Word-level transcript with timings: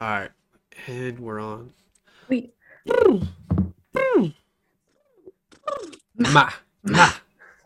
All 0.00 0.08
right, 0.08 0.30
and 0.86 1.18
we're 1.18 1.40
on. 1.40 1.72
Wait. 2.28 2.54
Ma, 6.16 6.50
ma. 6.82 7.08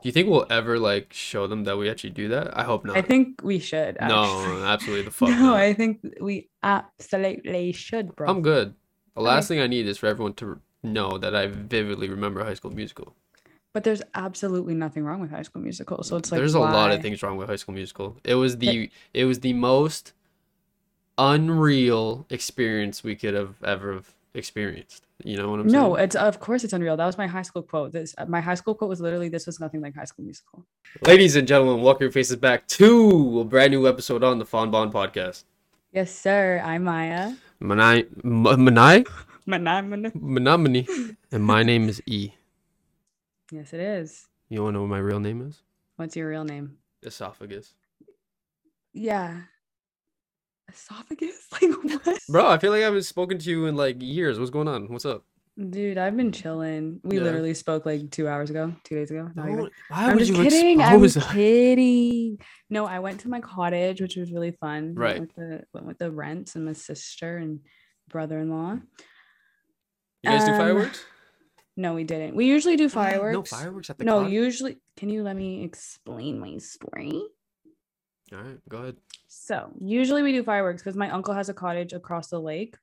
Do 0.03 0.09
you 0.09 0.13
think 0.13 0.29
we'll 0.29 0.47
ever 0.51 0.79
like 0.79 1.13
show 1.13 1.47
them 1.47 1.65
that 1.65 1.77
we 1.79 1.89
actually 1.89 2.11
do 2.11 2.29
that? 2.29 2.57
I 2.57 2.65
hope 2.65 2.85
not. 2.85 2.97
I 2.97 3.03
think 3.03 3.41
we 3.43 3.59
should. 3.59 3.97
no, 4.01 4.63
absolutely 4.65 5.05
the 5.05 5.11
fuck. 5.13 5.29
no, 5.29 5.35
not. 5.37 5.57
I 5.57 5.75
think 5.75 6.01
we 6.21 6.49
absolutely 6.63 7.73
should, 7.73 8.15
bro. 8.17 8.29
I'm 8.29 8.43
good. 8.43 8.75
The 9.15 9.21
Okay. 9.21 9.27
last 9.29 9.49
thing 9.49 9.61
I 9.61 9.67
need 9.67 9.87
is 9.87 9.99
for 9.99 10.07
everyone 10.07 10.33
to 10.35 10.61
know 10.83 11.19
that 11.19 11.37
I 11.37 11.47
vividly 11.47 12.09
remember 12.09 12.43
High 12.45 12.55
School 12.55 12.73
Musical. 12.73 13.15
But 13.75 13.85
there's 13.85 14.03
absolutely 14.15 14.75
nothing 14.75 15.05
wrong 15.05 15.21
with 15.21 15.31
High 15.31 15.43
School 15.43 15.63
Musical, 15.63 16.03
so 16.03 16.17
it's 16.17 16.33
like 16.33 16.39
There's 16.39 16.55
a 16.55 16.61
lot 16.61 16.91
of 16.93 17.01
things 17.03 17.23
wrong 17.23 17.37
with 17.37 17.49
High 17.49 17.57
School 17.57 17.75
Musical. 17.75 18.17
It 18.25 18.35
was 18.35 18.59
the 18.59 18.91
it 19.15 19.25
was 19.27 19.41
the 19.41 19.53
most 19.53 20.13
unreal 21.23 22.27
experience 22.31 23.05
we 23.05 23.15
could 23.15 23.35
have 23.35 23.55
ever 23.63 23.95
have 23.95 24.13
experienced. 24.35 25.05
You 25.23 25.37
know 25.37 25.51
what 25.51 25.61
I'm 25.61 25.71
saying? 25.71 25.83
No, 25.83 25.95
it's 25.95 26.17
of 26.17 26.41
course 26.41 26.65
it's 26.65 26.73
unreal. 26.73 26.97
That 26.97 27.07
was 27.07 27.17
my 27.17 27.29
high 27.29 27.43
school 27.43 27.63
quote. 27.63 27.93
This 27.93 28.15
my 28.27 28.41
high 28.41 28.57
school 28.57 28.75
quote 28.75 28.91
was 28.91 29.01
literally 29.01 29.29
this 29.29 29.47
was 29.47 29.61
nothing 29.61 29.81
like 29.81 29.95
High 29.95 30.05
School 30.05 30.25
Musical. 30.25 30.65
Ladies 31.07 31.37
and 31.37 31.47
gentlemen, 31.47 31.81
welcome 31.83 32.05
your 32.05 32.13
faces 32.13 32.37
back 32.37 32.67
to 32.79 33.41
a 33.41 33.45
brand 33.45 33.71
new 33.71 33.87
episode 33.87 34.25
on 34.25 34.41
the 34.41 34.45
Fond 34.45 34.73
Bond 34.73 34.93
podcast. 34.93 35.45
Yes, 35.93 36.11
sir. 36.11 36.61
I'm 36.65 36.85
Maya. 36.85 37.35
Manai, 37.63 38.09
Manai, 38.25 39.07
Manamana. 39.47 40.13
Menominee, 40.15 40.89
and 41.31 41.45
my 41.45 41.63
name 41.63 41.89
is 41.89 42.03
E. 42.07 42.33
Yes, 43.53 43.73
it 43.73 43.81
is. 43.81 44.27
You 44.49 44.65
want 44.65 44.75
to 44.75 44.79
know 44.79 44.83
what 44.83 44.91
my 44.91 44.99
real 44.99 45.21
name 45.21 45.47
is? 45.47 45.63
What's 45.97 46.17
your 46.17 46.29
real 46.29 46.45
name? 46.45 46.79
Esophagus. 47.05 47.75
Yeah. 48.93 49.43
Esophagus? 50.73 51.47
Like 51.61 52.05
what? 52.07 52.19
Bro, 52.29 52.47
I 52.51 52.59
feel 52.59 52.71
like 52.73 52.81
I 52.81 52.85
haven't 52.85 53.03
spoken 53.03 53.39
to 53.39 53.51
you 53.51 53.67
in 53.67 53.77
like 53.77 53.97
years. 54.01 54.39
What's 54.39 54.51
going 54.51 54.69
on? 54.69 54.91
What's 54.93 55.05
up? 55.05 55.25
Dude, 55.71 55.99
I've 55.99 56.17
been 56.17 56.33
chilling. 56.33 57.01
We 57.05 57.19
Yeah. 57.19 57.25
literally 57.25 57.53
spoke 57.55 57.85
like 57.85 58.11
two 58.11 58.27
hours 58.27 58.49
ago, 58.49 58.75
two 58.85 58.95
days 58.95 59.11
ago. 59.11 59.31
Not 59.35 59.45
Why 59.45 59.69
I'm 59.91 60.15
would 60.15 60.21
just 60.21 60.31
you 60.33 60.43
kidding. 60.43 60.81
I'm 60.81 61.03
that? 61.03 61.29
kidding. 61.33 62.39
No, 62.71 62.87
I 62.87 63.01
went 63.01 63.21
to 63.21 63.29
my 63.29 63.41
cottage, 63.41 64.01
which 64.01 64.17
was 64.17 64.33
really 64.33 64.53
fun. 64.53 64.95
Went 64.95 64.99
Right. 64.99 65.21
with 65.21 65.35
the 65.35 65.65
went 65.75 65.87
with 65.87 65.99
the 65.99 66.11
rents 66.11 66.57
and 66.57 66.65
my 66.65 66.73
sister 66.73 67.37
and 67.37 67.61
brother-in-law. 68.09 68.79
You 70.23 70.31
guys 70.31 70.45
do 70.47 70.53
Um, 70.53 70.57
fireworks? 70.57 71.05
No, 71.77 71.95
we 71.95 72.05
didn't. 72.05 72.35
We 72.35 72.47
usually 72.47 72.77
do 72.77 72.89
fireworks. 72.89 73.35
No 73.53 73.59
fireworks 73.59 73.91
at 73.91 73.99
the 73.99 74.05
No, 74.05 74.21
cottage? 74.21 74.33
usually. 74.33 74.79
Can 74.97 75.11
you 75.11 75.23
let 75.23 75.37
me 75.37 75.65
explain 75.65 76.39
my 76.39 76.57
story? 76.59 77.23
All 78.33 78.41
right, 78.41 78.59
go 78.69 78.79
ahead. 78.79 78.97
So 79.29 79.71
usually 79.81 80.23
we 80.23 80.33
do 80.33 80.43
fireworks 80.43 80.83
because 80.83 80.97
my 80.97 81.11
uncle 81.11 81.35
has 81.35 81.49
a 81.49 81.55
cottage 81.55 81.93
across 81.93 82.29
the 82.29 82.41
lake. 82.41 82.77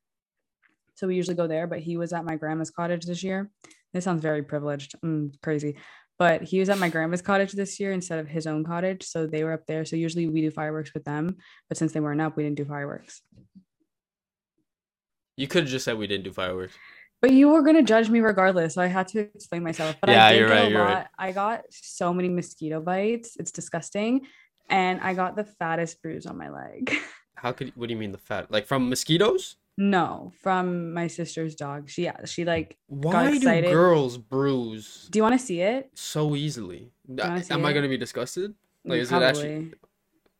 So 0.94 1.06
we 1.06 1.16
usually 1.16 1.36
go 1.36 1.46
there, 1.46 1.66
but 1.66 1.80
he 1.80 1.96
was 1.96 2.12
at 2.12 2.24
my 2.24 2.36
grandma's 2.36 2.70
cottage 2.70 3.04
this 3.06 3.22
year. 3.22 3.50
This 3.92 4.04
sounds 4.04 4.22
very 4.22 4.42
privileged, 4.42 4.94
mm, 5.04 5.32
crazy. 5.42 5.76
But 6.18 6.42
he 6.42 6.60
was 6.60 6.68
at 6.68 6.78
my 6.78 6.90
grandma's 6.90 7.22
cottage 7.22 7.52
this 7.52 7.80
year 7.80 7.92
instead 7.92 8.18
of 8.18 8.28
his 8.28 8.46
own 8.46 8.62
cottage. 8.62 9.04
So 9.04 9.26
they 9.26 9.42
were 9.42 9.52
up 9.54 9.66
there. 9.66 9.84
So 9.86 9.96
usually 9.96 10.28
we 10.28 10.42
do 10.42 10.50
fireworks 10.50 10.92
with 10.92 11.04
them. 11.04 11.38
But 11.68 11.78
since 11.78 11.92
they 11.92 12.00
weren't 12.00 12.20
up, 12.20 12.36
we 12.36 12.42
didn't 12.42 12.58
do 12.58 12.66
fireworks. 12.66 13.22
You 15.36 15.48
could 15.48 15.62
have 15.62 15.70
just 15.70 15.86
said 15.86 15.96
we 15.96 16.06
didn't 16.06 16.24
do 16.24 16.32
fireworks. 16.32 16.74
But 17.22 17.32
you 17.32 17.48
were 17.48 17.62
gonna 17.62 17.82
judge 17.82 18.08
me 18.10 18.20
regardless, 18.20 18.74
so 18.74 18.82
I 18.82 18.86
had 18.86 19.08
to 19.08 19.20
explain 19.20 19.62
myself. 19.62 19.96
But 20.00 20.10
Yeah, 20.10 20.26
I 20.26 20.32
did 20.32 20.38
you're 20.40 20.48
right, 20.48 20.66
a 20.66 20.70
you're 20.70 20.78
lot. 20.80 20.94
right. 20.94 21.06
I 21.18 21.32
got 21.32 21.62
so 21.70 22.12
many 22.14 22.28
mosquito 22.28 22.80
bites. 22.80 23.36
It's 23.38 23.52
disgusting. 23.52 24.26
And 24.70 25.00
I 25.00 25.14
got 25.14 25.36
the 25.36 25.44
fattest 25.44 26.00
bruise 26.02 26.26
on 26.26 26.38
my 26.38 26.48
leg. 26.48 26.92
How 27.34 27.52
could? 27.52 27.72
What 27.76 27.88
do 27.88 27.94
you 27.94 27.98
mean 28.00 28.12
the 28.12 28.18
fat? 28.18 28.50
Like 28.50 28.66
from 28.66 28.88
mosquitoes? 28.88 29.56
no, 29.78 30.30
from 30.42 30.92
my 30.92 31.06
sister's 31.06 31.54
dog. 31.54 31.88
She 31.88 32.10
she 32.26 32.44
like 32.44 32.76
Why 32.86 33.30
do 33.30 33.36
excited. 33.36 33.70
girls 33.72 34.18
bruise 34.18 35.08
Do 35.10 35.18
you 35.18 35.22
want 35.22 35.38
to 35.40 35.44
see 35.44 35.60
it? 35.62 35.90
so 35.94 36.36
easily? 36.36 36.92
see 37.08 37.54
Am 37.54 37.64
I 37.64 37.72
gonna 37.72 37.88
be 37.88 37.96
disgusted? 37.96 38.54
Like, 38.84 39.00
is 39.00 39.10
it 39.10 39.22
actually- 39.22 39.72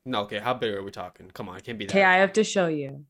No. 0.05 0.21
Okay. 0.23 0.39
How 0.41 0.53
big 0.55 0.75
are 0.75 0.83
we 0.83 0.91
talking? 0.91 1.31
Come 1.33 1.49
on, 1.49 1.57
it 1.57 1.65
can't 1.65 1.79
be 1.79 1.87
that. 1.87 1.93
Okay, 1.93 2.05
I 2.05 2.17
have 2.19 2.33
to 2.35 2.45
show 2.45 2.67
you. 2.67 3.05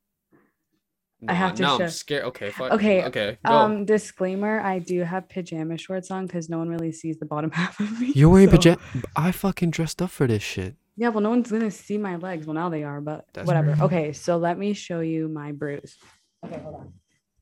I 1.28 1.34
have 1.34 1.54
to 1.56 1.62
now 1.62 1.78
show- 1.78 1.84
I'm 1.84 1.91
scared. 1.91 2.25
Okay. 2.25 2.50
Fine. 2.50 2.72
Okay, 2.72 3.04
Okay. 3.04 3.38
Go. 3.44 3.53
Um, 3.53 3.84
disclaimer: 3.84 4.60
I 4.60 4.78
do 4.78 5.03
have 5.03 5.28
pajama 5.28 5.76
shorts 5.78 6.10
on 6.10 6.26
because 6.26 6.48
no 6.48 6.59
one 6.59 6.69
really 6.69 6.92
sees 6.92 7.19
the 7.19 7.26
bottom 7.26 7.50
half 7.60 7.78
of 7.80 8.00
me. 8.00 8.12
You're 8.14 8.30
wearing 8.30 8.48
so- 8.50 8.56
pajama. 8.56 8.80
I 9.16 9.32
fucking 9.32 9.70
dressed 9.72 10.00
up 10.00 10.10
for 10.10 10.26
this 10.26 10.42
shit. 10.42 10.76
Yeah, 11.00 11.08
well, 11.08 11.22
no 11.22 11.30
one's 11.30 11.50
gonna 11.50 11.70
see 11.70 11.96
my 11.96 12.16
legs. 12.16 12.46
Well, 12.46 12.52
now 12.52 12.68
they 12.68 12.84
are, 12.84 13.00
but 13.00 13.24
That's 13.32 13.46
whatever. 13.46 13.70
right. 13.70 13.80
Okay, 13.80 14.12
so 14.12 14.36
let 14.36 14.58
me 14.58 14.74
show 14.74 15.00
you 15.00 15.28
my 15.28 15.50
bruise. 15.50 15.96
Okay, 16.44 16.60
hold 16.60 16.74
on. 16.74 16.92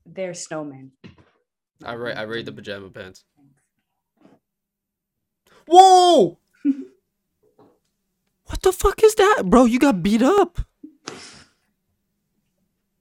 They're 0.05 0.31
snowmen. 0.31 0.91
I 1.83 1.91
rate. 1.91 2.15
I 2.15 2.21
rate 2.21 2.45
the 2.45 2.53
pajama 2.53 2.89
pants. 2.89 3.25
Whoa! 5.67 6.39
what 8.45 8.61
the 8.61 8.71
fuck 8.71 9.03
is 9.03 9.15
that, 9.15 9.43
bro? 9.47 9.65
You 9.65 9.77
got 9.77 10.01
beat 10.01 10.21
up. 10.21 10.59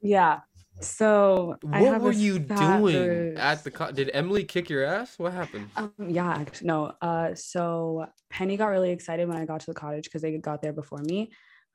Yeah. 0.03 0.41
So 0.81 1.57
I 1.73 1.83
What 1.83 1.93
have 1.95 2.03
were 2.03 2.13
you 2.13 2.39
doing 2.39 2.81
bruise. 2.83 3.39
at 3.39 3.65
the? 3.65 3.71
Co- 3.71 3.91
Did 3.93 4.11
Emily 4.15 4.45
kick 4.45 4.71
your 4.71 4.85
ass? 4.85 5.19
What 5.19 5.33
happened? 5.33 5.71
Um, 5.77 5.93
yeah, 6.09 6.29
actually, 6.31 6.69
no. 6.69 6.93
Uh, 7.01 7.35
so 7.35 8.07
Penny 8.31 8.57
got 8.57 8.67
really 8.69 8.91
excited 8.91 9.29
when 9.29 9.37
I 9.37 9.45
got 9.45 9.61
to 9.61 9.67
the 9.67 9.75
cottage 9.75 10.05
because 10.05 10.23
they 10.23 10.37
got 10.39 10.63
there 10.63 10.73
before 10.73 10.99
me. 11.01 11.31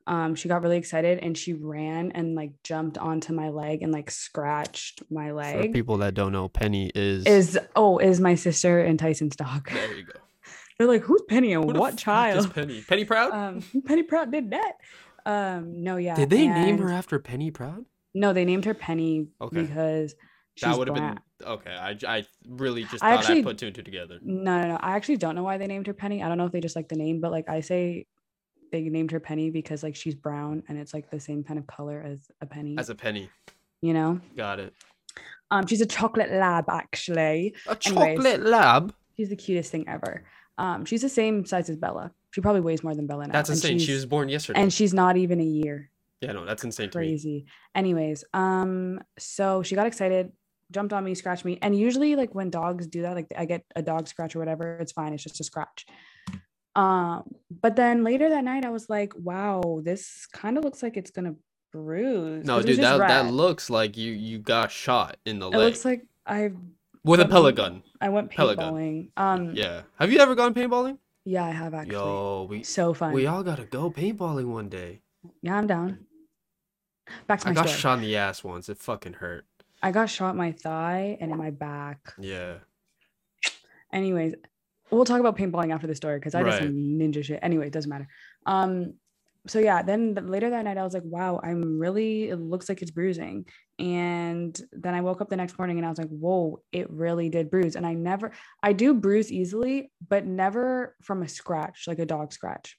Um, 0.06 0.34
she 0.34 0.48
got 0.48 0.62
really 0.62 0.76
excited 0.76 1.18
and 1.20 1.36
she 1.36 1.54
ran 1.54 2.12
and 2.12 2.34
like 2.34 2.52
jumped 2.62 2.98
onto 2.98 3.32
my 3.32 3.48
leg 3.48 3.82
and 3.82 3.90
like 3.90 4.10
scratched 4.10 5.02
my 5.10 5.28
For 5.28 5.34
leg. 5.34 5.72
people 5.72 5.96
that 5.98 6.12
don't 6.14 6.32
know, 6.32 6.48
Penny 6.48 6.90
is. 6.94 7.24
Is 7.26 7.58
oh, 7.74 7.98
is 7.98 8.20
my 8.20 8.34
sister 8.34 8.80
and 8.80 8.98
Tyson's 8.98 9.36
dog. 9.36 9.70
There 9.70 9.94
you 9.96 10.04
go. 10.04 10.12
They're 10.78 10.88
like, 10.88 11.02
who's 11.02 11.22
Penny 11.28 11.52
and 11.54 11.64
Who 11.64 11.72
the 11.72 11.78
what 11.80 11.92
fuck 11.92 11.98
is 11.98 12.02
child? 12.02 12.54
Penny? 12.54 12.82
Penny 12.82 13.04
Proud? 13.04 13.32
Um, 13.32 13.62
Penny 13.86 14.02
Proud 14.02 14.30
did 14.32 14.50
that. 14.50 14.72
Um, 15.24 15.82
no, 15.82 15.96
yeah. 15.96 16.16
Did 16.16 16.28
they 16.30 16.48
name 16.48 16.78
her 16.78 16.90
after 16.90 17.18
Penny 17.18 17.50
Proud? 17.50 17.86
No, 18.14 18.32
they 18.32 18.44
named 18.44 18.64
her 18.64 18.74
Penny 18.74 19.28
Okay. 19.40 19.62
because 19.62 20.14
she's 20.54 20.68
that 20.68 20.78
would 20.78 20.88
have 20.88 20.94
been 20.96 21.18
okay. 21.44 21.70
I, 21.74 21.96
I 22.06 22.24
really 22.48 22.84
just 22.84 23.02
I 23.02 23.10
thought 23.16 23.20
actually- 23.24 23.40
I 23.40 23.42
put 23.42 23.58
two 23.58 23.66
and 23.66 23.74
two 23.74 23.82
together. 23.82 24.18
No, 24.22 24.60
no, 24.62 24.68
no. 24.68 24.76
I 24.80 24.92
actually 24.96 25.16
don't 25.16 25.34
know 25.34 25.42
why 25.42 25.58
they 25.58 25.66
named 25.66 25.86
her 25.88 25.94
Penny. 25.94 26.22
I 26.22 26.28
don't 26.28 26.38
know 26.38 26.46
if 26.46 26.52
they 26.52 26.60
just 26.60 26.76
like 26.76 26.88
the 26.88 26.96
name, 26.96 27.20
but 27.20 27.30
like 27.32 27.48
I 27.48 27.60
say 27.60 28.06
they 28.72 28.82
named 28.82 29.10
her 29.10 29.20
Penny 29.20 29.50
because 29.50 29.82
like 29.82 29.96
she's 29.96 30.14
brown 30.14 30.62
and 30.68 30.78
it's 30.78 30.94
like 30.94 31.10
the 31.10 31.20
same 31.20 31.42
kind 31.44 31.58
of 31.58 31.66
color 31.66 32.02
as 32.06 32.28
a 32.40 32.46
penny. 32.46 32.76
As 32.78 32.88
a 32.90 32.94
penny, 32.94 33.30
you 33.82 33.92
know? 33.92 34.20
got 34.36 34.58
it. 34.60 34.72
Um, 35.50 35.66
she's 35.66 35.80
a 35.80 35.86
chocolate 35.86 36.30
lab 36.32 36.68
actually. 36.68 37.54
A 37.68 37.76
Anyways. 37.86 38.16
chocolate 38.16 38.40
lab. 38.44 38.94
She's 39.16 39.28
the 39.28 39.36
cutest 39.36 39.70
thing 39.70 39.84
ever. 39.88 40.24
Um, 40.58 40.84
she's 40.84 41.02
the 41.02 41.08
same 41.08 41.44
size 41.44 41.68
as 41.68 41.76
Bella. 41.76 42.12
She 42.32 42.40
probably 42.40 42.62
weighs 42.62 42.82
more 42.82 42.94
than 42.94 43.06
Bella 43.06 43.26
now. 43.26 43.32
That's 43.32 43.50
insane. 43.50 43.78
She 43.78 43.92
was 43.92 44.06
born 44.06 44.28
yesterday. 44.28 44.60
and 44.60 44.72
she's 44.72 44.92
not 44.94 45.16
even 45.16 45.40
a 45.40 45.44
year. 45.44 45.90
Yeah, 46.24 46.32
no, 46.32 46.44
that's 46.44 46.64
insane 46.64 46.90
to 46.90 46.98
me. 46.98 47.06
Crazy. 47.06 47.46
Anyways, 47.74 48.24
um, 48.32 49.00
so 49.18 49.62
she 49.62 49.74
got 49.74 49.86
excited, 49.86 50.32
jumped 50.70 50.92
on 50.92 51.04
me, 51.04 51.14
scratched 51.14 51.44
me, 51.44 51.58
and 51.62 51.76
usually 51.78 52.16
like 52.16 52.34
when 52.34 52.50
dogs 52.50 52.86
do 52.86 53.02
that, 53.02 53.14
like 53.14 53.26
I 53.36 53.44
get 53.44 53.64
a 53.76 53.82
dog 53.82 54.08
scratch 54.08 54.34
or 54.34 54.38
whatever, 54.38 54.78
it's 54.78 54.92
fine. 54.92 55.12
It's 55.12 55.22
just 55.22 55.40
a 55.40 55.44
scratch. 55.44 55.86
Um, 56.76 57.22
but 57.62 57.76
then 57.76 58.02
later 58.02 58.28
that 58.30 58.44
night, 58.44 58.64
I 58.64 58.70
was 58.70 58.88
like, 58.88 59.12
wow, 59.16 59.80
this 59.84 60.26
kind 60.32 60.58
of 60.58 60.64
looks 60.64 60.82
like 60.82 60.96
it's 60.96 61.10
gonna 61.10 61.34
bruise. 61.72 62.44
No, 62.44 62.62
dude, 62.62 62.78
that, 62.78 62.98
that 62.98 63.32
looks 63.32 63.70
like 63.70 63.96
you 63.96 64.12
you 64.12 64.38
got 64.38 64.70
shot 64.70 65.16
in 65.24 65.38
the 65.38 65.46
It 65.46 65.56
leg 65.56 65.60
It 65.60 65.64
looks 65.66 65.84
like 65.84 66.06
I 66.26 66.52
with 67.04 67.20
a 67.20 67.26
pellet 67.26 67.56
gun. 67.56 67.82
I 68.00 68.08
went 68.08 68.30
paintballing. 68.30 69.10
Um, 69.16 69.54
yeah. 69.54 69.64
Yeah. 69.64 69.80
Have 69.98 70.10
you 70.12 70.18
ever 70.18 70.34
gone 70.34 70.54
paintballing? 70.54 70.98
Yeah, 71.24 71.44
I 71.44 71.50
have 71.50 71.74
actually. 71.74 71.94
Yo, 71.94 72.46
we 72.50 72.62
so 72.62 72.92
fun. 72.92 73.12
we 73.12 73.26
all 73.26 73.42
gotta 73.42 73.64
go 73.64 73.90
paintballing 73.90 74.46
one 74.46 74.68
day. 74.68 75.00
yeah, 75.42 75.56
I'm 75.56 75.66
down. 75.66 76.06
Back 77.26 77.40
to 77.40 77.46
my 77.46 77.50
I 77.52 77.54
got 77.54 77.66
story. 77.68 77.80
shot 77.80 77.98
in 77.98 78.04
the 78.04 78.16
ass 78.16 78.42
once. 78.44 78.68
It 78.68 78.78
fucking 78.78 79.14
hurt. 79.14 79.44
I 79.82 79.90
got 79.90 80.06
shot 80.08 80.30
in 80.30 80.36
my 80.36 80.52
thigh 80.52 81.18
and 81.20 81.30
in 81.30 81.36
my 81.38 81.50
back. 81.50 82.14
Yeah. 82.18 82.54
anyways 83.92 84.34
we'll 84.90 85.04
talk 85.04 85.20
about 85.20 85.36
paintballing 85.36 85.72
after 85.72 85.86
the 85.86 85.94
story 85.94 86.18
because 86.18 86.34
i 86.34 86.42
did 86.42 86.48
Right. 86.48 86.62
some 86.62 86.72
ninja 86.72 87.24
shit 87.24 87.38
anyway 87.42 87.66
it 87.66 87.72
doesn't 87.72 87.88
matter 87.90 88.06
um 88.46 88.94
so 89.46 89.58
yeah 89.58 89.82
then 89.82 90.14
later 90.14 90.50
that 90.50 90.64
night 90.64 90.78
i 90.78 90.82
was 90.84 90.94
like 90.94 91.02
wow 91.04 91.40
i'm 91.42 91.78
really 91.78 92.28
it 92.28 92.36
looks 92.36 92.68
like 92.68 92.80
it's 92.82 92.90
bruising 92.90 93.46
and 93.78 94.58
then 94.72 94.94
i 94.94 95.00
woke 95.00 95.20
up 95.20 95.28
the 95.30 95.36
next 95.36 95.58
morning 95.58 95.78
and 95.78 95.86
i 95.86 95.88
was 95.88 95.98
like 95.98 96.08
whoa 96.08 96.60
it 96.72 96.88
really 96.90 97.28
did 97.28 97.50
bruise 97.50 97.76
and 97.76 97.86
i 97.86 97.94
never 97.94 98.32
i 98.62 98.72
do 98.72 98.94
bruise 98.94 99.32
easily 99.32 99.90
but 100.08 100.26
never 100.26 100.94
from 101.02 101.22
a 101.22 101.28
scratch 101.28 101.84
like 101.86 101.98
a 101.98 102.06
dog 102.06 102.32
scratch 102.32 102.76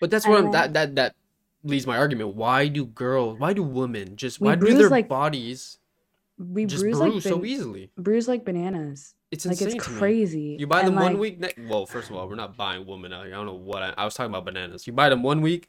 But 0.00 0.10
that's 0.10 0.26
what 0.26 0.38
I'm, 0.44 0.50
that 0.52 0.72
that 0.74 0.94
that 0.96 1.14
leads 1.64 1.86
my 1.86 1.96
argument. 1.96 2.34
Why 2.36 2.68
do 2.68 2.84
girls? 2.86 3.38
Why 3.38 3.52
do 3.52 3.62
women 3.62 4.16
just? 4.16 4.40
We 4.40 4.46
Why 4.46 4.54
do 4.54 4.74
their 4.74 4.88
like- 4.90 5.08
bodies 5.08 5.78
we 6.36 6.64
just 6.66 6.82
bruise, 6.82 6.98
bruise, 6.98 7.14
like 7.14 7.22
so 7.22 7.44
easily? 7.44 7.90
bruise 7.96 8.26
like 8.26 8.44
bananas 8.44 9.14
It's 9.30 9.46
like 9.46 9.52
insane 9.60 9.76
it's 9.76 9.86
crazy 9.86 10.56
You 10.58 10.66
buy 10.66 10.80
them 10.80 10.88
And, 10.88 10.96
one 10.96 11.12
like, 11.12 11.20
week. 11.20 11.38
Ne- 11.40 11.66
well, 11.68 11.86
first 11.86 12.10
of 12.10 12.16
all, 12.16 12.28
we're 12.28 12.34
not 12.34 12.56
buying 12.56 12.84
women. 12.86 13.12
I 13.12 13.28
don't 13.28 13.46
know 13.46 13.54
what 13.54 13.82
I, 13.84 13.94
I 13.96 14.04
was 14.04 14.14
talking 14.14 14.32
about 14.32 14.44
bananas. 14.44 14.84
You 14.86 14.92
buy 14.92 15.08
them 15.10 15.22
one 15.22 15.42
week, 15.42 15.68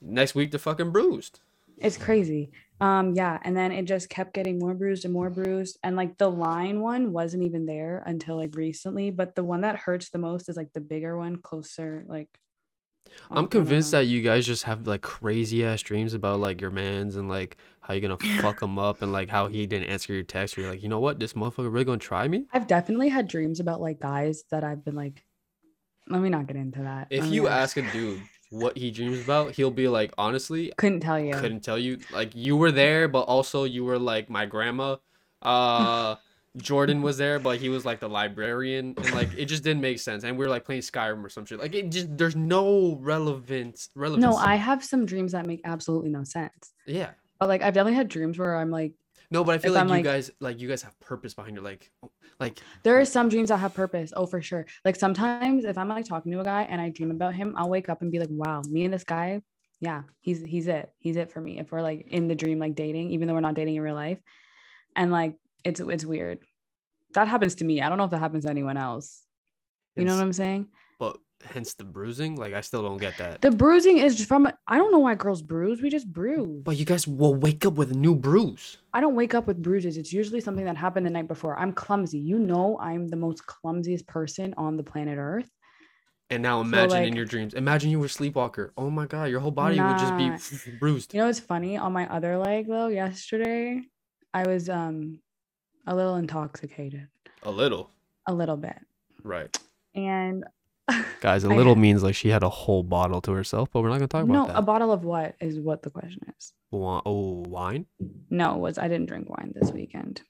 next 0.00 0.34
week 0.36 0.52
they're 0.52 0.60
fucking 0.60 0.92
bruised. 0.92 1.40
It's 1.78 1.96
crazy. 1.98 2.50
Um, 2.80 3.14
yeah, 3.14 3.38
and 3.42 3.56
then 3.56 3.72
it 3.72 3.84
just 3.86 4.08
kept 4.08 4.32
getting 4.32 4.58
more 4.60 4.74
bruised 4.74 5.04
and 5.04 5.12
more 5.12 5.28
bruised. 5.28 5.78
And 5.82 5.96
like 5.96 6.18
the 6.18 6.30
line 6.30 6.80
one 6.80 7.12
wasn't 7.12 7.42
even 7.42 7.66
there 7.66 8.02
until 8.06 8.36
like 8.36 8.54
recently, 8.54 9.10
but 9.10 9.34
the 9.34 9.42
one 9.44 9.62
that 9.62 9.76
hurts 9.76 10.10
the 10.10 10.18
most 10.18 10.48
is 10.48 10.56
like 10.56 10.72
the 10.72 10.80
bigger 10.80 11.18
one 11.18 11.36
closer, 11.36 12.04
like 12.06 12.28
I'm 13.30 13.48
convinced 13.48 13.90
that 13.90 14.06
you 14.06 14.22
guys 14.22 14.46
just 14.46 14.64
have 14.64 14.86
like 14.86 15.02
crazy 15.02 15.64
ass 15.64 15.82
dreams 15.82 16.14
about 16.14 16.40
like 16.40 16.60
your 16.60 16.70
mans 16.70 17.16
and 17.16 17.28
like 17.28 17.56
how 17.80 17.94
you're 17.94 18.00
gonna 18.08 18.18
fuck 18.42 18.62
him 18.62 18.78
up 18.78 19.02
and 19.02 19.12
like 19.12 19.28
how 19.28 19.48
he 19.48 19.66
didn't 19.66 19.88
answer 19.88 20.12
your 20.12 20.22
text. 20.22 20.56
You're 20.56 20.70
like, 20.70 20.82
you 20.82 20.88
know 20.88 21.00
what, 21.00 21.18
this 21.18 21.32
motherfucker 21.32 21.72
really 21.72 21.84
gonna 21.84 21.98
try 21.98 22.28
me. 22.28 22.46
I've 22.52 22.66
definitely 22.66 23.08
had 23.08 23.28
dreams 23.28 23.60
about 23.60 23.80
like 23.80 24.00
guys 24.00 24.44
that 24.50 24.64
I've 24.64 24.84
been 24.84 24.94
like, 24.94 25.24
let 26.08 26.20
me 26.20 26.28
not 26.28 26.46
get 26.46 26.56
into 26.56 26.80
that. 26.80 27.08
If 27.10 27.24
Let 27.24 27.32
you 27.32 27.48
ask 27.48 27.76
a 27.76 27.82
dude 27.90 28.22
what 28.50 28.76
he 28.76 28.90
dreams 28.90 29.20
about, 29.22 29.52
he'll 29.52 29.70
be 29.70 29.88
like, 29.88 30.12
honestly, 30.16 30.72
couldn't 30.76 31.00
tell 31.00 31.18
you. 31.18 31.32
couldn't 31.32 31.60
tell 31.60 31.78
you. 31.78 31.98
Like 32.12 32.34
you 32.34 32.56
were 32.56 32.70
there, 32.70 33.08
but 33.08 33.22
also 33.22 33.64
you 33.64 33.84
were 33.84 33.98
like 33.98 34.30
my 34.30 34.46
grandma. 34.46 34.96
Uh 35.42 36.16
Jordan 36.56 37.02
was 37.02 37.18
there, 37.18 37.38
but 37.38 37.58
he 37.58 37.68
was 37.68 37.84
like 37.84 38.00
the 38.00 38.08
librarian, 38.08 38.94
and 38.96 39.14
like 39.14 39.30
it 39.36 39.46
just 39.46 39.62
didn't 39.62 39.82
make 39.82 39.98
sense. 39.98 40.24
And 40.24 40.38
we 40.38 40.44
were 40.44 40.50
like 40.50 40.64
playing 40.64 40.82
Skyrim 40.82 41.24
or 41.24 41.28
some 41.28 41.44
shit. 41.44 41.58
Like 41.58 41.74
it 41.74 41.90
just 41.90 42.16
there's 42.16 42.36
no 42.36 42.98
relevance. 43.00 43.90
Relevance. 43.94 44.22
No, 44.22 44.36
I 44.36 44.56
have 44.56 44.84
some 44.84 45.06
dreams 45.06 45.32
that 45.32 45.46
make 45.46 45.60
absolutely 45.64 46.10
no 46.10 46.24
sense. 46.24 46.72
yeah. 46.86 47.10
But 47.38 47.48
like 47.48 47.60
I've 47.62 47.74
definitely 47.74 47.96
had 47.96 48.08
dreams 48.08 48.38
where 48.38 48.56
I'm 48.56 48.70
like, 48.70 48.94
No, 49.30 49.44
but 49.44 49.56
I 49.56 49.58
feel 49.58 49.72
like 49.72 49.82
I'm, 49.82 49.88
you 49.88 49.94
like- 49.96 50.04
guys 50.04 50.30
like 50.40 50.58
you 50.60 50.68
guys 50.68 50.82
have 50.82 50.98
purpose 51.00 51.34
behind 51.34 51.54
your 51.56 51.64
like 51.64 51.90
like 52.40 52.60
there 52.82 52.98
are 52.98 53.04
some 53.04 53.28
dreams 53.28 53.50
that 53.50 53.58
have 53.58 53.74
purpose. 53.74 54.12
Oh, 54.16 54.24
for 54.26 54.40
sure. 54.40 54.64
Like 54.84 54.96
sometimes 54.96 55.64
if 55.64 55.76
I'm 55.76 55.88
like 55.88 56.06
talking 56.06 56.32
to 56.32 56.40
a 56.40 56.44
guy 56.44 56.62
and 56.62 56.80
I 56.80 56.88
dream 56.90 57.10
about 57.10 57.34
him, 57.34 57.54
I'll 57.56 57.68
wake 57.68 57.88
up 57.90 58.00
and 58.02 58.10
be 58.10 58.18
like, 58.18 58.30
wow, 58.30 58.62
me 58.70 58.84
and 58.84 58.94
this 58.94 59.04
guy, 59.04 59.42
yeah, 59.80 60.02
he's 60.20 60.42
he's 60.42 60.66
it. 60.68 60.90
He's 60.98 61.16
it 61.16 61.30
for 61.30 61.40
me. 61.42 61.58
If 61.58 61.72
we're 61.72 61.82
like 61.82 62.06
in 62.08 62.28
the 62.28 62.34
dream, 62.34 62.58
like 62.58 62.74
dating, 62.74 63.10
even 63.10 63.28
though 63.28 63.34
we're 63.34 63.40
not 63.40 63.54
dating 63.54 63.74
in 63.76 63.82
real 63.82 63.94
life. 63.94 64.18
And 64.94 65.12
like 65.12 65.34
it's 65.64 65.80
it's 65.80 66.04
weird. 66.04 66.38
That 67.14 67.28
happens 67.28 67.56
to 67.56 67.64
me. 67.64 67.80
I 67.80 67.88
don't 67.88 67.98
know 67.98 68.04
if 68.04 68.10
that 68.10 68.18
happens 68.18 68.44
to 68.44 68.50
anyone 68.50 68.76
else. 68.76 69.22
You 69.94 70.04
know 70.04 70.14
what 70.14 70.22
I'm 70.22 70.32
saying? 70.32 70.68
but 70.98 71.18
hence 71.44 71.74
the 71.74 71.84
bruising. 71.84 72.36
Like 72.36 72.54
I 72.54 72.60
still 72.60 72.82
don't 72.82 72.96
get 72.98 73.16
that. 73.18 73.40
The 73.40 73.50
bruising 73.50 73.98
is 73.98 74.24
from 74.24 74.46
I 74.66 74.76
don't 74.76 74.92
know 74.92 74.98
why 75.00 75.14
girls 75.14 75.42
bruise. 75.42 75.82
We 75.82 75.90
just 75.90 76.10
bruise. 76.12 76.62
But 76.64 76.76
you 76.76 76.84
guys 76.84 77.06
will 77.06 77.34
wake 77.34 77.64
up 77.66 77.74
with 77.74 77.92
a 77.92 77.94
new 77.96 78.14
bruise. 78.14 78.78
I 78.92 79.00
don't 79.00 79.14
wake 79.14 79.34
up 79.34 79.46
with 79.46 79.62
bruises. 79.62 79.96
It's 79.96 80.12
usually 80.12 80.40
something 80.40 80.64
that 80.64 80.76
happened 80.76 81.06
the 81.06 81.10
night 81.10 81.28
before. 81.28 81.58
I'm 81.58 81.72
clumsy. 81.72 82.18
You 82.18 82.38
know, 82.38 82.78
I'm 82.78 83.08
the 83.08 83.16
most 83.16 83.46
clumsiest 83.46 84.06
person 84.06 84.54
on 84.56 84.76
the 84.76 84.82
planet 84.82 85.18
Earth. 85.18 85.50
And 86.30 86.42
now 86.42 86.60
imagine 86.60 86.98
in 86.98 87.04
like- 87.10 87.14
your 87.14 87.24
dreams. 87.24 87.54
Imagine 87.54 87.90
you 87.90 88.00
were 88.00 88.08
sleepwalker. 88.08 88.72
Oh 88.76 88.90
my 88.90 89.06
god, 89.06 89.30
your 89.30 89.40
whole 89.40 89.52
body 89.52 89.80
would 89.80 89.98
just 89.98 90.16
be 90.16 90.72
bruised. 90.78 91.14
You 91.14 91.20
know 91.20 91.26
what's 91.26 91.40
funny? 91.40 91.76
On 91.76 91.92
my 91.92 92.08
other 92.08 92.36
leg 92.36 92.66
though, 92.66 92.88
yesterday, 92.88 93.82
I 94.34 94.46
was 94.46 94.68
um 94.68 95.20
a 95.86 95.94
little 95.94 96.16
intoxicated. 96.16 97.08
A 97.42 97.50
little. 97.50 97.90
A 98.26 98.34
little 98.34 98.56
bit. 98.56 98.76
Right. 99.22 99.56
And 99.94 100.44
Guys, 101.20 101.44
a 101.44 101.48
little 101.48 101.74
had- 101.74 101.80
means 101.82 102.02
like 102.02 102.14
she 102.14 102.28
had 102.28 102.42
a 102.42 102.48
whole 102.48 102.82
bottle 102.82 103.20
to 103.22 103.32
herself, 103.32 103.68
but 103.72 103.82
we're 103.82 103.88
not 103.88 103.96
gonna 103.98 104.08
talk 104.08 104.24
about 104.24 104.48
it. 104.48 104.52
no, 104.52 104.58
a 104.58 104.62
bottle 104.62 104.92
of 104.92 105.04
what 105.04 105.34
is 105.40 105.58
what 105.58 105.82
the 105.82 105.90
question 105.90 106.20
is. 106.38 106.52
Wa- 106.70 107.02
oh, 107.06 107.42
wine? 107.48 107.86
No, 108.30 108.54
it 108.54 108.58
was 108.58 108.78
I 108.78 108.88
didn't 108.88 109.06
drink 109.06 109.28
wine 109.28 109.52
this 109.54 109.70
weekend. 109.72 110.22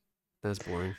That's 0.42 0.58
boring. 0.58 0.94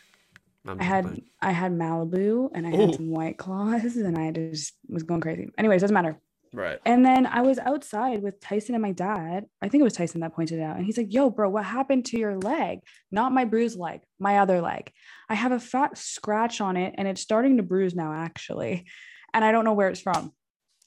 I'm 0.67 0.79
I 0.81 0.83
had 0.83 1.05
playing. 1.05 1.23
I 1.41 1.51
had 1.51 1.71
Malibu 1.71 2.49
and 2.53 2.67
I 2.67 2.71
Ooh. 2.73 2.87
had 2.87 2.95
some 2.95 3.09
white 3.09 3.37
claws 3.37 3.95
and 3.95 4.17
I 4.17 4.31
just 4.31 4.73
was 4.89 5.03
going 5.03 5.21
crazy. 5.21 5.49
Anyways, 5.57 5.81
doesn't 5.81 5.93
matter. 5.93 6.17
Right. 6.53 6.79
And 6.85 7.05
then 7.05 7.25
I 7.25 7.41
was 7.41 7.59
outside 7.59 8.21
with 8.21 8.39
Tyson 8.39 8.75
and 8.75 8.81
my 8.81 8.91
dad. 8.91 9.45
I 9.61 9.69
think 9.69 9.81
it 9.81 9.83
was 9.83 9.93
Tyson 9.93 10.21
that 10.21 10.33
pointed 10.35 10.59
it 10.59 10.63
out. 10.63 10.77
And 10.77 10.85
he's 10.85 10.97
like, 10.97 11.13
Yo, 11.13 11.29
bro, 11.29 11.49
what 11.49 11.65
happened 11.65 12.05
to 12.07 12.19
your 12.19 12.37
leg? 12.37 12.79
Not 13.11 13.31
my 13.31 13.45
bruised 13.45 13.77
leg, 13.79 14.01
my 14.19 14.39
other 14.39 14.61
leg. 14.61 14.91
I 15.29 15.35
have 15.35 15.51
a 15.51 15.59
fat 15.59 15.97
scratch 15.97 16.61
on 16.61 16.77
it 16.77 16.95
and 16.97 17.07
it's 17.07 17.21
starting 17.21 17.57
to 17.57 17.63
bruise 17.63 17.95
now, 17.95 18.13
actually. 18.13 18.85
And 19.33 19.43
I 19.43 19.51
don't 19.51 19.65
know 19.65 19.73
where 19.73 19.89
it's 19.89 20.01
from. 20.01 20.33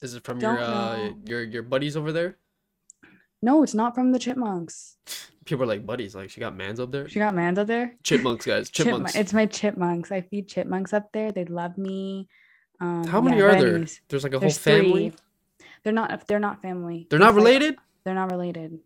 Is 0.01 0.15
it 0.15 0.23
from 0.23 0.39
your 0.39 0.55
Don't 0.55 0.63
uh 0.63 1.09
your 1.25 1.43
your 1.43 1.63
buddies 1.63 1.95
over 1.95 2.11
there? 2.11 2.37
No, 3.43 3.63
it's 3.63 3.73
not 3.73 3.95
from 3.95 4.11
the 4.11 4.19
chipmunks. 4.19 4.97
People 5.45 5.63
are 5.63 5.67
like 5.67 5.85
buddies. 5.85 6.13
Like 6.15 6.29
she 6.29 6.39
got 6.39 6.55
mans 6.55 6.79
up 6.79 6.91
there. 6.91 7.07
She 7.09 7.19
got 7.19 7.33
mans 7.33 7.57
up 7.57 7.67
there. 7.67 7.95
Chipmunks, 8.03 8.45
guys. 8.45 8.69
Chipmu- 8.69 8.83
Chipmunks. 8.85 9.15
It's 9.15 9.33
my 9.33 9.45
chipmunks. 9.47 10.11
I 10.11 10.21
feed 10.21 10.47
chipmunks 10.47 10.93
up 10.93 11.11
there. 11.11 11.31
They 11.31 11.45
love 11.45 11.77
me. 11.77 12.27
Um, 12.79 13.05
How 13.05 13.21
many 13.21 13.37
yeah, 13.37 13.43
are 13.43 13.51
there? 13.55 13.67
anyways, 13.69 14.01
There's 14.09 14.23
like 14.23 14.33
a 14.33 14.39
whole 14.39 14.49
family. 14.49 15.09
three. 15.09 15.13
They're 15.83 15.93
not. 15.93 16.27
They're 16.27 16.39
not 16.39 16.61
family. 16.61 17.07
They're 17.09 17.19
not 17.19 17.35
related. 17.35 17.75
they're 18.03 18.15
not 18.15 18.31
related. 18.31 18.79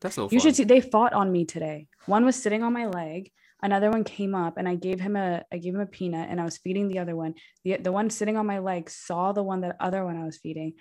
That's 0.00 0.16
no 0.16 0.28
fun. 0.28 0.34
You 0.34 0.40
should 0.40 0.56
see 0.56 0.64
they 0.64 0.80
fought 0.80 1.12
on 1.14 1.32
me 1.32 1.44
today. 1.44 1.88
One 2.06 2.24
was 2.24 2.36
sitting 2.36 2.62
on 2.62 2.72
my 2.72 2.86
leg, 2.86 3.30
another 3.62 3.90
one 3.90 4.04
came 4.04 4.34
up 4.34 4.58
and 4.58 4.68
I 4.68 4.74
gave 4.74 5.00
him 5.00 5.16
a 5.16 5.42
I 5.52 5.58
gave 5.58 5.74
him 5.74 5.80
a 5.80 5.86
peanut 5.86 6.28
and 6.28 6.40
I 6.40 6.44
was 6.44 6.58
feeding 6.58 6.88
the 6.88 6.98
other 6.98 7.16
one. 7.16 7.34
The 7.64 7.78
the 7.78 7.92
one 7.92 8.10
sitting 8.10 8.36
on 8.36 8.46
my 8.46 8.58
leg 8.58 8.90
saw 8.90 9.32
the 9.32 9.42
one 9.42 9.62
that 9.62 9.76
other 9.80 10.04
one 10.04 10.16
I 10.20 10.24
was 10.24 10.36
feeding, 10.36 10.74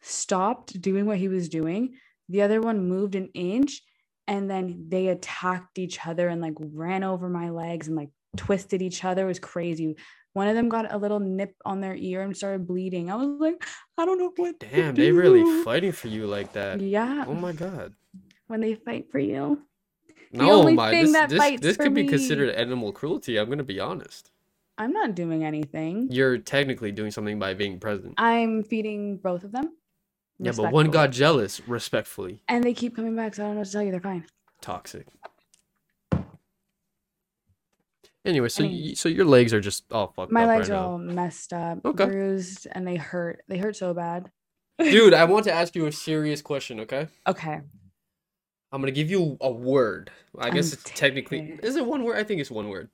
stopped 0.00 0.80
doing 0.80 1.06
what 1.06 1.18
he 1.18 1.28
was 1.28 1.48
doing. 1.48 1.94
The 2.28 2.42
other 2.42 2.60
one 2.60 2.88
moved 2.88 3.14
an 3.14 3.28
inch 3.34 3.82
and 4.26 4.50
then 4.50 4.86
they 4.88 5.08
attacked 5.08 5.78
each 5.78 6.04
other 6.06 6.28
and 6.28 6.40
like 6.40 6.54
ran 6.58 7.04
over 7.04 7.28
my 7.28 7.50
legs 7.50 7.86
and 7.88 7.96
like 7.96 8.10
twisted 8.36 8.82
each 8.82 9.04
other. 9.04 9.24
It 9.24 9.28
was 9.28 9.38
crazy. 9.38 9.96
One 10.34 10.48
of 10.48 10.56
them 10.56 10.68
got 10.68 10.92
a 10.92 10.98
little 10.98 11.20
nip 11.20 11.54
on 11.64 11.80
their 11.80 11.94
ear 11.94 12.22
and 12.22 12.36
started 12.36 12.66
bleeding. 12.66 13.10
I 13.10 13.14
was 13.16 13.28
like, 13.40 13.64
I 13.96 14.04
don't 14.04 14.18
know 14.18 14.32
what. 14.36 14.58
Damn, 14.58 14.94
they 14.94 15.12
really 15.12 15.62
fighting 15.64 15.92
for 15.92 16.08
you 16.08 16.26
like 16.26 16.52
that. 16.52 16.80
Yeah, 16.80 17.24
Oh 17.26 17.34
my 17.34 17.52
god. 17.52 17.94
when 18.48 18.60
they 18.60 18.74
fight 18.74 19.10
for 19.10 19.18
you. 19.20 19.62
No, 20.32 20.68
my 20.72 20.90
this 20.90 21.12
this, 21.28 21.60
this 21.60 21.76
could 21.76 21.94
be 21.94 22.06
considered 22.06 22.50
animal 22.56 22.92
cruelty. 22.92 23.38
I'm 23.38 23.48
gonna 23.48 23.62
be 23.62 23.78
honest. 23.78 24.30
I'm 24.76 24.92
not 24.92 25.14
doing 25.14 25.44
anything. 25.44 26.08
You're 26.10 26.38
technically 26.38 26.90
doing 26.90 27.12
something 27.12 27.38
by 27.38 27.54
being 27.54 27.78
present. 27.78 28.14
I'm 28.18 28.64
feeding 28.64 29.18
both 29.18 29.44
of 29.44 29.52
them. 29.52 29.74
Yeah, 30.40 30.50
but 30.56 30.72
one 30.72 30.90
got 30.90 31.12
jealous, 31.12 31.60
respectfully. 31.68 32.42
and 32.48 32.64
they 32.64 32.74
keep 32.74 32.96
coming 32.96 33.14
back, 33.14 33.36
so 33.36 33.44
I 33.44 33.46
don't 33.46 33.54
know 33.54 33.60
what 33.60 33.66
to 33.66 33.72
tell 33.72 33.82
you. 33.84 33.92
They're 33.92 34.00
fine. 34.00 34.26
Toxic. 34.60 35.06
Anyway, 38.24 38.48
so 38.48 38.64
Anyways. 38.64 38.88
y- 38.90 38.94
so 38.94 39.08
your 39.08 39.26
legs 39.26 39.52
are 39.52 39.60
just 39.60 39.84
all 39.92 40.08
fucked 40.08 40.32
My 40.32 40.42
up 40.44 40.48
legs 40.48 40.70
right 40.70 40.76
are 40.78 40.84
all 40.84 40.98
messed 40.98 41.52
up, 41.52 41.84
Okay. 41.84 42.06
bruised, 42.06 42.66
and 42.72 42.86
they 42.86 42.96
hurt. 42.96 43.44
They 43.48 43.58
hurt 43.58 43.76
so 43.76 43.92
bad. 43.92 44.30
Dude, 44.78 45.12
I 45.14 45.24
want 45.24 45.44
to 45.44 45.52
ask 45.60 45.76
you 45.76 45.86
a 45.86 45.92
serious 45.92 46.40
question, 46.42 46.80
okay? 46.80 47.08
Okay. 47.26 47.60
I'm 48.72 48.80
gonna 48.80 48.90
give 48.92 49.10
you 49.10 49.36
a 49.40 49.50
word. 49.50 50.10
I 50.38 50.50
guess 50.50 50.72
I'm 50.72 50.78
it's 50.78 50.90
technically 50.98 51.58
is 51.62 51.76
it 51.76 51.86
one 51.86 52.02
word? 52.02 52.16
I 52.16 52.24
think 52.24 52.40
it's 52.40 52.50
one 52.50 52.68
word. 52.68 52.88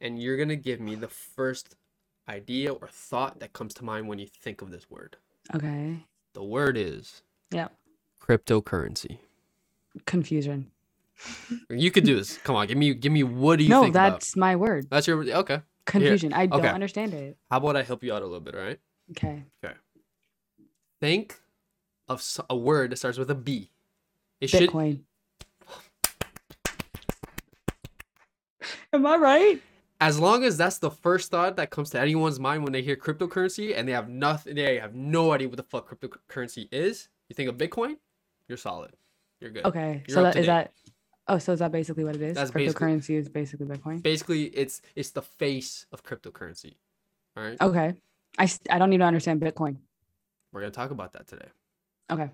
And 0.00 0.22
you're 0.22 0.36
gonna 0.36 0.54
give 0.56 0.78
me 0.78 0.94
the 0.94 1.08
first 1.08 1.74
idea 2.28 2.72
or 2.72 2.86
thought 2.86 3.40
that 3.40 3.52
comes 3.54 3.74
to 3.74 3.84
mind 3.84 4.06
when 4.06 4.18
you 4.20 4.26
think 4.26 4.62
of 4.62 4.70
this 4.70 4.88
word. 4.90 5.16
Okay. 5.54 6.04
The 6.34 6.44
word 6.44 6.76
is 6.76 7.22
Yep. 7.50 7.74
cryptocurrency. 8.22 9.18
Confusion. 10.06 10.70
You 11.70 11.90
could 11.90 12.04
do 12.04 12.16
this. 12.16 12.38
Come 12.38 12.56
on, 12.56 12.66
give 12.66 12.78
me 12.78 12.94
give 12.94 13.12
me 13.12 13.22
what 13.22 13.58
do 13.58 13.64
you 13.64 13.70
No, 13.70 13.82
think 13.82 13.94
about? 13.94 14.12
that's 14.12 14.36
my 14.36 14.56
word. 14.56 14.86
That's 14.90 15.06
your 15.06 15.22
okay. 15.22 15.62
Confusion. 15.84 16.32
I 16.32 16.46
don't 16.46 16.60
okay. 16.60 16.68
understand 16.68 17.14
it. 17.14 17.36
How 17.50 17.56
about 17.58 17.76
I 17.76 17.82
help 17.82 18.04
you 18.04 18.12
out 18.12 18.22
a 18.22 18.26
little 18.26 18.40
bit, 18.40 18.54
all 18.54 18.60
right? 18.60 18.78
Okay. 19.12 19.42
Okay. 19.64 19.74
Think 21.00 21.38
of 22.08 22.22
a 22.50 22.56
word 22.56 22.92
that 22.92 22.96
starts 22.96 23.18
with 23.18 23.30
a 23.30 23.34
B. 23.34 23.70
It 24.40 24.50
should 24.50 24.70
Bitcoin. 24.70 25.00
Am 28.92 29.06
I 29.06 29.16
right? 29.16 29.62
as 30.00 30.18
long 30.20 30.44
as 30.44 30.56
that's 30.56 30.78
the 30.78 30.90
first 30.90 31.30
thought 31.30 31.56
that 31.56 31.70
comes 31.70 31.90
to 31.90 32.00
anyone's 32.00 32.38
mind 32.38 32.62
when 32.62 32.72
they 32.72 32.82
hear 32.82 32.94
cryptocurrency 32.96 33.76
and 33.76 33.88
they 33.88 33.92
have 33.92 34.08
nothing 34.08 34.54
they 34.54 34.78
have 34.78 34.94
no 34.94 35.32
idea 35.32 35.48
what 35.48 35.56
the 35.56 35.62
fuck 35.64 35.88
cryptocurrency 35.90 36.68
is 36.70 37.08
you 37.28 37.34
think 37.34 37.48
of 37.48 37.56
bitcoin 37.56 37.96
you're 38.46 38.56
solid 38.56 38.92
you're 39.40 39.50
good 39.50 39.64
Okay. 39.64 40.02
You're 40.06 40.14
so 40.14 40.22
that 40.22 40.36
is 40.36 40.46
that. 40.46 40.72
Oh, 41.30 41.38
so 41.38 41.52
is 41.52 41.58
that 41.58 41.72
basically 41.72 42.04
what 42.04 42.16
it 42.16 42.22
is? 42.22 42.34
That's 42.34 42.50
basically- 42.50 42.86
Cryptocurrency 42.88 43.16
is 43.16 43.28
basically 43.28 43.66
Bitcoin. 43.66 44.02
basically 44.02 44.44
it's 44.44 44.80
it's 44.96 45.10
the 45.10 45.22
face 45.22 45.86
of 45.92 46.02
cryptocurrency 46.02 46.76
all 47.36 47.42
right 47.44 47.60
Okay. 47.60 47.94
I 48.38 48.48
I 48.70 48.78
don't 48.78 48.92
even 48.92 49.06
understand 49.06 49.40
Bitcoin. 49.40 49.76
we're 50.52 50.60
gonna 50.62 50.70
talk 50.72 50.90
about 50.90 51.12
that 51.12 51.26
today 51.26 51.48
Okay. 52.10 52.30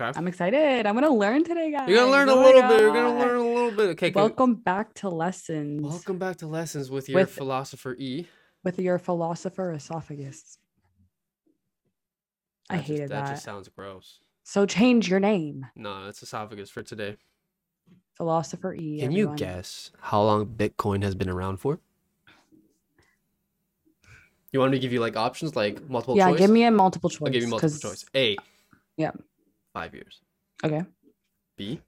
okay 0.00 0.12
I'm 0.18 0.26
excited. 0.28 0.86
I'm 0.86 0.94
gonna 0.94 1.10
learn 1.14 1.44
today, 1.44 1.70
guys. 1.70 1.88
you're 1.88 1.98
gonna 1.98 2.10
learn 2.10 2.28
a 2.28 2.32
Oh 2.32 2.36
my 2.36 2.42
little 2.46 2.62
bit 2.68 2.80
you're 2.80 2.92
gonna 2.92 3.18
learn 3.18 3.36
a 3.36 3.42
little 3.54 3.70
bit 3.72 3.88
okay. 3.90 4.10
Welcome 4.10 4.54
back 4.54 4.94
to 4.94 5.08
lessons 5.10 5.82
welcome 5.82 6.18
back 6.18 6.36
to 6.38 6.46
lessons 6.46 6.90
with 6.90 7.08
your 7.08 7.20
With- 7.20 7.30
philosopher 7.30 7.94
e 7.98 8.26
with 8.64 8.78
your 8.78 8.98
philosopher 8.98 9.72
esophagus. 9.72 10.58
I 12.68 12.76
That 12.76 12.78
just- 12.78 12.88
hated 12.88 13.08
that 13.10 13.24
that. 13.26 13.30
just 13.32 13.44
sounds 13.44 13.68
gross 13.68 14.20
So 14.44 14.64
change 14.66 15.08
your 15.10 15.20
name, 15.20 15.66
no 15.76 16.04
that's 16.06 16.22
esophagus 16.22 16.70
for 16.70 16.82
today 16.82 17.16
philosopher 18.30 18.74
E. 18.74 19.00
can 19.00 19.12
you 19.12 19.32
guess 19.34 19.90
how 20.00 20.22
long 20.22 20.44
bitcoin 20.44 21.02
has 21.02 21.14
been 21.14 21.30
around 21.30 21.56
for 21.56 21.80
you 24.52 24.60
want 24.60 24.70
me 24.72 24.76
to 24.76 24.82
give 24.82 24.92
you 24.92 25.00
like 25.00 25.16
options 25.16 25.56
like 25.56 25.88
multiple 25.88 26.18
Yeah, 26.18 26.28
choice 26.28 26.38
give 26.40 26.50
me 26.50 26.64
a 26.64 26.70
multiple 26.70 27.08
choice. 27.08 27.22
I'll 27.26 27.32
give 27.32 27.42
you 27.44 27.48
multiple 27.48 27.70
'cause- 27.70 28.02
choice. 28.02 28.04
A. 28.14 28.36
Yeah. 28.98 29.12
Five 29.72 29.94
years. 29.94 30.20
Okay. 30.62 30.82
B. 31.56 31.80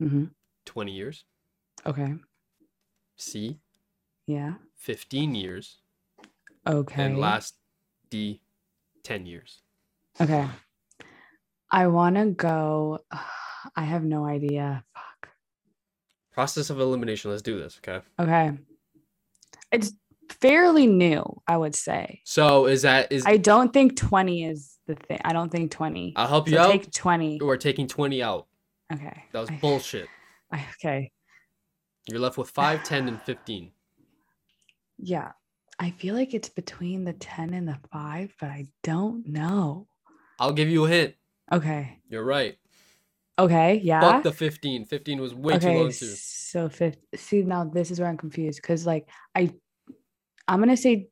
Mm-hmm. 0.00 0.26
20 0.64 0.92
years. 0.92 1.24
Okay. 1.84 2.14
C, 3.16 3.58
Yeah. 4.28 4.54
15 4.76 5.34
years. 5.34 5.78
Okay. 6.68 7.02
And 7.02 7.18
last, 7.18 7.56
D, 8.10 8.42
10 9.02 9.26
years. 9.26 9.62
Okay. 10.20 10.46
I 11.70 11.86
want 11.88 12.14
to 12.16 12.26
go. 12.26 13.00
I 13.76 13.82
have 13.84 14.04
no 14.04 14.24
idea. 14.26 14.84
Process 16.40 16.70
of 16.70 16.80
elimination. 16.80 17.30
Let's 17.30 17.42
do 17.42 17.58
this. 17.58 17.78
Okay. 17.86 18.02
Okay. 18.18 18.52
It's 19.72 19.92
fairly 20.40 20.86
new, 20.86 21.22
I 21.46 21.58
would 21.58 21.74
say. 21.74 22.22
So 22.24 22.64
is 22.64 22.80
that 22.80 23.12
is 23.12 23.24
I 23.26 23.36
don't 23.36 23.74
think 23.74 23.94
20 23.94 24.44
is 24.46 24.78
the 24.86 24.94
thing. 24.94 25.18
I 25.22 25.34
don't 25.34 25.52
think 25.52 25.70
20. 25.70 26.14
I'll 26.16 26.26
help 26.28 26.48
So 26.48 26.54
you 26.54 26.58
out. 26.58 26.70
take 26.70 26.90
20. 26.90 27.40
We're 27.42 27.58
taking 27.58 27.86
20 27.86 28.22
out. 28.22 28.46
Okay. 28.90 29.24
That 29.32 29.40
was 29.40 29.50
I- 29.50 29.58
bullshit. 29.60 30.08
I- 30.50 30.64
okay. 30.82 31.12
You're 32.08 32.20
left 32.20 32.38
with 32.38 32.48
5, 32.48 32.84
10, 32.84 33.08
and 33.08 33.20
15. 33.20 33.70
Yeah. 34.96 35.32
I 35.78 35.90
feel 35.90 36.14
like 36.14 36.32
it's 36.32 36.48
between 36.48 37.04
the 37.04 37.12
10 37.12 37.52
and 37.52 37.68
the 37.68 37.76
5, 37.92 38.34
but 38.40 38.48
I 38.48 38.66
don't 38.82 39.26
know. 39.28 39.88
I'll 40.38 40.52
give 40.54 40.70
you 40.70 40.86
a 40.86 40.88
hint. 40.88 41.16
Okay. 41.52 41.98
You're 42.08 42.24
right. 42.24 42.56
Okay. 43.40 43.80
Yeah. 43.82 44.00
Fuck 44.00 44.22
the 44.22 44.32
15. 44.32 44.84
15 44.84 45.20
was 45.20 45.34
way 45.34 45.58
too 45.58 45.68
okay. 45.68 45.78
long 45.78 45.90
too. 45.92 46.06
So 46.06 46.68
fifth. 46.68 46.98
See 47.16 47.42
now, 47.42 47.64
this 47.64 47.90
is 47.90 48.00
where 48.00 48.08
I'm 48.08 48.16
confused 48.16 48.60
because 48.60 48.86
like 48.86 49.08
I, 49.34 49.50
I'm 50.46 50.60
gonna 50.60 50.76
say, 50.76 51.08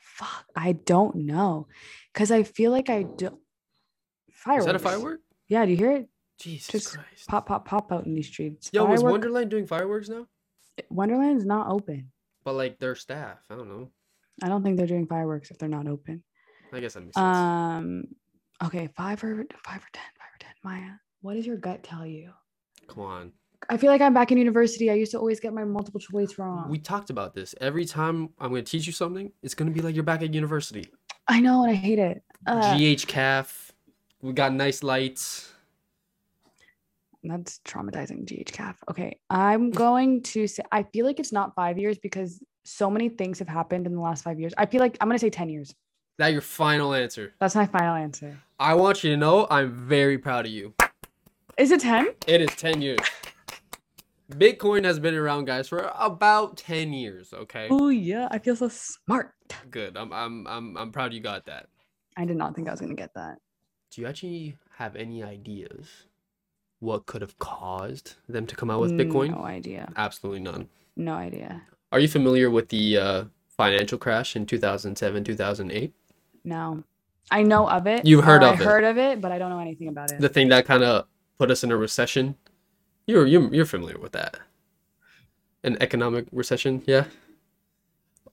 fuck. 0.00 0.44
I 0.56 0.72
don't 0.72 1.16
know, 1.16 1.68
because 2.12 2.30
I 2.30 2.42
feel 2.42 2.70
like 2.70 2.90
I 2.90 3.02
do. 3.02 3.38
Fireworks. 4.32 4.62
Is 4.62 4.66
that 4.66 4.76
a 4.76 4.78
firework? 4.78 5.20
Yeah. 5.48 5.64
Do 5.64 5.70
you 5.70 5.76
hear 5.76 5.92
it? 5.92 6.08
Jesus 6.38 6.68
Just 6.68 6.94
Christ. 6.94 7.28
Pop, 7.28 7.46
pop, 7.46 7.66
pop 7.66 7.92
out 7.92 8.06
in 8.06 8.14
these 8.14 8.26
streets. 8.26 8.70
Yo, 8.72 8.86
Firework- 8.86 9.12
Wonderland 9.12 9.50
doing 9.50 9.66
fireworks 9.66 10.08
now? 10.08 10.26
Wonderland's 10.88 11.44
not 11.44 11.70
open. 11.70 12.10
But 12.44 12.54
like 12.54 12.78
their 12.78 12.94
staff. 12.94 13.38
I 13.50 13.56
don't 13.56 13.68
know. 13.68 13.90
I 14.42 14.48
don't 14.48 14.62
think 14.62 14.78
they're 14.78 14.86
doing 14.86 15.06
fireworks 15.06 15.50
if 15.50 15.58
they're 15.58 15.68
not 15.68 15.86
open. 15.86 16.22
I 16.72 16.80
guess 16.80 16.94
that 16.94 17.00
makes 17.02 17.14
sense. 17.14 17.36
Um. 17.36 18.04
Okay. 18.64 18.88
Five 18.96 19.22
or 19.22 19.44
five 19.62 19.82
or 19.82 19.90
ten. 19.92 20.08
Five 20.16 20.30
or 20.32 20.38
ten. 20.38 20.50
Maya, 20.64 20.92
what 21.22 21.34
does 21.34 21.46
your 21.46 21.56
gut 21.56 21.82
tell 21.82 22.06
you? 22.06 22.30
Come 22.88 23.04
on. 23.04 23.32
I 23.68 23.76
feel 23.76 23.90
like 23.90 24.00
I'm 24.00 24.14
back 24.14 24.32
in 24.32 24.38
university. 24.38 24.90
I 24.90 24.94
used 24.94 25.12
to 25.12 25.18
always 25.18 25.38
get 25.38 25.52
my 25.52 25.64
multiple 25.64 26.00
choice 26.00 26.38
wrong. 26.38 26.68
We 26.68 26.78
talked 26.78 27.10
about 27.10 27.34
this. 27.34 27.54
Every 27.60 27.84
time 27.84 28.30
I'm 28.38 28.50
going 28.50 28.64
to 28.64 28.70
teach 28.70 28.86
you 28.86 28.92
something, 28.92 29.30
it's 29.42 29.54
going 29.54 29.70
to 29.70 29.74
be 29.74 29.82
like 29.82 29.94
you're 29.94 30.02
back 30.02 30.22
at 30.22 30.32
university. 30.32 30.86
I 31.28 31.40
know, 31.40 31.62
and 31.62 31.70
I 31.70 31.74
hate 31.74 31.98
it. 31.98 32.22
Uh, 32.46 32.76
GH 32.76 33.06
CAF. 33.06 33.70
We 34.22 34.32
got 34.32 34.52
nice 34.52 34.82
lights. 34.82 35.52
that's 37.22 37.60
traumatizing. 37.66 38.24
GH 38.24 38.52
calf. 38.52 38.82
Okay, 38.90 39.18
I'm 39.28 39.70
going 39.70 40.22
to 40.22 40.46
say. 40.46 40.62
I 40.72 40.82
feel 40.82 41.06
like 41.06 41.20
it's 41.20 41.32
not 41.32 41.54
five 41.54 41.78
years 41.78 41.98
because 41.98 42.42
so 42.64 42.90
many 42.90 43.08
things 43.08 43.38
have 43.38 43.48
happened 43.48 43.86
in 43.86 43.94
the 43.94 44.00
last 44.00 44.24
five 44.24 44.40
years. 44.40 44.52
I 44.58 44.66
feel 44.66 44.80
like 44.80 44.96
I'm 45.00 45.08
gonna 45.08 45.18
say 45.18 45.30
ten 45.30 45.48
years. 45.48 45.74
That 46.18 46.32
your 46.32 46.42
final 46.42 46.92
answer. 46.92 47.34
That's 47.38 47.54
my 47.54 47.66
final 47.66 47.94
answer. 47.94 48.38
I 48.58 48.74
want 48.74 49.04
you 49.04 49.10
to 49.10 49.16
know 49.16 49.46
I'm 49.50 49.72
very 49.72 50.18
proud 50.18 50.44
of 50.46 50.52
you. 50.52 50.74
Is 51.60 51.70
it 51.70 51.80
ten? 51.80 52.14
It 52.26 52.40
is 52.40 52.48
10 52.56 52.80
years. 52.80 53.00
Bitcoin 54.32 54.82
has 54.84 54.98
been 54.98 55.14
around, 55.14 55.44
guys, 55.44 55.68
for 55.68 55.92
about 55.94 56.56
10 56.56 56.94
years, 56.94 57.34
okay? 57.34 57.68
Oh 57.70 57.90
yeah, 57.90 58.28
I 58.30 58.38
feel 58.38 58.56
so 58.56 58.68
smart. 58.68 59.34
Good. 59.70 59.94
I'm 59.94 60.10
I'm 60.10 60.46
I'm 60.46 60.78
I'm 60.78 60.90
proud 60.90 61.12
you 61.12 61.20
got 61.20 61.44
that. 61.46 61.66
I 62.16 62.24
did 62.24 62.38
not 62.38 62.54
think 62.54 62.66
I 62.68 62.70
was 62.70 62.80
gonna 62.80 62.94
get 62.94 63.12
that. 63.12 63.36
Do 63.90 64.00
you 64.00 64.06
actually 64.06 64.56
have 64.78 64.96
any 64.96 65.22
ideas 65.22 65.86
what 66.78 67.04
could 67.04 67.20
have 67.20 67.38
caused 67.38 68.14
them 68.26 68.46
to 68.46 68.56
come 68.56 68.70
out 68.70 68.80
with 68.80 68.92
Bitcoin? 68.92 69.32
No 69.32 69.44
idea. 69.44 69.92
Absolutely 69.96 70.40
none. 70.40 70.66
No 70.96 71.12
idea. 71.12 71.60
Are 71.92 72.00
you 72.00 72.08
familiar 72.08 72.48
with 72.48 72.70
the 72.70 72.96
uh, 72.96 73.24
financial 73.48 73.98
crash 73.98 74.34
in 74.34 74.46
2007, 74.46 75.24
2008? 75.24 75.92
No, 76.42 76.84
I 77.30 77.42
know 77.42 77.68
of 77.68 77.86
it. 77.86 78.06
You've 78.06 78.24
heard 78.24 78.42
of 78.42 78.52
I 78.58 78.62
it. 78.62 78.64
heard 78.64 78.84
of 78.84 78.96
it, 78.96 79.20
but 79.20 79.30
I 79.30 79.36
don't 79.36 79.50
know 79.50 79.58
anything 79.58 79.88
about 79.88 80.10
it. 80.10 80.20
The 80.20 80.30
thing 80.30 80.48
that 80.48 80.64
kind 80.64 80.84
of 80.84 81.04
put 81.40 81.50
us 81.50 81.64
in 81.64 81.72
a 81.72 81.76
recession. 81.76 82.36
You're 83.06 83.26
you're 83.26 83.52
you're 83.54 83.64
familiar 83.76 83.98
with 83.98 84.12
that. 84.12 84.38
An 85.64 85.78
economic 85.80 86.26
recession, 86.30 86.82
yeah. 86.86 87.04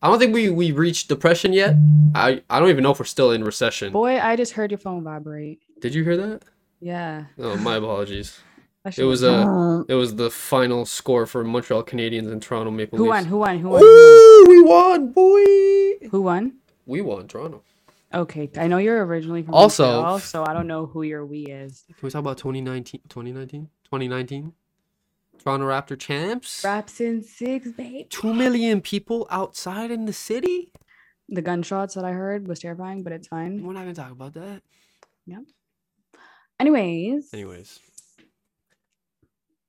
I 0.01 0.09
don't 0.09 0.19
think 0.19 0.33
we 0.33 0.49
we 0.49 0.73
reached 0.73 1.07
depression 1.07 1.53
yet. 1.53 1.75
I 2.13 2.43
I 2.49 2.59
don't 2.59 2.69
even 2.69 2.83
know 2.83 2.91
if 2.91 2.99
we're 2.99 3.05
still 3.17 3.31
in 3.31 3.45
recession. 3.45 3.93
Boy, 3.93 4.19
I 4.19 4.35
just 4.35 4.51
heard 4.53 4.71
your 4.71 4.77
phone 4.77 5.03
vibrate. 5.05 5.61
Did 5.79 5.95
you 5.95 6.03
hear 6.03 6.17
that? 6.17 6.43
Yeah. 6.81 7.25
Oh, 7.39 7.55
my 7.57 7.77
apologies. 7.77 8.39
It 8.97 9.03
was 9.03 9.21
a 9.21 9.33
uh 9.33 9.83
it 9.89 9.95
was 9.95 10.15
the 10.15 10.29
final 10.31 10.85
score 10.85 11.25
for 11.25 11.43
Montreal 11.43 11.83
Canadiens 11.83 12.31
and 12.31 12.41
Toronto 12.41 12.71
Maple 12.71 12.97
Who 12.97 13.03
Leafs. 13.03 13.15
won? 13.15 13.25
Who 13.25 13.37
won? 13.39 13.59
Who 13.59 13.69
won? 13.69 13.81
Who 13.81 13.87
Woo! 13.87 14.45
We 14.53 14.59
won, 14.73 14.99
boy. 15.11 16.07
Who 16.11 16.21
won? 16.21 16.43
We 16.85 17.01
won, 17.01 17.27
Toronto. 17.27 17.63
Okay, 18.13 18.49
I 18.57 18.67
know 18.67 18.77
you're 18.77 19.05
originally 19.05 19.43
from 19.43 19.53
Also- 19.53 19.83
Montreal, 19.85 20.19
so 20.19 20.45
I 20.45 20.53
don't 20.53 20.67
know 20.67 20.85
who 20.85 21.01
your 21.03 21.25
we 21.25 21.45
is. 21.45 21.83
Can 21.87 21.95
we 22.01 22.09
talk 22.09 22.19
about 22.19 22.37
2019? 22.37 23.01
2019? 23.09 23.69
2019? 23.83 24.53
Toronto 25.39 25.67
Raptor 25.67 25.99
champs. 25.99 26.63
Raps 26.63 26.99
in 27.01 27.21
six, 27.23 27.69
babe. 27.71 28.09
Two 28.09 28.33
million 28.33 28.81
people 28.81 29.27
outside 29.29 29.91
in 29.91 30.05
the 30.05 30.13
city. 30.13 30.71
The 31.29 31.41
gunshots 31.41 31.93
that 31.95 32.05
I 32.05 32.11
heard 32.13 32.47
was 32.47 32.59
terrifying, 32.59 33.03
but 33.03 33.11
it's 33.13 33.27
fine. 33.27 33.61
We're 33.63 33.73
not 33.73 33.81
gonna 33.81 33.93
talk 33.93 34.11
about 34.11 34.33
that. 34.35 34.61
Anyways. 36.59 37.33
Anyways, 37.33 37.79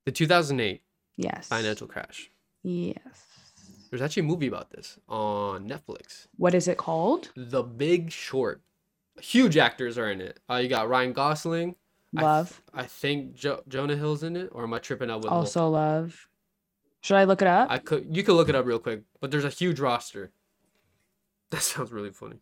the 0.07 0.13
2008 0.13 0.83
Yes. 1.17 1.49
financial 1.49 1.87
crash. 1.87 2.31
Yes. 2.63 2.97
There's 3.91 4.03
actually 4.03 4.21
a 4.21 4.27
movie 4.27 4.47
about 4.47 4.71
this 4.71 4.99
on 5.09 5.69
Netflix. 5.69 6.27
What 6.37 6.55
is 6.55 6.69
it 6.69 6.77
called? 6.77 7.31
The 7.37 7.63
Big 7.63 8.11
Short. 8.13 8.61
Huge 9.21 9.57
actors 9.57 9.99
are 9.99 10.11
in 10.11 10.21
it. 10.21 10.39
Uh, 10.49 10.57
you 10.57 10.69
got 10.69 10.89
Ryan 10.89 11.13
Gosling. 11.13 11.75
I 12.17 12.21
th- 12.21 12.25
Love. 12.25 12.63
I 12.73 12.85
think 12.85 13.35
jo- 13.35 13.63
Jonah 13.69 13.97
Hill's 13.97 14.23
in 14.23 14.37
it, 14.37 14.49
or 14.53 14.63
am 14.65 14.73
I 14.75 14.79
tripping 14.79 15.11
out 15.11 15.23
with? 15.23 15.31
Also 15.33 15.69
love. 15.69 16.29
Should 17.01 17.17
I 17.17 17.25
look 17.25 17.43
it 17.43 17.49
up? 17.49 17.71
I 17.71 17.79
could. 17.79 18.15
You 18.15 18.23
could 18.23 18.35
look 18.35 18.49
it 18.49 18.55
up 18.55 18.65
real 18.67 18.79
quick, 18.79 19.03
but 19.21 19.31
there's 19.31 19.45
a 19.45 19.51
huge 19.51 19.81
roster. 19.81 20.31
That 21.51 21.63
sounds 21.63 21.93
really 21.93 22.11
funny. 22.11 22.37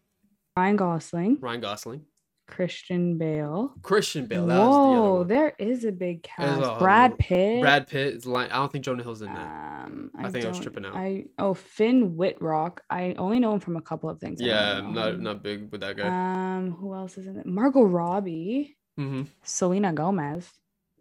Ryan 0.57 0.77
Gosling, 0.77 1.39
Ryan 1.41 1.61
Gosling, 1.61 2.05
Christian 2.47 3.19
Bale. 3.19 3.73
Christian 3.83 4.27
Bale. 4.27 4.47
That 4.47 4.59
was 4.59 4.67
the 4.67 4.73
other 4.73 5.01
Whoa, 5.01 5.15
one. 5.19 5.29
there 5.29 5.55
is 5.59 5.85
a 5.85 5.93
big 5.93 6.23
cast. 6.23 6.63
a- 6.63 6.79
Brad 6.79 7.19
Pitt. 7.19 7.61
Brad 7.61 7.87
Pitt 7.87 8.15
is 8.15 8.27
like. 8.27 8.53
I 8.53 8.57
don't 8.57 8.71
think 8.71 8.85
Jonah 8.85 9.03
Hill's 9.03 9.23
in 9.23 9.33
that. 9.33 9.87
Um, 9.87 10.11
I 10.19 10.31
think 10.31 10.45
I 10.45 10.49
was 10.49 10.61
tripping 10.61 10.85
out. 10.85 10.95
I 10.95 11.25
oh 11.39 11.55
Finn 11.55 12.17
Wittrock. 12.17 12.83
I 12.89 13.15
only 13.19 13.41
know 13.41 13.53
him 13.55 13.61
from 13.61 13.77
a 13.77 13.83
couple 13.83 14.09
of 14.09 14.19
things. 14.21 14.41
Yeah, 14.41 14.81
not 14.81 15.21
not 15.21 15.43
big 15.43 15.71
with 15.71 15.81
that 15.81 15.97
guy. 15.97 16.57
Um, 16.57 16.73
who 16.73 16.95
else 16.95 17.19
is 17.19 17.27
in 17.27 17.37
it? 17.37 17.47
Margot 17.47 17.83
Robbie, 17.83 18.77
mm-hmm. 18.99 19.23
Selena 19.43 19.93
Gomez. 19.93 20.51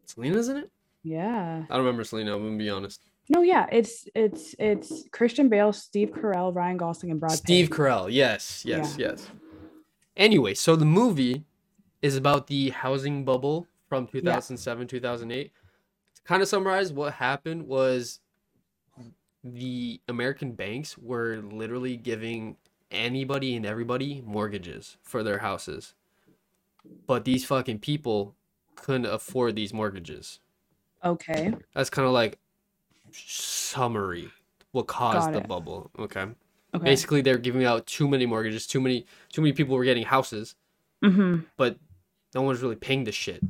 Selena's 0.05 0.49
in 0.49 0.57
it. 0.57 0.71
Yeah. 1.03 1.63
I 1.69 1.73
don't 1.73 1.85
remember 1.85 2.03
Selena. 2.03 2.35
I'm 2.35 2.43
gonna 2.43 2.57
be 2.57 2.69
honest. 2.69 3.01
No, 3.29 3.41
yeah, 3.41 3.65
it's 3.71 4.07
it's 4.13 4.53
it's 4.59 5.07
Christian 5.11 5.49
Bale, 5.49 5.73
Steve 5.73 6.11
Carell, 6.11 6.53
Ryan 6.53 6.77
Gosling, 6.77 7.11
and 7.11 7.19
Brad 7.19 7.31
Steve 7.31 7.69
Pitt. 7.69 7.77
Carell. 7.77 8.07
Yes, 8.11 8.63
yes, 8.65 8.95
yes. 8.99 9.27
Anyway, 10.17 10.53
so 10.53 10.75
the 10.75 10.85
movie 10.85 11.43
is 12.01 12.15
about 12.15 12.47
the 12.47 12.69
housing 12.69 13.25
bubble 13.25 13.67
from 13.89 14.07
2007, 14.07 14.87
2008. 14.87 15.51
To 16.15 16.21
kind 16.23 16.41
of 16.41 16.47
summarize 16.47 16.93
what 16.93 17.13
happened 17.13 17.67
was 17.67 18.19
the 19.43 19.99
American 20.07 20.53
banks 20.53 20.97
were 20.97 21.37
literally 21.37 21.97
giving 21.97 22.57
anybody 22.91 23.55
and 23.55 23.65
everybody 23.65 24.21
mortgages 24.25 24.97
for 25.03 25.21
their 25.23 25.39
houses. 25.39 25.93
But 27.07 27.25
these 27.25 27.45
fucking 27.45 27.79
people 27.79 28.35
couldn't 28.75 29.07
afford 29.07 29.55
these 29.55 29.73
mortgages. 29.73 30.39
Okay. 31.03 31.53
That's 31.73 31.89
kind 31.89 32.07
of 32.07 32.13
like 32.13 32.37
summary 33.11 34.29
what 34.71 34.87
caused 34.87 35.33
the 35.33 35.41
bubble. 35.41 35.91
Okay. 35.97 36.25
Okay. 36.75 36.85
Basically, 36.85 37.21
they're 37.21 37.37
giving 37.37 37.63
out 37.65 37.85
too 37.87 38.07
many 38.07 38.25
mortgages. 38.25 38.67
Too 38.67 38.81
many, 38.81 39.05
too 39.31 39.41
many 39.41 39.53
people 39.53 39.75
were 39.75 39.83
getting 39.85 40.05
houses, 40.05 40.55
Mm-hmm. 41.03 41.41
but 41.57 41.77
no 42.33 42.41
one's 42.41 42.61
really 42.61 42.75
paying 42.75 43.03
the 43.03 43.11
shit. 43.11 43.41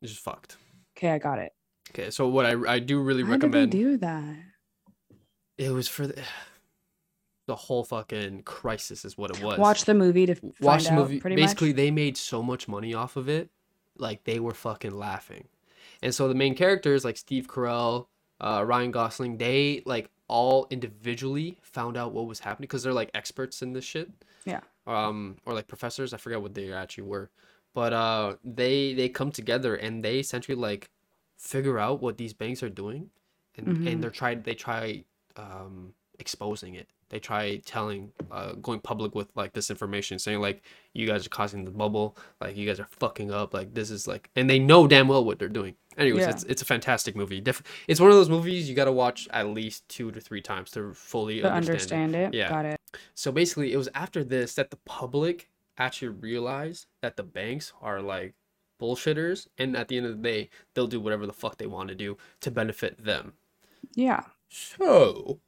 It's 0.00 0.12
just 0.12 0.24
fucked. 0.24 0.56
Okay, 0.96 1.10
I 1.10 1.18
got 1.18 1.38
it. 1.38 1.52
Okay, 1.90 2.10
so 2.10 2.28
what 2.28 2.46
I 2.46 2.54
I 2.74 2.78
do 2.78 3.00
really 3.00 3.22
recommend? 3.22 3.54
How 3.54 3.60
did 3.60 3.70
they 3.72 3.78
do 3.78 3.96
that? 3.98 4.34
it 5.58 5.70
was 5.70 5.86
for 5.88 6.06
the 6.06 6.20
the 7.46 7.54
whole 7.56 7.84
fucking 7.84 8.42
crisis 8.44 9.04
is 9.04 9.18
what 9.18 9.30
it 9.36 9.42
was. 9.42 9.58
Watch 9.58 9.84
the 9.84 9.94
movie 9.94 10.26
to 10.26 10.36
watch 10.60 10.84
the 10.84 10.92
out, 10.92 10.98
movie. 10.98 11.20
Pretty 11.20 11.36
Basically, 11.36 11.68
much. 11.68 11.76
they 11.76 11.90
made 11.90 12.16
so 12.16 12.42
much 12.42 12.68
money 12.68 12.94
off 12.94 13.16
of 13.16 13.28
it, 13.28 13.50
like 13.98 14.24
they 14.24 14.38
were 14.40 14.54
fucking 14.54 14.92
laughing. 14.96 15.48
And 16.02 16.14
so 16.14 16.28
the 16.28 16.34
main 16.34 16.54
characters, 16.54 17.04
like 17.04 17.16
Steve 17.16 17.46
Carell, 17.48 18.06
uh, 18.40 18.62
Ryan 18.66 18.90
Gosling, 18.92 19.36
they 19.38 19.82
like 19.84 20.08
all 20.32 20.66
individually 20.70 21.58
found 21.62 21.96
out 21.96 22.12
what 22.12 22.26
was 22.26 22.40
happening 22.40 22.64
because 22.66 22.82
they're 22.82 22.92
like 23.02 23.10
experts 23.14 23.60
in 23.62 23.72
this 23.74 23.84
shit. 23.84 24.08
Yeah. 24.46 24.60
Um, 24.86 25.36
or 25.46 25.52
like 25.54 25.68
professors. 25.68 26.12
I 26.14 26.16
forget 26.16 26.40
what 26.42 26.54
they 26.54 26.72
actually 26.72 27.04
were, 27.04 27.30
but 27.74 27.92
uh, 27.92 28.36
they 28.42 28.94
they 28.94 29.08
come 29.08 29.30
together 29.30 29.76
and 29.76 30.02
they 30.04 30.18
essentially 30.18 30.56
like 30.56 30.90
figure 31.36 31.78
out 31.78 32.00
what 32.02 32.16
these 32.18 32.32
banks 32.34 32.62
are 32.62 32.70
doing, 32.82 33.10
and 33.56 33.66
Mhm. 33.68 33.86
and 33.88 34.02
they're 34.02 34.10
tried 34.22 34.42
they 34.44 34.54
try 34.54 35.04
um 35.36 35.94
exposing 36.22 36.74
it. 36.76 36.88
They 37.10 37.18
try 37.18 37.56
telling 37.66 38.12
uh 38.30 38.52
going 38.54 38.80
public 38.80 39.14
with 39.14 39.28
like 39.36 39.52
this 39.52 39.68
information, 39.70 40.18
saying 40.18 40.40
like 40.40 40.62
you 40.94 41.06
guys 41.06 41.26
are 41.26 41.28
causing 41.40 41.64
the 41.66 41.70
bubble, 41.70 42.16
like 42.40 42.56
you 42.56 42.66
guys 42.66 42.80
are 42.80 42.86
fucking 42.90 43.30
up, 43.30 43.52
like 43.52 43.74
this 43.74 43.90
is 43.90 44.06
like, 44.08 44.30
and 44.36 44.48
they 44.48 44.58
know 44.58 44.86
damn 44.86 45.08
well 45.08 45.22
what 45.24 45.38
they're 45.38 45.48
doing. 45.60 45.74
Anyways, 45.98 46.22
Yeah. 46.22 46.30
it's 46.30 46.44
it's 46.44 46.62
a 46.62 46.64
fantastic 46.64 47.14
movie. 47.14 47.40
Def- 47.42 47.62
it's 47.86 48.00
one 48.00 48.08
of 48.10 48.16
those 48.16 48.30
movies 48.30 48.66
you 48.68 48.74
got 48.74 48.86
to 48.86 48.92
watch 48.92 49.28
at 49.30 49.48
least 49.48 49.86
two 49.88 50.10
to 50.12 50.20
three 50.22 50.40
times 50.40 50.70
to 50.70 50.94
fully 50.94 51.40
To 51.42 51.52
understand. 51.52 52.14
it. 52.14 52.18
understand 52.18 52.34
it. 52.34 52.38
Yeah. 52.38 52.48
Got 52.48 52.64
it. 52.64 52.80
So 53.14 53.30
basically, 53.30 53.72
it 53.74 53.76
was 53.76 53.90
after 53.94 54.24
this 54.24 54.54
that 54.54 54.70
the 54.70 54.78
public 54.86 55.50
actually 55.76 56.08
realized 56.08 56.86
that 57.02 57.16
the 57.16 57.22
banks 57.22 57.74
are 57.82 58.00
like 58.00 58.32
bullshitters, 58.80 59.48
and 59.58 59.76
at 59.76 59.88
the 59.88 59.96
end 59.98 60.06
of 60.06 60.16
the 60.16 60.22
day, 60.22 60.48
they'll 60.74 60.86
do 60.88 60.98
whatever 61.00 61.26
the 61.26 61.32
fuck 61.32 61.58
they 61.58 61.66
want 61.66 61.88
to 61.90 61.94
do 61.94 62.16
to 62.40 62.50
benefit 62.50 63.04
them. 63.04 63.34
Yeah. 63.94 64.24
So, 64.48 65.38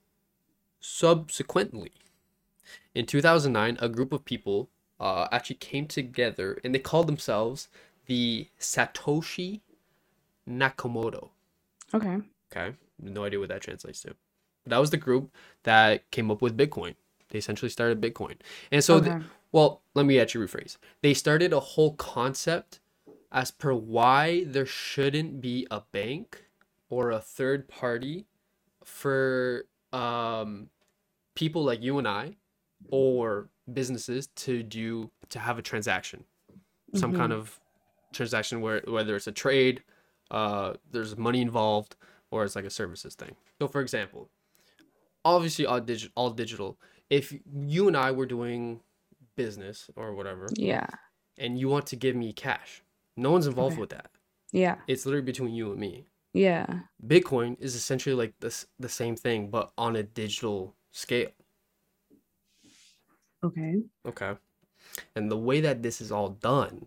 subsequently, 0.85 1.93
in 2.95 3.07
2009, 3.07 3.79
a 3.81 3.89
group 3.89 4.13
of 4.13 4.25
people 4.25 4.69
uh, 5.01 5.27
actually 5.33 5.57
came 5.57 5.87
together 5.87 6.59
and 6.63 6.75
they 6.75 6.79
called 6.79 7.07
themselves 7.07 7.69
the 8.07 8.49
Satoshi 8.61 9.61
Nakamoto. 10.49 11.31
Okay. 11.95 12.19
Okay. 12.53 12.77
No 13.01 13.25
idea 13.25 13.41
what 13.41 13.49
that 13.49 13.63
translates 13.63 14.03
to. 14.03 14.15
But 14.63 14.71
that 14.71 14.79
was 14.79 14.91
the 14.91 14.97
group 14.99 15.31
that 15.63 16.11
came 16.11 16.31
up 16.31 16.43
with 16.43 16.57
Bitcoin. 16.57 16.95
They 17.31 17.39
essentially 17.39 17.71
started 17.71 18.01
Bitcoin. 18.01 18.37
And 18.71 18.85
so, 18.85 19.01
th- 19.01 19.23
well, 19.53 19.83
let 19.95 20.07
me 20.07 20.21
actually 20.21 20.47
rephrase. 20.47 20.77
They 21.03 21.15
started 21.15 21.53
a 21.53 21.61
whole 21.61 21.95
concept 21.95 22.81
as 23.33 23.51
per 23.51 23.73
why 23.73 24.45
there 24.47 24.67
shouldn't 24.67 25.41
be 25.41 25.67
a 25.71 25.83
bank 25.93 26.45
or 26.89 27.11
a 27.11 27.21
third 27.21 27.69
party 27.69 28.27
for 28.85 29.67
um, 29.95 30.69
people 31.35 31.63
like 31.65 31.81
you 31.83 31.99
and 31.99 32.09
I 32.09 32.37
or 32.91 33.49
businesses 33.73 34.27
to 34.45 34.63
do 34.63 35.11
to 35.31 35.39
have 35.39 35.59
a 35.59 35.63
transaction 35.63 36.25
some 36.95 37.13
kind 37.13 37.33
of 37.33 37.59
transaction 38.13 38.61
where 38.61 38.81
whether 38.87 39.17
it's 39.17 39.27
a 39.27 39.33
trade 39.33 39.83
uh 40.31 40.75
there's 40.93 41.17
money 41.17 41.41
involved 41.41 41.97
or 42.31 42.45
it's 42.45 42.55
like 42.55 42.65
a 42.67 42.71
services 42.71 43.15
thing 43.15 43.35
so 43.59 43.67
for 43.67 43.81
example 43.81 44.29
obviously 45.25 45.65
all 45.67 45.81
digital 45.81 46.13
all 46.17 46.31
digital 46.31 46.79
if 47.11 47.35
you 47.73 47.89
and 47.89 47.97
i 47.97 48.11
were 48.11 48.27
doing 48.27 48.81
business 49.37 49.91
or 49.97 50.15
whatever 50.15 50.47
Yeah. 50.57 50.87
and 51.39 51.59
you 51.59 51.69
want 51.69 51.87
to 51.89 51.97
give 51.97 52.15
me 52.15 52.33
cash 52.33 52.83
no 53.17 53.31
one's 53.33 53.47
involved 53.47 53.75
Okay. 53.75 53.81
with 53.81 53.91
that 53.91 54.11
Yeah. 54.53 54.77
it's 54.87 55.05
literally 55.07 55.25
between 55.25 55.55
you 55.55 55.71
and 55.73 55.81
me 55.81 56.05
Yeah. 56.35 56.81
bitcoin 57.07 57.57
is 57.61 57.75
essentially 57.77 58.15
like 58.15 58.35
this 58.41 58.67
the 58.79 58.89
same 58.89 59.15
thing 59.17 59.49
but 59.51 59.73
on 59.79 59.95
a 59.97 60.03
digital 60.03 60.75
scale 60.93 61.31
Okay. 63.45 63.83
Okay. 64.09 64.33
And 65.15 65.31
the 65.31 65.37
way 65.37 65.61
that 65.61 65.83
this 65.83 66.01
is 66.01 66.11
all 66.11 66.31
done 66.31 66.87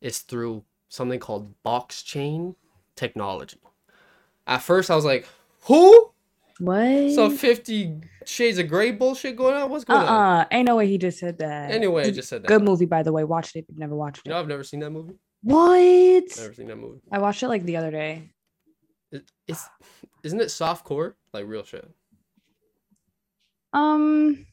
is 0.00 0.20
through 0.20 0.64
something 0.88 1.20
called 1.20 1.52
blockchain 1.64 2.54
technology. 2.96 3.58
At 4.46 4.62
first, 4.62 4.90
I 4.90 4.96
was 4.96 5.04
like, 5.04 5.28
who? 5.64 6.10
What? 6.60 7.10
Some 7.10 7.36
50 7.36 8.00
shades 8.24 8.58
of 8.58 8.68
gray 8.68 8.90
bullshit 8.90 9.36
going 9.36 9.54
on? 9.54 9.68
What's 9.70 9.84
going 9.84 10.00
on? 10.00 10.08
uh 10.40 10.46
Ain't 10.50 10.66
no 10.66 10.76
way 10.76 10.86
he 10.88 10.96
just 10.96 11.18
said 11.18 11.38
that. 11.38 11.70
Anyway, 11.70 12.04
I 12.06 12.10
just 12.10 12.28
said 12.30 12.42
that. 12.42 12.48
Good 12.48 12.62
movie, 12.62 12.86
by 12.86 13.02
the 13.02 13.12
way. 13.12 13.24
Watched 13.24 13.54
it, 13.56 13.66
but 13.68 13.76
never 13.76 13.94
watched 13.94 14.22
You 14.24 14.30
it. 14.30 14.32
know, 14.32 14.40
I've 14.40 14.48
never 14.48 14.64
seen 14.64 14.80
that 14.80 14.90
movie. 14.90 15.14
What? 15.42 16.24
Never 16.38 16.54
seen 16.54 16.68
that 16.68 16.76
movie. 16.76 17.00
I 17.12 17.18
watched 17.18 17.42
it 17.42 17.48
like 17.48 17.64
the 17.64 17.76
other 17.76 17.90
day. 17.90 18.30
It, 19.10 19.30
it's, 19.46 19.68
isn't 20.22 20.40
it 20.40 20.50
soft 20.50 20.84
core? 20.84 21.16
Like 21.32 21.46
real 21.46 21.64
shit. 21.64 21.88
Um. 23.72 24.46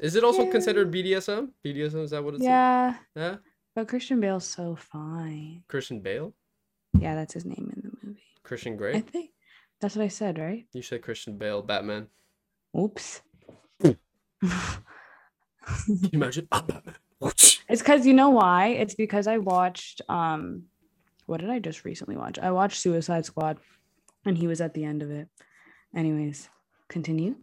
Is 0.00 0.16
it 0.16 0.24
also 0.24 0.44
Yeah. 0.44 0.50
considered 0.50 0.90
BDSM? 0.90 1.50
BDSM, 1.64 2.02
is 2.02 2.10
that 2.10 2.24
what 2.24 2.34
it's? 2.34 2.42
Yeah. 2.42 2.96
Yeah? 3.14 3.36
But 3.74 3.88
Christian 3.88 4.20
Bale's 4.20 4.46
so 4.46 4.74
fine. 4.76 5.62
Christian 5.68 6.00
Bale? 6.00 6.34
Yeah, 6.98 7.14
that's 7.14 7.34
his 7.34 7.44
name 7.44 7.70
in 7.74 7.82
the 7.82 8.06
movie. 8.06 8.22
Christian 8.42 8.76
Grey. 8.76 8.94
I 8.96 9.00
think 9.00 9.30
that's 9.80 9.96
what 9.96 10.04
I 10.04 10.08
said, 10.08 10.38
right? 10.38 10.66
You 10.72 10.82
said 10.82 11.02
Christian 11.02 11.38
Bale, 11.38 11.62
Batman. 11.62 12.08
Oops. 12.78 13.22
Can 13.80 13.96
you 15.86 16.10
imagine? 16.12 16.48
I'm 16.52 16.66
Batman. 16.66 16.94
It's 17.68 17.80
because 17.80 18.04
you 18.06 18.12
know 18.12 18.30
why? 18.30 18.68
It's 18.68 18.94
because 18.94 19.26
I 19.26 19.38
watched 19.38 20.02
um 20.08 20.64
what 21.26 21.40
did 21.40 21.50
I 21.50 21.58
just 21.58 21.84
recently 21.84 22.16
watch? 22.16 22.38
I 22.38 22.50
watched 22.50 22.80
Suicide 22.80 23.24
Squad 23.24 23.58
and 24.24 24.36
he 24.36 24.46
was 24.46 24.60
at 24.60 24.74
the 24.74 24.84
end 24.84 25.02
of 25.02 25.10
it. 25.10 25.28
Anyways, 25.94 26.48
continue. 26.88 27.36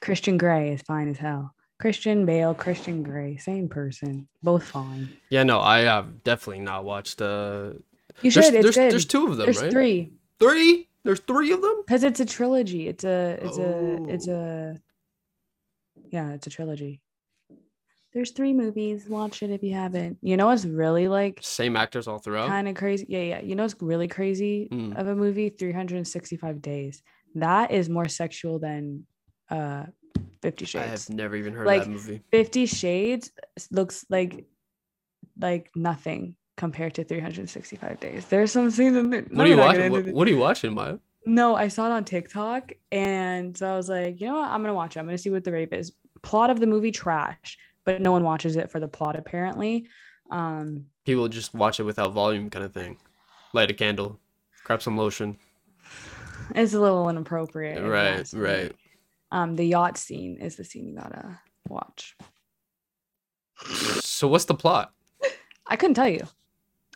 Christian 0.00 0.36
Grey 0.38 0.72
is 0.72 0.82
fine 0.82 1.08
as 1.08 1.16
hell. 1.18 1.52
Christian 1.78 2.24
Bale, 2.24 2.54
Christian 2.54 3.02
Grey, 3.02 3.36
same 3.36 3.68
person, 3.68 4.28
both 4.42 4.62
fine. 4.64 5.08
Yeah, 5.30 5.42
no, 5.42 5.60
I 5.60 5.80
have 5.80 6.22
definitely 6.24 6.62
not 6.62 6.84
watched 6.84 7.20
uh 7.20 7.72
You 8.22 8.30
there's. 8.30 8.36
It's 8.36 8.50
there's, 8.62 8.74
good. 8.76 8.92
there's 8.92 9.04
two 9.06 9.26
of 9.26 9.36
them, 9.36 9.46
There's 9.46 9.60
right? 9.62 9.70
three 9.70 10.12
Three? 10.38 10.88
There's 11.02 11.20
three 11.20 11.52
of 11.52 11.62
them? 11.62 11.82
because 11.86 12.02
it's 12.02 12.20
a 12.20 12.26
trilogy. 12.26 12.88
It's 12.88 13.04
a 13.04 13.38
it's 13.42 13.58
a 13.58 13.98
it's 14.08 14.28
Oh. 14.28 14.32
a 14.34 14.76
yeah, 16.10 16.30
it's 16.32 16.46
a 16.46 16.50
trilogy. 16.50 17.00
There's 18.16 18.30
three 18.30 18.54
movies. 18.54 19.06
Watch 19.10 19.42
it 19.42 19.50
if 19.50 19.62
you 19.62 19.74
haven't. 19.74 20.16
You 20.22 20.38
know 20.38 20.46
what's 20.46 20.64
really 20.64 21.06
like 21.06 21.38
Same 21.42 21.76
actors 21.76 22.08
all 22.08 22.18
throughout. 22.18 22.48
kind 22.48 22.66
of 22.66 22.74
crazy. 22.74 23.04
Yeah, 23.10 23.20
yeah. 23.20 23.40
You 23.42 23.54
know 23.54 23.64
what's 23.64 23.76
really 23.78 24.08
crazy 24.08 24.68
Mm. 24.72 24.96
of 24.98 25.06
a 25.06 25.14
movie? 25.14 25.50
365 25.50 26.62
days. 26.62 27.02
That 27.34 27.72
is 27.72 27.90
more 27.90 28.08
sexual 28.08 28.58
than 28.58 29.04
uh 29.50 29.84
50 30.40 30.64
I 30.64 30.66
Shades. 30.66 31.08
have 31.08 31.14
never 31.14 31.36
even 31.36 31.52
heard 31.52 31.66
Like, 31.66 31.82
of 31.82 31.88
that 31.88 31.92
movie. 31.92 32.22
50 32.30 32.64
Shades 32.64 33.30
looks 33.70 34.06
like 34.08 34.46
like 35.38 35.68
nothing 35.76 36.36
compared 36.56 36.94
to 36.94 37.04
365 37.04 38.00
days. 38.00 38.24
There's 38.26 38.50
some 38.50 38.70
scenes 38.70 38.96
in 38.96 39.10
there. 39.10 39.20
What 39.24 39.32
no, 39.32 39.44
are 39.44 39.46
you 39.46 39.56
watching? 39.58 39.92
What, 39.92 40.06
what 40.06 40.26
are 40.26 40.30
you 40.30 40.38
watching, 40.38 40.72
Maya? 40.72 40.96
No, 41.26 41.54
I 41.54 41.68
saw 41.68 41.84
it 41.88 41.92
on 41.92 42.04
TikTok 42.06 42.72
and 42.90 43.54
so 43.58 43.66
I 43.70 43.76
was 43.76 43.90
like, 43.90 44.22
you 44.22 44.26
know 44.28 44.36
what? 44.36 44.48
I'm 44.50 44.62
gonna 44.62 44.72
watch 44.72 44.96
it. 44.96 45.00
I'm 45.00 45.04
gonna 45.06 45.18
see 45.18 45.28
what 45.28 45.44
the 45.44 45.52
rape 45.52 45.74
is. 45.74 45.92
Plot 46.22 46.48
of 46.48 46.60
the 46.60 46.66
movie 46.66 46.92
trash, 46.92 47.58
but 47.86 48.02
no 48.02 48.12
one 48.12 48.24
watches 48.24 48.56
it 48.56 48.70
for 48.70 48.78
the 48.80 48.88
plot 48.88 49.16
apparently. 49.16 49.86
Um 50.30 50.86
People 51.06 51.28
just 51.28 51.54
watch 51.54 51.80
it 51.80 51.84
without 51.84 52.12
volume 52.12 52.50
kind 52.50 52.64
of 52.64 52.74
thing. 52.74 52.98
Light 53.54 53.70
a 53.70 53.74
candle, 53.74 54.20
grab 54.64 54.82
some 54.82 54.96
lotion. 54.98 55.38
it's 56.54 56.74
a 56.74 56.80
little 56.80 57.08
inappropriate. 57.08 57.82
Right, 57.82 58.30
right. 58.34 58.72
Um, 59.32 59.56
the 59.56 59.64
yacht 59.64 59.96
scene 59.98 60.36
is 60.40 60.56
the 60.56 60.64
scene 60.64 60.86
you 60.86 60.96
gotta 60.96 61.40
watch. 61.68 62.16
So 64.00 64.28
what's 64.28 64.44
the 64.44 64.54
plot? 64.54 64.92
I 65.66 65.76
couldn't 65.76 65.94
tell 65.94 66.08
you. 66.08 66.26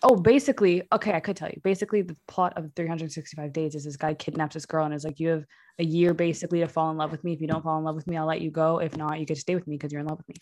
Oh, 0.02 0.16
basically, 0.16 0.82
okay, 0.92 1.12
I 1.12 1.20
could 1.20 1.36
tell 1.36 1.48
you. 1.50 1.60
Basically, 1.62 2.00
the 2.02 2.16
plot 2.26 2.54
of 2.56 2.70
365 2.74 3.52
days 3.52 3.74
is 3.74 3.84
this 3.84 3.96
guy 3.96 4.14
kidnaps 4.14 4.54
this 4.54 4.64
girl 4.64 4.86
and 4.86 4.94
is 4.94 5.04
like, 5.04 5.20
You 5.20 5.28
have 5.28 5.44
a 5.78 5.84
year 5.84 6.14
basically 6.14 6.60
to 6.60 6.68
fall 6.68 6.90
in 6.90 6.96
love 6.96 7.10
with 7.10 7.22
me. 7.22 7.32
If 7.34 7.40
you 7.40 7.46
don't 7.46 7.62
fall 7.62 7.76
in 7.78 7.84
love 7.84 7.96
with 7.96 8.06
me, 8.06 8.16
I'll 8.16 8.26
let 8.26 8.40
you 8.40 8.50
go. 8.50 8.78
If 8.78 8.96
not, 8.96 9.18
you 9.20 9.26
get 9.26 9.34
to 9.34 9.40
stay 9.40 9.54
with 9.54 9.66
me 9.66 9.76
because 9.76 9.92
you're 9.92 10.00
in 10.00 10.06
love 10.06 10.18
with 10.18 10.28
me. 10.28 10.36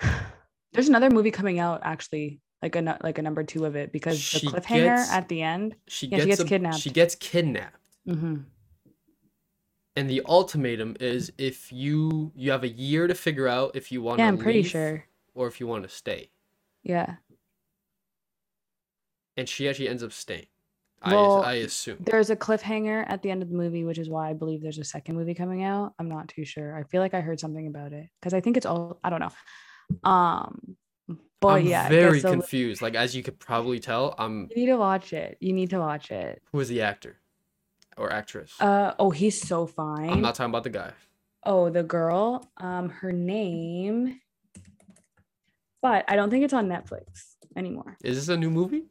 There's 0.72 0.88
another 0.88 1.10
movie 1.10 1.30
coming 1.30 1.58
out 1.60 1.80
actually, 1.84 2.40
like 2.62 2.74
a 2.76 2.98
like 3.02 3.18
a 3.18 3.22
number 3.22 3.44
two 3.44 3.64
of 3.66 3.76
it 3.76 3.92
because 3.92 4.18
She 4.20 4.46
the 4.48 4.60
cliffhanger 4.60 4.96
gets- 4.96 5.12
at 5.12 5.28
the 5.28 5.42
end. 5.42 5.76
She 5.86 6.06
Yeah, 6.06 6.18
she 6.18 6.24
gets, 6.24 6.38
gets 6.38 6.40
a- 6.40 6.44
kidnapped. 6.48 6.78
She 6.78 6.90
gets 6.90 7.14
kidnapped. 7.14 7.76
hmm 8.06 8.36
And 9.94 10.08
the 10.10 10.22
ultimatum 10.26 10.96
is 10.98 11.30
if 11.38 11.70
you 11.70 12.32
you 12.34 12.50
have 12.50 12.64
a 12.64 12.68
year 12.68 13.06
to 13.06 13.14
figure 13.14 13.46
out 13.46 13.76
if 13.76 13.92
you 13.92 14.02
want 14.02 14.18
to 14.18 14.22
Yeah, 14.24 14.28
I'm 14.28 14.38
pretty 14.38 14.62
sure. 14.62 15.04
or 15.34 15.46
if 15.46 15.60
you 15.60 15.66
want 15.68 15.82
to 15.84 15.88
stay. 15.88 16.30
Yeah. 16.82 17.16
And 19.36 19.48
she 19.48 19.68
actually 19.68 19.88
ends 19.88 20.02
up 20.02 20.12
staying. 20.12 20.46
Well, 21.04 21.42
I 21.42 21.50
I 21.50 21.54
assume. 21.54 21.96
There's 22.00 22.30
a 22.30 22.36
cliffhanger 22.36 23.04
at 23.08 23.22
the 23.22 23.30
end 23.30 23.42
of 23.42 23.48
the 23.48 23.56
movie, 23.56 23.84
which 23.84 23.98
is 23.98 24.08
why 24.08 24.30
I 24.30 24.34
believe 24.34 24.62
there's 24.62 24.78
a 24.78 24.84
second 24.84 25.16
movie 25.16 25.34
coming 25.34 25.64
out. 25.64 25.94
I'm 25.98 26.08
not 26.08 26.28
too 26.28 26.44
sure. 26.44 26.76
I 26.76 26.84
feel 26.84 27.00
like 27.00 27.14
I 27.14 27.20
heard 27.20 27.40
something 27.40 27.66
about 27.66 27.92
it 27.92 28.08
because 28.20 28.34
I 28.34 28.40
think 28.40 28.56
it's 28.56 28.66
all 28.66 29.00
I 29.02 29.10
don't 29.10 29.20
know. 29.20 30.08
Um, 30.08 30.76
but 31.40 31.48
I'm 31.48 31.66
yeah, 31.66 31.88
very 31.88 32.20
gets 32.20 32.24
a 32.24 32.28
li- 32.28 32.34
confused. 32.36 32.82
Like 32.82 32.94
as 32.94 33.16
you 33.16 33.22
could 33.24 33.38
probably 33.40 33.80
tell, 33.80 34.14
I'm 34.16 34.48
You 34.50 34.56
need 34.62 34.66
to 34.66 34.76
watch 34.76 35.12
it. 35.12 35.38
You 35.40 35.52
need 35.52 35.70
to 35.70 35.78
watch 35.80 36.12
it. 36.12 36.40
who 36.52 36.60
is 36.60 36.68
the 36.68 36.82
actor 36.82 37.16
or 37.96 38.12
actress? 38.12 38.60
Uh 38.60 38.94
oh, 39.00 39.10
he's 39.10 39.40
so 39.40 39.66
fine. 39.66 40.10
I'm 40.10 40.20
not 40.20 40.36
talking 40.36 40.50
about 40.50 40.62
the 40.64 40.70
guy. 40.70 40.92
Oh, 41.44 41.68
the 41.68 41.82
girl. 41.82 42.48
Um, 42.58 42.90
her 42.90 43.10
name. 43.10 44.20
But 45.80 46.04
I 46.06 46.14
don't 46.14 46.30
think 46.30 46.44
it's 46.44 46.52
on 46.52 46.68
Netflix 46.68 47.34
anymore. 47.56 47.96
Is 48.04 48.16
this 48.16 48.28
a 48.28 48.36
new 48.36 48.50
movie? 48.50 48.84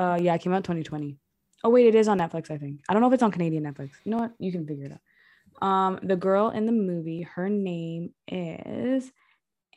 Uh, 0.00 0.18
yeah, 0.20 0.34
it 0.34 0.40
came 0.40 0.52
out 0.54 0.64
2020. 0.64 1.18
Oh 1.62 1.68
wait, 1.70 1.86
it 1.86 1.94
is 1.94 2.08
on 2.08 2.18
Netflix. 2.18 2.50
I 2.50 2.56
think. 2.58 2.80
I 2.88 2.92
don't 2.92 3.02
know 3.02 3.08
if 3.08 3.14
it's 3.14 3.22
on 3.22 3.30
Canadian 3.30 3.64
Netflix. 3.64 3.90
You 4.04 4.12
know 4.12 4.16
what? 4.18 4.32
You 4.38 4.50
can 4.50 4.66
figure 4.66 4.86
it 4.86 4.92
out. 4.92 5.66
Um, 5.66 5.98
the 6.02 6.16
girl 6.16 6.48
in 6.50 6.64
the 6.64 6.72
movie, 6.72 7.22
her 7.22 7.48
name 7.50 8.14
is 8.26 9.12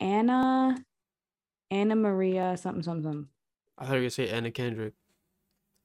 Anna, 0.00 0.76
Anna 1.70 1.96
Maria 1.96 2.56
something 2.56 2.82
something. 2.82 3.04
something. 3.04 3.28
I 3.76 3.82
thought 3.84 3.90
you 3.90 3.96
were 3.96 4.00
gonna 4.02 4.10
say 4.10 4.28
Anna 4.30 4.50
Kendrick. 4.50 4.94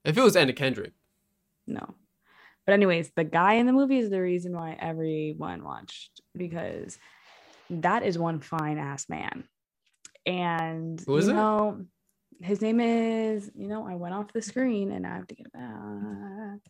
If 0.04 0.16
it 0.16 0.22
was 0.22 0.36
Anna 0.36 0.54
Kendrick, 0.54 0.92
No. 1.66 1.94
But 2.64 2.72
anyways, 2.74 3.10
the 3.16 3.24
guy 3.24 3.54
in 3.54 3.66
the 3.66 3.72
movie 3.72 3.98
is 3.98 4.08
the 4.10 4.20
reason 4.22 4.52
why 4.54 4.76
everyone 4.80 5.64
watched 5.64 6.20
because 6.34 6.98
that 7.68 8.02
is 8.04 8.16
one 8.18 8.40
fine 8.40 8.78
ass 8.78 9.08
man. 9.08 9.44
And 10.24 11.00
Who 11.06 11.16
is 11.16 11.26
you 11.26 11.32
it? 11.32 11.36
know, 11.36 11.84
his 12.42 12.62
name 12.62 12.80
is, 12.80 13.50
you 13.54 13.68
know, 13.68 13.86
I 13.86 13.94
went 13.94 14.14
off 14.14 14.32
the 14.32 14.42
screen 14.42 14.92
and 14.92 15.06
I 15.06 15.10
have 15.10 15.26
to 15.28 15.34
get 15.34 15.46
it 15.46 15.52
back. 15.52 16.60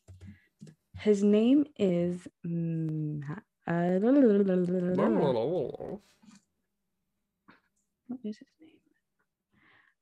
His 0.99 1.23
name 1.23 1.65
is 1.79 2.27
uh, 2.45 3.99
what 8.11 8.19
is 8.25 8.39
his 8.39 8.49
name? 8.61 8.71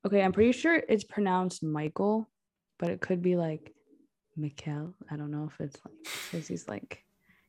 Okay, 0.07 0.22
I'm 0.22 0.33
pretty 0.33 0.52
sure 0.52 0.83
it's 0.88 1.04
pronounced 1.04 1.62
Michael, 1.62 2.28
but 2.78 2.90
it 2.90 3.00
could 3.00 3.20
be 3.22 3.37
like 3.37 3.74
Mikkel. 4.38 4.94
I 5.11 5.16
don't 5.16 5.31
know 5.31 5.50
if 5.52 5.61
it's 5.61 5.78
like 5.85 5.94
because 6.33 6.48
he's 6.48 6.66
like, 6.66 7.04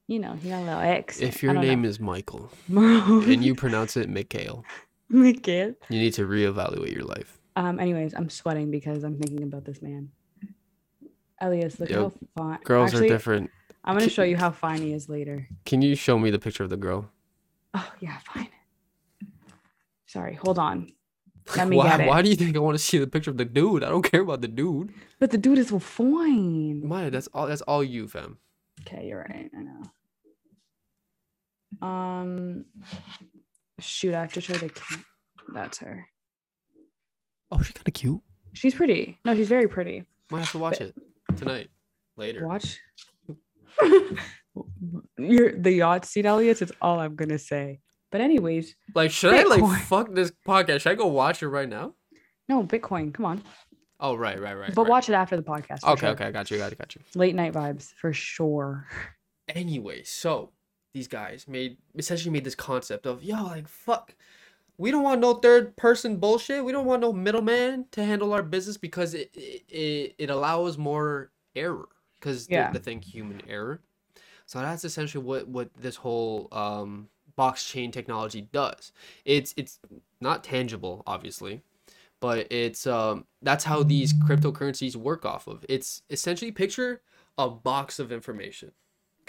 you 0.08 0.20
know, 0.20 0.34
he 0.34 0.50
got 0.50 0.62
a 0.62 0.66
little 0.66 0.80
X. 0.82 1.22
if 1.22 1.42
your 1.42 1.54
name 1.54 1.86
is 1.86 2.00
Michael 2.00 2.52
and 2.68 3.44
you 3.44 3.56
pronounce 3.56 3.96
it 3.96 4.10
Mikhail, 4.10 4.66
Mikkel. 5.12 5.76
you 5.90 6.00
need 6.00 6.14
to 6.16 6.28
reevaluate 6.28 6.94
your 6.94 7.06
life. 7.06 7.39
Um. 7.60 7.78
Anyways, 7.78 8.14
I'm 8.14 8.30
sweating 8.30 8.72
because 8.72 9.04
I'm 9.04 9.20
thinking 9.20 9.44
about 9.44 9.66
this 9.66 9.82
man. 9.82 10.12
Elias, 11.42 11.78
look 11.78 11.90
Yo, 11.90 12.04
how 12.04 12.14
fine. 12.38 12.60
Girls 12.64 12.94
Actually, 12.94 13.08
are 13.08 13.10
different. 13.10 13.52
I'm 13.84 13.98
gonna 13.98 14.10
show 14.10 14.24
you 14.24 14.38
how 14.38 14.50
fine 14.50 14.82
he 14.82 14.94
is 14.94 15.10
later. 15.10 15.46
Can 15.66 15.82
you 15.82 15.96
show 15.96 16.18
me 16.18 16.32
the 16.32 16.40
picture 16.40 16.64
of 16.64 16.70
the 16.70 16.78
girl? 16.78 17.12
Oh 17.74 17.92
yeah, 18.00 18.18
fine. 18.20 18.48
Sorry, 20.06 20.36
hold 20.36 20.58
on. 20.58 20.94
Let 21.58 21.68
me 21.68 21.76
why, 21.76 21.90
get 21.90 22.00
it. 22.02 22.08
why 22.08 22.22
do 22.22 22.30
you 22.30 22.36
think 22.38 22.56
I 22.56 22.60
want 22.60 22.78
to 22.78 22.84
see 22.84 22.98
the 22.98 23.08
picture 23.08 23.32
of 23.32 23.38
the 23.38 23.44
dude? 23.44 23.84
I 23.84 23.90
don't 23.90 24.04
care 24.04 24.22
about 24.22 24.40
the 24.40 24.48
dude. 24.48 24.94
But 25.20 25.32
the 25.32 25.38
dude 25.38 25.58
is 25.58 25.68
so 25.68 25.80
fine. 25.80 26.88
Maya, 26.88 27.10
that's 27.10 27.28
all. 27.34 27.48
That's 27.48 27.62
all 27.64 27.84
you, 27.84 28.08
fam. 28.08 28.38
Okay, 28.82 29.08
you're 29.08 29.20
right. 29.20 29.52
I 29.54 29.62
know. 29.64 29.82
Um, 31.88 32.66
shoot, 33.80 34.14
I 34.14 34.22
have 34.22 34.34
to 34.34 34.42
show 34.42 34.54
the. 34.54 34.72
That's 35.54 35.80
her. 35.80 36.08
Oh, 37.52 37.62
she's 37.62 37.74
kind 37.74 37.88
of 37.88 37.94
cute. 37.94 38.22
She's 38.54 38.76
pretty. 38.76 39.18
No, 39.26 39.36
she's 39.36 39.48
very 39.50 39.68
pretty. 39.68 40.04
Might 40.32 40.40
have 40.40 40.52
to 40.52 40.58
watch 40.60 40.82
it 40.82 40.96
tonight, 41.38 41.70
later. 42.18 42.46
Watch. 42.48 42.80
You're 45.18 45.52
the 45.58 45.72
yacht 45.72 46.06
seat, 46.06 46.26
Elliot. 46.26 46.62
It's 46.62 46.72
all 46.82 47.00
I'm 47.00 47.16
gonna 47.16 47.40
say. 47.40 47.80
But 48.12 48.22
anyways, 48.22 48.76
Like, 48.96 49.12
should 49.12 49.34
I 49.34 49.44
like 49.44 49.82
fuck 49.84 50.14
this 50.14 50.32
podcast? 50.48 50.82
Should 50.82 50.92
I 50.94 50.96
go 50.96 51.08
watch 51.08 51.44
it 51.44 51.48
right 51.50 51.70
now? 51.70 51.94
no 52.48 52.64
Bitcoin. 52.64 53.14
Come 53.14 53.26
on, 53.26 53.44
Oh, 54.00 54.16
right, 54.16 54.42
right, 54.42 54.56
right. 54.56 54.74
but 54.74 54.84
right. 54.84 54.90
watch 54.90 55.10
it 55.10 55.14
after 55.14 55.36
the 55.36 55.44
podcast. 55.44 55.84
Okay, 55.84 56.00
sure. 56.00 56.10
okay, 56.10 56.26
I 56.26 56.32
got 56.32 56.50
you, 56.50 56.58
got 56.58 56.72
you, 56.72 56.78
got 56.78 56.96
you. 56.96 57.02
Late 57.16 57.36
night 57.36 57.54
vibes 57.54 57.94
for 57.94 58.12
sure. 58.14 58.88
Anyway, 59.50 60.04
so 60.04 60.52
these 60.94 61.08
guys 61.08 61.48
made 61.48 61.78
essentially 61.96 62.32
made 62.32 62.44
this 62.44 62.56
concept 62.56 63.06
of 63.06 63.24
yo, 63.24 63.44
like 63.44 63.68
fuck, 63.68 64.16
we 64.80 64.92
don't 64.92 65.04
want 65.04 65.22
no 65.22 65.36
third 65.36 65.76
person 65.76 66.18
bullshit. 66.18 66.64
We 66.64 66.72
don't 66.72 66.86
want 66.86 67.02
no 67.02 67.14
middleman 67.14 67.86
to 67.92 68.04
handle 68.04 68.34
our 68.34 68.42
business 68.42 68.78
because 68.78 69.14
it 69.14 69.30
it, 69.36 70.16
it, 70.18 70.30
allows 70.32 70.78
more 70.78 71.32
error 71.56 71.90
because 72.20 72.48
Yeah. 72.48 72.72
the, 72.72 72.80
the 72.80 72.84
thing 72.84 73.02
human 73.02 73.42
error. 73.48 73.82
So 74.46 74.60
that's 74.60 74.86
essentially 74.86 75.24
what 75.24 75.48
what 75.50 75.70
this 75.76 75.98
whole 75.98 76.48
um 76.54 77.10
blockchain 77.38 77.92
technology 77.92 78.42
does. 78.54 78.94
It's 79.26 79.54
it's 79.58 79.80
not 80.22 80.44
tangible, 80.46 81.04
obviously, 81.06 81.62
but 82.22 82.48
it's 82.52 82.88
um 82.88 83.26
that's 83.42 83.66
how 83.66 83.84
these 83.84 84.14
cryptocurrencies 84.14 84.96
work 84.96 85.26
off 85.26 85.48
of. 85.48 85.66
It's 85.70 86.04
essentially 86.10 86.52
picture 86.52 87.02
a 87.38 87.50
box 87.50 88.00
of 88.00 88.12
information. 88.14 88.72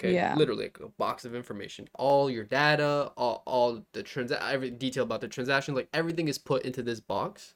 Okay, 0.03 0.13
Yeah. 0.15 0.35
literally 0.35 0.65
like 0.65 0.79
a 0.79 0.87
box 0.87 1.25
of 1.25 1.35
information. 1.35 1.87
All 1.93 2.29
your 2.29 2.43
data, 2.43 3.11
all, 3.15 3.43
all 3.45 3.85
the 3.93 4.01
trans 4.01 4.31
every 4.31 4.71
detail 4.71 5.03
about 5.03 5.21
the 5.21 5.27
transaction, 5.27 5.75
like 5.75 5.89
everything 5.93 6.27
is 6.27 6.39
put 6.39 6.63
into 6.63 6.81
this 6.81 6.99
box 6.99 7.53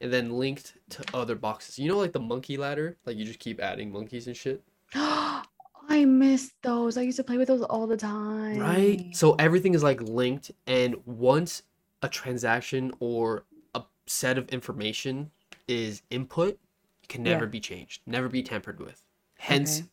and 0.00 0.10
then 0.12 0.38
linked 0.38 0.78
to 0.90 1.04
other 1.12 1.34
boxes. 1.34 1.78
You 1.78 1.88
know 1.90 1.98
like 1.98 2.12
the 2.12 2.20
monkey 2.20 2.56
ladder? 2.56 2.96
Like 3.04 3.16
you 3.18 3.24
just 3.26 3.38
keep 3.38 3.60
adding 3.60 3.92
monkeys 3.92 4.26
and 4.26 4.36
shit. 4.36 4.62
I 4.94 6.06
miss 6.06 6.52
those. 6.62 6.96
I 6.96 7.02
used 7.02 7.18
to 7.18 7.24
play 7.24 7.36
with 7.36 7.48
those 7.48 7.62
all 7.62 7.86
the 7.86 7.98
time. 7.98 8.58
Right? 8.58 9.14
So 9.14 9.34
everything 9.34 9.74
is 9.74 9.82
like 9.82 10.00
linked 10.00 10.50
and 10.66 10.96
once 11.04 11.64
a 12.02 12.08
transaction 12.08 12.92
or 12.98 13.44
a 13.74 13.82
set 14.06 14.38
of 14.38 14.48
information 14.48 15.30
is 15.68 16.00
input, 16.08 16.58
it 17.02 17.08
can 17.10 17.26
Yeah. 17.26 17.32
never 17.32 17.46
be 17.46 17.60
changed, 17.60 18.00
never 18.06 18.30
be 18.30 18.42
tampered 18.42 18.80
with. 18.80 19.02
Hence 19.36 19.80
Okay. 19.80 19.88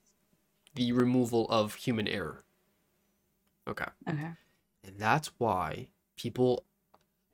The 0.75 0.91
removal 0.91 1.47
of 1.49 1.75
human 1.75 2.07
error. 2.07 2.43
Okay. 3.67 3.85
Okay. 4.09 4.31
And 4.83 4.95
that's 4.97 5.31
why 5.37 5.87
people 6.17 6.63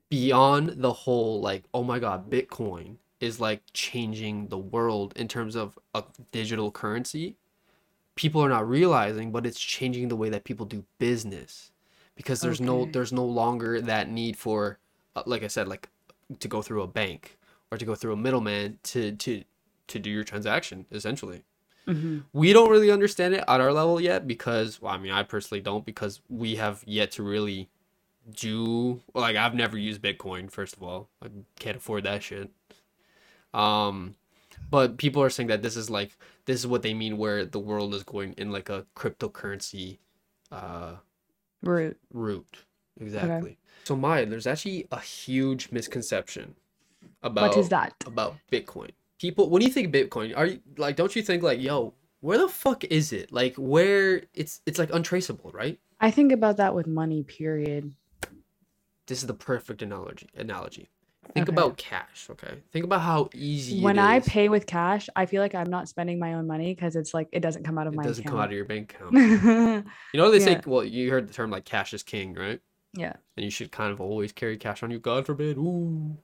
beyond 0.09 0.81
the 0.81 0.93
whole 0.93 1.41
like, 1.41 1.63
oh 1.73 1.83
my 1.83 1.99
god, 1.99 2.29
Bitcoin 2.29 2.97
is 3.19 3.39
like 3.39 3.61
changing 3.73 4.47
the 4.47 4.57
world 4.57 5.13
in 5.15 5.27
terms 5.27 5.55
of 5.55 5.77
a 5.93 6.03
digital 6.31 6.71
currency. 6.71 7.35
People 8.15 8.43
are 8.43 8.49
not 8.49 8.67
realizing, 8.67 9.31
but 9.31 9.45
it's 9.45 9.59
changing 9.59 10.07
the 10.07 10.15
way 10.15 10.29
that 10.29 10.43
people 10.43 10.65
do 10.65 10.83
business 10.97 11.71
because 12.15 12.41
there's 12.41 12.59
no 12.59 12.89
there's 12.91 13.13
no 13.13 13.23
longer 13.23 13.79
that 13.79 14.09
need 14.09 14.35
for 14.35 14.79
uh, 15.15 15.23
like 15.25 15.43
I 15.43 15.47
said 15.47 15.67
like 15.67 15.87
to 16.39 16.47
go 16.47 16.61
through 16.61 16.81
a 16.81 16.87
bank 16.87 17.37
or 17.71 17.77
to 17.77 17.85
go 17.85 17.95
through 17.95 18.13
a 18.13 18.17
middleman 18.17 18.79
to 18.83 19.13
to 19.13 19.43
to 19.87 19.99
do 19.99 20.09
your 20.09 20.23
transaction 20.23 20.85
essentially 20.91 21.43
hmm 21.87 22.19
we 22.33 22.53
don't 22.53 22.69
really 22.69 22.91
understand 22.91 23.33
it 23.33 23.43
at 23.47 23.61
our 23.61 23.71
level 23.71 23.99
yet 24.01 24.27
because 24.27 24.81
well, 24.81 24.93
I 24.93 24.97
mean 24.97 25.11
I 25.11 25.23
personally 25.23 25.61
don't 25.61 25.85
because 25.85 26.21
we 26.29 26.55
have 26.55 26.83
yet 26.85 27.11
to 27.11 27.23
really 27.23 27.69
do 28.29 29.01
like 29.13 29.35
I've 29.35 29.55
never 29.55 29.77
used 29.77 30.01
Bitcoin 30.01 30.51
first 30.51 30.75
of 30.75 30.83
all 30.83 31.09
I 31.23 31.27
can't 31.57 31.77
afford 31.77 32.03
that 32.03 32.23
shit 32.23 32.51
um 33.53 34.15
but 34.69 34.97
people 34.97 35.23
are 35.23 35.29
saying 35.29 35.47
that 35.47 35.61
this 35.61 35.77
is 35.77 35.89
like 35.89 36.17
this 36.45 36.59
is 36.59 36.67
what 36.67 36.81
they 36.81 36.93
mean 36.93 37.17
where 37.17 37.45
the 37.45 37.59
world 37.59 37.93
is 37.93 38.03
going 38.03 38.33
in 38.33 38.51
like 38.51 38.69
a 38.69 38.85
cryptocurrency 38.95 39.99
uh 40.51 40.95
Root. 41.63 41.97
route 42.13 42.57
exactly 42.99 43.57
so 43.85 43.95
Maya 43.95 44.25
there's 44.25 44.47
actually 44.47 44.87
a 44.91 44.99
huge 44.99 45.71
misconception 45.71 46.55
about 47.23 47.49
What 47.49 47.57
is 47.57 47.69
that? 47.69 47.93
about 48.05 48.35
Bitcoin. 48.51 48.91
People, 49.19 49.49
when 49.49 49.61
you 49.61 49.69
think 49.69 49.93
Bitcoin, 49.93 50.35
are 50.37 50.45
you 50.45 50.59
like, 50.77 50.95
don't 50.95 51.15
you 51.15 51.21
think 51.21 51.41
like, 51.43 51.59
yo, 51.59 51.93
where 52.19 52.37
the 52.37 52.47
fuck 52.47 52.83
is 52.85 53.11
it? 53.13 53.31
Like, 53.31 53.55
where 53.55 54.23
it's 54.33 54.61
it's 54.65 54.77
like 54.79 54.93
untraceable, 54.93 55.51
right? 55.53 55.79
I 55.99 56.11
think 56.11 56.31
about 56.31 56.57
that 56.57 56.75
with 56.75 56.85
money, 56.87 57.23
period. 57.23 57.93
This 59.07 59.21
is 59.21 59.27
the 59.27 59.33
perfect 59.33 59.81
analogy. 59.81 60.29
Analogy. 60.35 60.89
Think 61.33 61.49
Okay. 61.49 61.55
about 61.55 61.77
cash, 61.77 62.27
okay? 62.29 62.61
Think 62.71 62.85
about 62.85 63.01
how 63.01 63.29
easy 63.33 63.81
When 63.81 63.97
it 63.97 64.03
I 64.03 64.19
pay 64.21 64.49
with 64.49 64.65
cash, 64.65 65.09
I 65.15 65.25
feel 65.25 65.41
like 65.41 65.55
I'm 65.55 65.69
not 65.69 65.89
spending 65.89 66.19
my 66.19 66.35
own 66.35 66.47
money 66.47 66.73
because 66.73 66.95
it's 66.95 67.13
like 67.13 67.27
it 67.31 67.41
doesn't 67.41 67.63
come 67.63 67.77
out 67.77 67.87
of 67.87 67.93
it 67.93 67.97
my 67.97 68.03
doesn't 68.03 68.23
come 68.23 68.39
out 68.39 68.45
of 68.49 68.53
your 68.53 68.65
bank 68.65 68.95
account. 68.95 69.85
You 70.13 70.19
know 70.21 70.31
they 70.31 70.39
say, 70.39 70.61
well, 70.65 70.83
you 70.83 71.09
heard 71.09 71.27
the 71.27 71.33
term 71.33 71.49
like 71.49 71.65
cash 71.65 71.93
is 71.93 72.03
king, 72.03 72.33
right? 72.33 72.61
yeah. 72.93 73.13
And 73.35 73.43
you 73.43 73.51
should 73.51 73.71
kind 73.71 73.91
of 73.91 73.99
always 74.01 74.31
carry 74.31 74.57
cash 74.57 74.81
on 74.83 74.89
you. 74.89 74.99
God 74.99 75.25
forbid. 75.25 75.57
Ooh. 75.57 76.17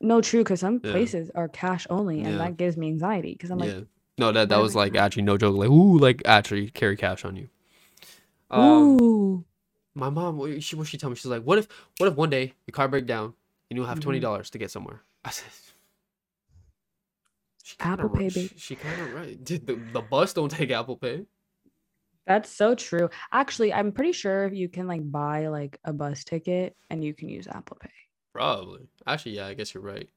No, 0.00 0.20
true, 0.20 0.40
because 0.42 0.60
some 0.60 0.80
Yeah. 0.82 0.92
places 0.92 1.30
are 1.34 1.48
cash 1.48 1.86
only, 1.90 2.20
and 2.20 2.32
Yeah. 2.32 2.38
that 2.38 2.56
gives 2.56 2.76
me 2.76 2.88
anxiety 2.88 3.32
because 3.32 3.50
I'm 3.50 3.58
like, 3.58 3.70
yeah. 3.72 3.80
No, 4.18 4.32
that 4.32 4.48
that 4.50 4.56
was 4.58 4.74
like 4.74 4.96
actually 4.96 5.22
no 5.22 5.38
joke. 5.38 5.56
Like, 5.56 5.70
ooh, 5.70 5.98
like 5.98 6.22
actually 6.26 6.70
carry 6.70 6.96
cash 6.96 7.24
on 7.24 7.36
you. 7.36 7.48
Um, 8.50 8.98
ooh, 9.00 9.44
my 9.94 10.10
mom 10.10 10.36
what 10.36 10.62
she 10.62 10.76
what 10.76 10.86
she 10.86 10.98
told 10.98 11.12
me 11.12 11.16
she's 11.16 11.26
like 11.26 11.42
what 11.42 11.58
if 11.58 11.68
what 11.98 12.08
if 12.08 12.16
one 12.16 12.30
day 12.30 12.54
your 12.66 12.72
car 12.72 12.88
break 12.88 13.06
down 13.06 13.34
and 13.70 13.76
you'll 13.76 13.86
have 13.86 14.00
twenty 14.00 14.18
Mhm. 14.18 14.22
dollars 14.22 14.50
to 14.50 14.58
get 14.58 14.70
somewhere 14.70 15.02
i 15.24 15.30
said 15.30 15.46
Apple 17.78 18.08
Pay, 18.08 18.24
right, 18.24 18.34
baby. 18.34 18.48
she, 18.54 18.58
she 18.58 18.76
kind 18.76 19.00
of 19.00 19.10
right 19.12 19.42
Dude, 19.44 19.66
the, 19.66 19.76
the 19.92 20.00
bus 20.00 20.32
don't 20.32 20.48
take 20.50 20.70
apple 20.70 20.96
pay 20.96 21.24
that's 22.26 22.50
so 22.50 22.74
true. 22.76 23.08
Actually, 23.32 23.72
I'm 23.72 23.90
pretty 23.90 24.12
sure 24.12 24.44
if 24.44 24.52
you 24.52 24.68
can 24.68 24.86
like 24.86 25.10
buy 25.10 25.48
like 25.48 25.80
a 25.84 25.92
bus 25.92 26.22
ticket 26.22 26.76
and 26.88 27.02
you 27.02 27.12
can 27.12 27.28
use 27.28 27.48
Apple 27.48 27.76
Pay, 27.80 27.90
probably 28.32 28.88
actually 29.06 29.36
yeah 29.36 29.46
i 29.46 29.54
guess 29.54 29.74
you're 29.74 29.82
right 29.82 30.08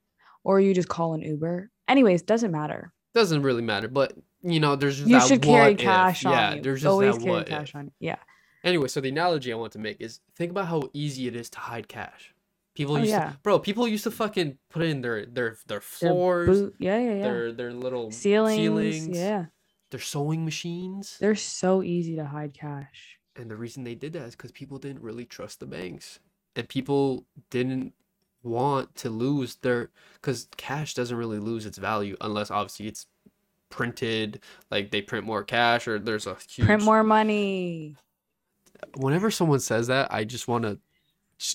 or 0.45 0.60
you 0.60 0.73
just 0.73 0.89
call 0.89 1.13
an 1.13 1.21
Uber. 1.21 1.69
Anyways, 1.88 2.21
doesn't 2.23 2.52
matter. 2.52 2.91
doesn't 3.13 3.43
really 3.43 3.62
matter 3.62 3.88
but 3.88 4.13
you 4.41 4.60
know 4.60 4.76
there's 4.76 4.97
just 4.97 5.10
You 5.10 5.19
that 5.19 5.28
should 5.28 5.41
carry 5.41 5.71
if. 5.73 5.78
cash 5.80 6.26
on 6.26 6.32
yeah 6.34 6.54
you. 6.56 6.62
there's 6.62 6.82
just 6.82 6.89
Always 6.91 7.15
that 7.15 7.23
carry 7.23 7.36
what 7.38 7.47
cash 7.47 7.69
if. 7.69 7.76
on. 7.76 7.91
Yeah. 7.99 8.17
anyway 8.63 8.88
so 8.88 8.99
the 9.02 9.10
analogy 9.10 9.52
i 9.54 9.56
want 9.56 9.71
to 9.73 9.80
make 9.80 10.02
is 10.02 10.19
think 10.36 10.52
about 10.52 10.67
how 10.67 10.84
easy 10.93 11.28
it 11.28 11.36
is 11.36 11.49
to 11.52 11.60
hide 11.60 11.88
cash 11.88 12.34
people 12.76 12.95
Oh, 12.95 12.99
used 12.99 13.12
yeah. 13.12 13.30
to 13.32 13.38
bro 13.43 13.60
people 13.60 13.88
used 13.88 14.04
to 14.06 14.12
fucking 14.12 14.58
put 14.69 14.84
in 14.84 15.02
their 15.02 15.26
their 15.26 15.49
their 15.52 15.58
Their 15.67 15.82
floors 15.82 16.47
boot- 16.49 16.76
Yeah, 16.80 16.99
yeah, 16.99 17.13
yeah. 17.15 17.21
their 17.23 17.52
their 17.54 17.73
little 17.73 18.12
ceilings, 18.12 18.58
ceilings 18.58 19.08
Yeah. 19.17 19.45
their 19.91 19.99
sewing 20.02 20.43
machines 20.43 21.17
They're 21.19 21.36
so 21.36 21.84
easy 21.84 22.15
to 22.17 22.26
hide 22.26 22.54
cash. 22.54 23.17
And 23.36 23.49
the 23.49 23.56
reason 23.56 23.84
they 23.84 23.95
did 23.95 24.13
that 24.13 24.23
is 24.23 24.36
because 24.36 24.52
people 24.52 24.78
didn't 24.78 25.02
really 25.02 25.26
trust 25.26 25.60
the 25.60 25.65
banks. 25.65 26.19
And 26.56 26.67
people 26.69 27.26
didn't 27.49 27.93
want 28.43 28.93
to 28.95 29.10
lose 29.10 29.56
their. 29.58 29.89
Because 30.15 30.47
cash 30.58 30.93
doesn't 30.93 31.15
really 31.17 31.39
lose 31.39 31.65
its 31.65 31.77
value 31.77 32.15
unless 32.21 32.51
obviously 32.51 32.88
it's 32.88 33.06
printed, 33.69 34.41
like 34.71 34.91
they 34.91 35.01
print 35.01 35.25
more 35.25 35.43
cash, 35.43 35.88
or 35.88 35.99
there's 35.99 36.27
a 36.27 36.38
huge. 36.47 36.65
Print 36.67 36.84
more 36.84 37.03
money. 37.03 37.95
Whenever 38.97 39.32
someone 39.32 39.60
says 39.60 39.88
that, 39.88 40.13
I 40.13 40.23
just 40.23 40.47
want 40.47 40.63
to. 40.65 40.79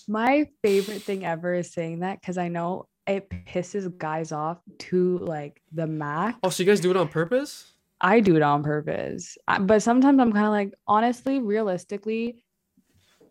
My 0.08 0.48
favorite 0.62 1.02
thing 1.02 1.24
ever 1.24 1.54
is 1.54 1.70
saying 1.72 2.00
that 2.00 2.20
because 2.20 2.36
I 2.38 2.48
know 2.48 2.86
it 3.06 3.30
pisses 3.46 3.96
guys 3.96 4.32
off 4.32 4.58
to 4.78 5.18
like 5.18 5.62
the 5.72 5.86
max. 5.86 6.38
Oh, 6.42 6.50
so 6.50 6.62
you 6.62 6.66
guys 6.68 6.80
do 6.80 6.90
it 6.90 6.96
on 6.96 7.08
purpose? 7.08 7.72
I 8.00 8.20
do 8.20 8.36
it 8.36 8.42
on 8.42 8.62
purpose. 8.62 9.38
I- 9.48 9.58
But 9.60 9.82
sometimes 9.82 10.20
I'm 10.20 10.32
kind 10.32 10.44
of 10.46 10.52
like, 10.52 10.74
honestly, 10.86 11.40
realistically, 11.40 12.44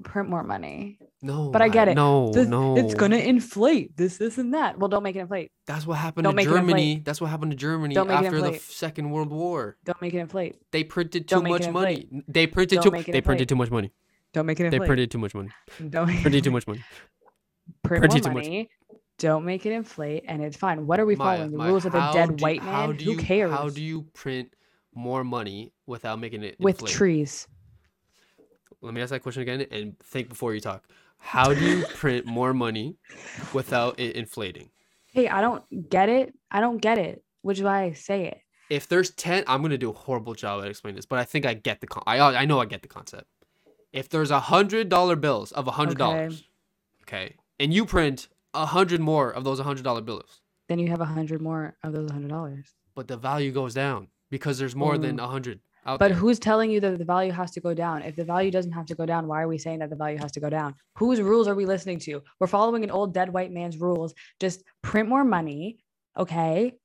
print 0.03 0.29
more 0.29 0.43
money. 0.43 0.99
No, 1.21 1.49
But 1.49 1.63
I 1.63 1.69
get 1.69 1.87
it. 1.87 1.95
No, 1.95 2.31
This- 2.31 2.47
no, 2.47 2.77
It's 2.77 2.93
gonna 2.93 3.17
inflate 3.17 3.97
this, 3.97 4.17
this, 4.17 4.37
and 4.37 4.53
that. 4.53 4.77
Well, 4.77 4.87
don't 4.87 5.01
make 5.01 5.15
it 5.15 5.19
inflate. 5.19 5.51
That's 5.65 5.87
what 5.87 5.95
happened 5.97 6.25
Don't 6.25 6.35
to. 6.37 6.43
Germany. 6.43 7.01
That's 7.03 7.19
what 7.19 7.31
happened 7.31 7.51
to 7.51 7.57
Germany 7.57 7.95
Don't 7.95 8.07
make 8.07 8.21
it 8.21 8.25
after 8.25 8.39
the. 8.41 8.59
Second 8.59 9.09
World 9.09 9.31
War. 9.31 9.77
Don't 9.83 9.99
make 9.99 10.13
it 10.13 10.19
inflate. 10.19 10.57
They 10.71 10.83
printed 10.83 11.27
too 11.27 11.41
much 11.41 11.67
money. 11.69 12.07
They 12.27 12.45
printed 12.45 12.81
Don't 12.81 13.03
too. 13.03 13.11
They 13.11 13.21
printed 13.21 13.49
too 13.49 13.55
much 13.55 13.71
money. 13.71 13.91
Don't 14.33 14.45
make 14.45 14.59
it 14.59 14.65
inflate. 14.65 14.81
They 14.81 14.85
printed 14.87 15.11
too 15.11 15.17
much 15.17 15.33
money. 15.33 15.49
Don't 15.89 16.21
Printed 16.21 16.43
too 16.43 16.51
much 16.57 16.67
money. 16.67 16.83
print 17.83 18.01
printed 18.01 18.23
more 18.25 18.31
too 18.31 18.35
much. 18.37 18.45
money. 18.45 18.69
Don't 19.17 19.43
make 19.45 19.65
it 19.65 19.71
inflate, 19.73 20.23
and 20.27 20.43
it's 20.43 20.55
fine. 20.55 20.85
What 20.85 20.99
are 20.99 21.05
we 21.07 21.15
Maya, 21.15 21.37
following? 21.37 21.51
The 21.51 21.57
Maya, 21.57 21.69
rules 21.71 21.85
of 21.87 21.95
a 21.95 22.11
dead 22.13 22.37
do- 22.37 22.43
white 22.43 22.63
man? 22.63 22.91
Who 22.99 23.11
you- 23.13 23.17
cares? 23.17 23.51
How 23.51 23.69
do 23.69 23.81
you 23.81 24.03
print 24.13 24.53
more 24.93 25.23
money 25.23 25.73
without 25.87 26.19
making 26.19 26.43
it 26.43 26.57
With 26.59 26.75
inflate? 26.75 26.93
trees. 26.93 27.47
Let 28.81 28.93
me 28.93 29.01
ask 29.01 29.09
that 29.09 29.23
question 29.23 29.41
again 29.41 29.65
and 29.71 29.97
think 29.99 30.29
before 30.29 30.53
you 30.53 30.61
talk. 30.61 30.87
How 31.19 31.53
do 31.53 31.59
you 31.65 31.85
print 31.95 32.25
more 32.25 32.53
money 32.53 32.95
without 33.53 33.99
it 33.99 34.15
inflating? 34.15 34.69
Hey, 35.07 35.27
I 35.27 35.41
don't 35.41 35.89
get 35.89 36.09
it. 36.09 36.33
I 36.51 36.59
don't 36.61 36.77
get 36.77 36.97
it, 36.97 37.23
which 37.41 37.57
is 37.57 37.63
why 37.63 37.83
I 37.83 37.93
say 37.93 38.25
it. 38.27 38.41
If 38.69 38.87
there's 38.87 39.11
10, 39.11 39.45
I'm 39.47 39.61
going 39.61 39.71
to 39.71 39.77
do 39.77 39.89
a 39.89 39.93
horrible 39.93 40.33
job 40.35 40.61
at 40.63 40.69
explaining 40.69 40.95
this, 40.97 41.05
but 41.05 41.19
I 41.19 41.23
think 41.23 41.45
I 41.45 41.53
get 41.53 41.81
the 41.81 41.87
con- 41.87 42.03
I 42.05 42.19
I 42.19 42.45
know 42.45 42.59
I 42.59 42.65
get 42.65 42.81
the 42.81 42.87
concept. 42.87 43.25
If 43.93 44.09
there's 44.09 44.31
a 44.31 44.39
$100 44.39 45.21
bills 45.21 45.51
of 45.53 45.67
a 45.67 45.71
$100, 45.71 46.43
okay. 47.03 47.35
And 47.59 47.73
you 47.73 47.85
print 47.85 48.27
a 48.53 48.59
100 48.65 48.99
more 48.99 49.31
of 49.33 49.43
those 49.45 49.59
$100 49.61 50.05
bills, 50.05 50.41
Then 50.67 50.79
you 50.79 50.89
have 50.89 50.99
a 51.01 51.05
hundred 51.05 51.41
more 51.41 51.75
of 51.83 51.93
those 51.93 52.11
hundred 52.11 52.27
dollars. 52.29 52.73
but 52.93 53.07
the 53.07 53.15
value 53.17 53.51
goes 53.51 53.73
down 53.73 54.09
because 54.29 54.59
there's 54.59 54.75
more 54.75 54.97
than 54.97 55.15
Mm. 55.17 55.23
a 55.23 55.27
100 55.27 55.59
out 55.87 55.99
But 55.99 56.09
there. 56.09 56.17
who's 56.17 56.39
telling 56.39 56.69
you 56.71 56.79
that 56.81 56.97
the 56.99 57.05
value 57.05 57.31
has 57.31 57.51
to 57.51 57.61
go 57.61 57.73
down? 57.73 58.01
If 58.03 58.15
the 58.15 58.25
value 58.25 58.51
doesn't 58.51 58.73
have 58.73 58.85
to 58.87 58.95
go 58.95 59.05
down, 59.05 59.27
why 59.27 59.41
are 59.41 59.47
we 59.47 59.57
saying 59.57 59.79
that 59.79 59.89
the 59.89 59.95
value 59.95 60.17
has 60.19 60.31
to 60.33 60.39
go 60.39 60.49
down? 60.49 60.75
Whose 60.97 61.21
rules 61.21 61.47
are 61.47 61.55
we 61.55 61.65
listening 61.65 61.99
to? 62.01 62.21
We're 62.39 62.47
following 62.47 62.83
an 62.83 62.91
old 62.91 63.13
dead 63.13 63.31
white 63.33 63.51
man's 63.51 63.77
rules. 63.77 64.13
Just 64.39 64.63
print 64.83 65.09
more 65.09 65.23
money, 65.23 65.79
okay? 66.17 66.75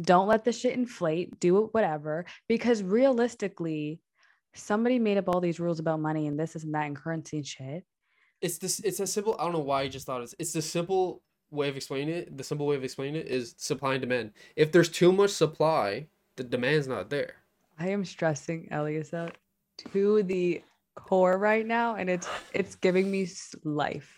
Don't 0.00 0.28
let 0.28 0.44
the 0.44 0.52
shit 0.52 0.74
inflate. 0.74 1.38
Do 1.40 1.64
it 1.64 1.74
whatever. 1.74 2.24
Because 2.48 2.82
realistically, 2.82 4.00
somebody 4.54 4.98
made 4.98 5.18
up 5.18 5.28
all 5.28 5.40
these 5.40 5.60
rules 5.60 5.78
about 5.80 6.00
money 6.00 6.26
and 6.26 6.38
this, 6.38 6.52
this, 6.54 6.64
and 6.64 6.74
that, 6.74 6.86
and 6.86 6.96
currency 6.96 7.38
and 7.38 7.46
shit. 7.46 7.84
it's 8.40 8.58
this 8.58 8.80
it's 8.80 9.00
a 9.00 9.06
simple 9.06 9.34
i 9.38 9.44
don't 9.44 9.52
know 9.52 9.58
why 9.70 9.82
i 9.82 9.88
just 9.88 10.06
thought 10.06 10.22
it's 10.22 10.34
it's 10.38 10.52
the 10.52 10.62
simple 10.62 11.22
way 11.50 11.68
of 11.68 11.76
explaining 11.76 12.14
it 12.14 12.36
the 12.36 12.44
simple 12.44 12.66
way 12.66 12.76
of 12.76 12.84
explaining 12.84 13.16
it 13.22 13.26
is 13.28 13.54
supply 13.58 13.92
and 13.94 14.00
demand 14.00 14.30
if 14.56 14.70
there's 14.72 14.88
too 14.88 15.12
much 15.12 15.30
supply 15.30 16.06
the 16.36 16.44
demand's 16.44 16.86
not 16.88 17.10
there 17.10 17.34
I 17.78 17.88
am 17.90 18.04
stressing 18.04 18.68
Elias 18.70 19.12
out 19.14 19.36
to 19.78 20.22
the 20.22 20.62
core 20.94 21.38
right 21.38 21.66
now, 21.66 21.96
and 21.96 22.08
it's 22.08 22.28
it's 22.52 22.74
giving 22.76 23.10
me 23.10 23.28
life. 23.64 24.16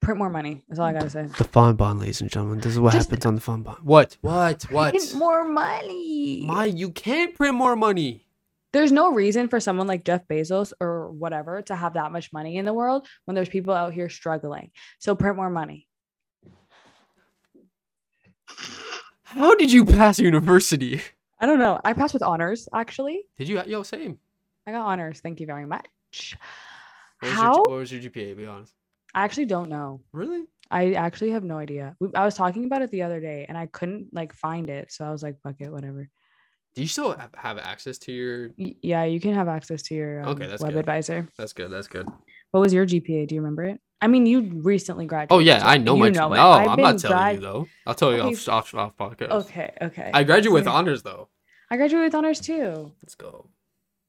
Print 0.00 0.18
more 0.18 0.30
money. 0.30 0.62
That's 0.68 0.78
all 0.78 0.86
I 0.86 0.92
gotta 0.92 1.10
say. 1.10 1.24
the 1.24 1.44
fond 1.44 1.76
bond 1.78 1.98
ladies 1.98 2.20
and 2.20 2.30
gentlemen 2.30 2.60
this 2.60 2.72
is 2.74 2.78
what 2.78 2.92
Just- 2.92 3.08
happens 3.10 3.26
on 3.26 3.34
the 3.34 3.40
fond 3.40 3.64
bond 3.64 3.78
what 3.82 4.16
what 4.20 4.62
what 4.70 4.92
Print 4.94 5.14
more 5.16 5.44
money. 5.48 6.44
my 6.46 6.66
you 6.66 6.90
can't 6.92 7.34
print 7.34 7.54
more 7.56 7.74
money 7.74 8.22
there's 8.72 8.92
no 8.92 9.10
reason 9.12 9.48
for 9.48 9.58
someone 9.58 9.86
like 9.86 10.04
Jeff 10.04 10.28
Bezos 10.28 10.72
or 10.80 11.10
whatever 11.10 11.62
to 11.62 11.74
have 11.74 11.94
that 11.94 12.12
much 12.12 12.30
money 12.32 12.56
in 12.56 12.64
the 12.66 12.74
world 12.74 13.06
when 13.24 13.34
there's 13.34 13.48
people 13.48 13.72
out 13.72 13.94
here 13.94 14.08
struggling. 14.10 14.70
So 14.98 15.14
print 15.16 15.36
more 15.36 15.48
money. 15.48 15.88
how 19.24 19.54
did 19.54 19.72
you 19.72 19.84
pass 19.84 20.18
university 20.18 21.00
I 21.38 21.46
don't 21.46 21.58
know. 21.58 21.78
I 21.84 21.92
passed 21.92 22.14
with 22.14 22.22
honors 22.22 22.68
actually. 22.74 23.24
did 23.38 23.48
you 23.48 23.60
yo 23.66 23.82
same 23.82 24.18
I 24.66 24.72
got 24.72 24.86
honors. 24.86 25.20
Thank 25.20 25.40
you 25.40 25.46
very 25.46 25.66
much. 25.66 26.36
what 27.20 27.32
How? 27.32 27.54
Your, 27.54 27.62
what 27.62 27.78
was 27.78 27.92
your 27.92 28.00
gpa 28.02 28.36
be 28.36 28.46
honest 28.46 28.74
I 29.14 29.24
actually 29.24 29.46
don't 29.46 29.68
know. 29.70 30.00
really 30.12 30.44
I 30.70 30.92
actually 30.94 31.30
have 31.30 31.44
no 31.44 31.58
idea. 31.58 31.94
We, 32.00 32.08
I 32.14 32.24
was 32.24 32.34
talking 32.34 32.64
about 32.64 32.82
it 32.82 32.90
the 32.90 33.02
other 33.02 33.20
day 33.20 33.46
and 33.48 33.56
I 33.56 33.66
couldn't 33.66 34.08
like 34.12 34.32
find 34.32 34.68
it. 34.68 34.90
So 34.90 35.04
I 35.04 35.10
was 35.12 35.22
like, 35.22 35.40
fuck 35.40 35.54
it, 35.60 35.70
whatever. 35.70 36.08
do 36.74 36.82
you 36.82 36.88
still 36.88 37.12
have, 37.16 37.30
have 37.36 37.58
access 37.58 37.98
to 37.98 38.12
your 38.12 38.50
Y- 38.58 38.74
yeah, 38.82 39.04
you 39.04 39.20
can 39.20 39.32
have 39.34 39.46
access 39.48 39.82
to 39.84 39.94
your 39.94 40.22
um, 40.22 40.28
Okay, 40.30 40.46
that's 40.48 40.62
web 40.62 40.72
good. 40.72 40.80
advisor. 40.80 41.28
that's 41.38 41.52
good 41.52 41.70
that's 41.70 41.86
good 41.86 42.06
What 42.50 42.60
was 42.60 42.72
your 42.74 42.84
GPA? 42.86 43.28
Do 43.28 43.34
you 43.34 43.40
remember 43.40 43.64
it? 43.64 43.80
I 44.00 44.08
mean, 44.08 44.26
you 44.26 44.40
recently 44.62 45.06
graduated. 45.06 45.32
oh 45.34 45.38
yeah 45.38 45.58
so 45.60 45.66
i 45.66 45.76
know 45.78 45.94
you 45.94 46.00
my 46.00 46.08
know 46.10 46.28
no 46.28 46.34
it. 46.34 46.38
Oh, 46.38 46.50
I've 46.50 46.68
i'm 46.68 46.80
not 46.80 46.98
telling 46.98 47.16
grad- 47.16 47.34
you 47.36 47.40
though 47.40 47.68
i'll 47.86 47.94
tell 47.94 48.12
you 48.12 48.20
Okay, 48.20 48.34
off, 48.50 48.74
off 48.74 48.74
off 48.74 48.96
podcast 48.96 49.30
Okay, 49.30 49.72
okay. 49.80 50.10
i 50.12 50.22
graduated 50.22 50.52
with 50.52 50.66
honors 50.68 51.02
though 51.02 51.28
I 51.70 51.76
graduated 51.76 52.06
with 52.08 52.14
honors 52.14 52.40
too. 52.40 52.92
let's 53.02 53.14
go 53.16 53.48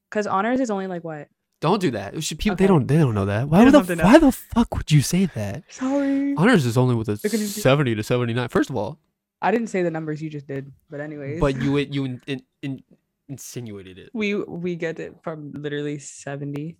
Because 0.09 0.27
honors 0.27 0.59
is 0.59 0.69
only 0.69 0.85
like 0.87 1.03
what? 1.03 1.27
Don't 1.59 1.81
do 1.81 1.89
that. 1.91 2.21
Should, 2.23 2.37
people 2.37 2.55
they 2.55 2.67
don't 2.67 2.85
they 2.85 2.97
don't 2.97 3.15
know 3.15 3.25
that. 3.25 3.49
Why 3.49 3.63
don't 3.63 3.71
the 3.71 3.79
have 3.79 3.87
to 3.87 3.95
know. 3.95 4.03
why 4.03 4.19
the 4.19 4.31
fuck 4.31 4.75
would 4.77 4.91
you 4.91 5.01
say 5.01 5.25
that? 5.33 5.63
Sorry. 5.69 6.35
Honors 6.37 6.67
is 6.67 6.77
only 6.77 6.93
with 6.93 7.09
a 7.09 7.15
They're 7.15 7.31
gonna 7.31 7.43
do- 7.45 7.47
seventy 7.49 7.95
to 7.95 8.03
seventy 8.03 8.33
nine. 8.35 8.47
First 8.49 8.69
of 8.69 8.75
all, 8.75 8.99
I 9.41 9.49
didn't 9.49 9.67
say 9.73 9.81
the 9.81 9.89
numbers 9.89 10.21
you 10.21 10.29
just 10.29 10.45
did, 10.45 10.71
but 10.91 10.99
anyways. 10.99 11.39
but 11.39 11.59
you 11.59 11.79
you 11.79 12.05
in, 12.05 12.21
in, 12.27 12.41
in, 12.61 12.83
insinuated 13.27 13.97
it. 13.97 14.11
we 14.13 14.35
we 14.35 14.75
get 14.75 14.99
it 14.99 15.15
from 15.23 15.51
literally 15.53 15.97
70. 15.97 16.77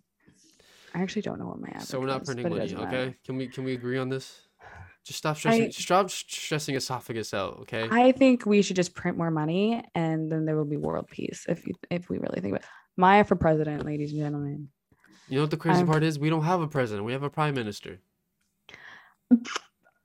I 0.98 1.02
actually 1.04 1.22
don't 1.22 1.38
know 1.40 1.46
what 1.48 1.60
my 1.60 1.68
average 1.70 1.84
So 1.86 2.00
we're 2.00 2.08
not 2.08 2.22
was, 2.22 2.28
printing 2.30 2.50
money, 2.50 2.74
matter. 2.74 2.88
okay? 2.88 3.16
Can 3.24 3.38
we 3.38 3.48
can 3.48 3.64
we 3.64 3.74
agree 3.74 3.98
on 4.00 4.10
this? 4.10 4.42
Just 5.06 5.20
stop 5.20 5.38
stressing. 5.38 5.66
I- 5.66 5.70
stop 5.70 6.10
stressing 6.10 6.76
esophagus 6.76 7.34
out, 7.34 7.60
okay? 7.62 7.88
I 7.90 8.12
think 8.12 8.46
we 8.46 8.62
should 8.62 8.76
just 8.76 8.94
print 8.96 9.16
more 9.18 9.30
money 9.32 9.84
and 9.96 10.32
then 10.32 10.46
there 10.46 10.56
will 10.58 10.66
be 10.66 10.76
world 10.78 11.08
peace 11.10 11.46
if 11.48 11.66
you, 11.68 11.76
if 11.92 12.10
we 12.10 12.18
really 12.18 12.42
think 12.42 12.54
about 12.54 12.64
it. 12.64 12.68
Maya 12.98 13.24
for 13.24 13.36
president, 13.36 13.86
ladies 13.86 14.12
and 14.12 14.20
gentlemen. 14.22 14.70
you 15.30 15.36
know 15.36 15.44
what 15.44 15.52
the 15.52 15.58
crazy 15.58 15.78
I'm- 15.78 15.88
part 15.88 16.02
is? 16.04 16.18
We 16.18 16.30
don't 16.32 16.44
have 16.44 16.62
a 16.62 16.68
president. 16.68 17.06
We 17.06 17.14
have 17.14 17.24
a 17.24 17.30
prime 17.30 17.54
minister. 17.54 18.00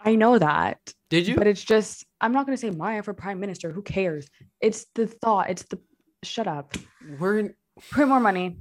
I 0.04 0.14
know 0.16 0.38
that, 0.38 0.78
Did 1.10 1.26
you? 1.28 1.36
but 1.36 1.46
it's 1.46 1.62
just 1.64 2.04
I'm 2.20 2.32
not 2.32 2.44
going 2.46 2.56
to 2.56 2.60
say 2.60 2.70
Maya 2.70 3.02
for 3.02 3.14
prime 3.14 3.40
minister. 3.40 3.70
Who 3.72 3.82
cares? 3.82 4.28
It's 4.60 4.86
the 4.94 5.06
thought. 5.06 5.48
It's 5.48 5.62
the 5.64 5.78
shut 6.22 6.46
up. 6.46 6.76
We're 7.18 7.38
in 7.38 7.54
Print 7.90 8.08
more 8.10 8.20
money. 8.20 8.58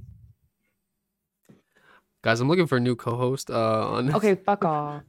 Guys. 2.22 2.40
I'm 2.40 2.48
looking 2.48 2.66
for 2.66 2.76
a 2.76 2.80
new 2.80 2.96
co-host. 2.96 3.50
Uh, 3.50 3.88
on 3.88 4.14
Okay, 4.14 4.34
fuck 4.34 4.64
off. 4.64 5.02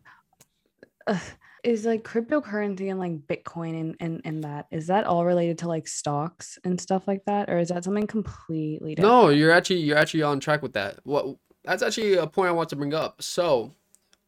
Ugh. 1.08 1.22
Is 1.64 1.86
like 1.86 2.04
cryptocurrency 2.04 2.92
and 2.92 3.00
like 3.00 3.20
Bitcoin 3.20 3.80
and, 3.80 3.96
and 4.02 4.22
and 4.26 4.44
that 4.44 4.68
is 4.70 4.88
that 4.88 5.06
all 5.06 5.24
related 5.24 5.60
to 5.60 5.70
like 5.70 5.88
stocks 5.88 6.60
and 6.66 6.80
stuff 6.80 7.08
like 7.08 7.24
that, 7.24 7.50
or 7.50 7.58
is 7.58 7.70
that 7.70 7.86
something 7.86 8.06
completely 8.06 8.96
different? 8.96 9.16
No, 9.16 9.30
you're 9.30 9.52
actually 9.52 9.80
you're 9.80 9.98
actually 9.98 10.24
on 10.24 10.42
track 10.42 10.62
with 10.62 10.74
that. 10.74 11.00
What 11.06 11.38
that's 11.64 11.82
actually 11.82 12.16
a 12.16 12.28
point 12.28 12.50
I 12.50 12.52
want 12.52 12.68
to 12.70 12.76
bring 12.76 12.94
up. 12.94 13.22
So, 13.22 13.72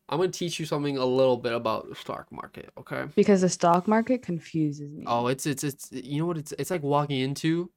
I'm 0.07 0.19
gonna 0.19 0.31
teach 0.31 0.61
you 0.61 0.65
something 0.65 0.97
a 0.97 1.03
little 1.05 1.35
bit 1.35 1.51
about 1.51 1.89
the 1.89 1.95
stock 1.95 2.31
market. 2.31 2.69
Okay. 2.77 3.03
because 3.15 3.41
the 3.41 3.49
stock 3.49 3.85
market 3.85 4.21
confuses 4.21 4.93
me. 4.93 5.03
Oh, 5.05 5.27
it's 5.27 5.45
it's 5.45 5.65
it's 5.65 5.91
you 5.91 6.19
know 6.19 6.27
what 6.27 6.37
it's 6.37 6.53
it's 6.57 6.71
like 6.71 6.83
walking 6.83 7.19
into 7.19 7.69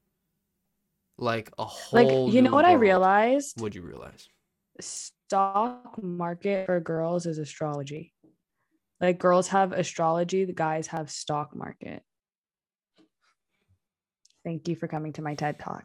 like 1.17 1.51
a 1.59 1.65
whole. 1.65 2.27
like 2.27 2.33
you 2.33 2.43
know 2.43 2.53
what 2.53 2.65
I 2.65 2.75
realized? 2.75 3.61
What'd 3.61 3.75
you 3.75 3.83
realize? 3.83 4.29
Stock 4.81 6.03
market 6.03 6.67
for 6.67 6.81
girls 6.81 7.27
is 7.27 7.39
astrology. 7.39 8.13
Like 9.01 9.19
girls 9.19 9.49
have 9.49 9.73
astrology, 9.73 10.45
the 10.45 10.53
guys 10.53 10.89
have 10.89 11.11
stock 11.11 11.55
market. 11.55 12.03
Thank 14.45 14.69
you 14.69 14.77
for 14.77 14.89
coming 14.89 15.13
to 15.15 15.23
my 15.23 15.35
TED 15.35 15.59
talk. 15.59 15.85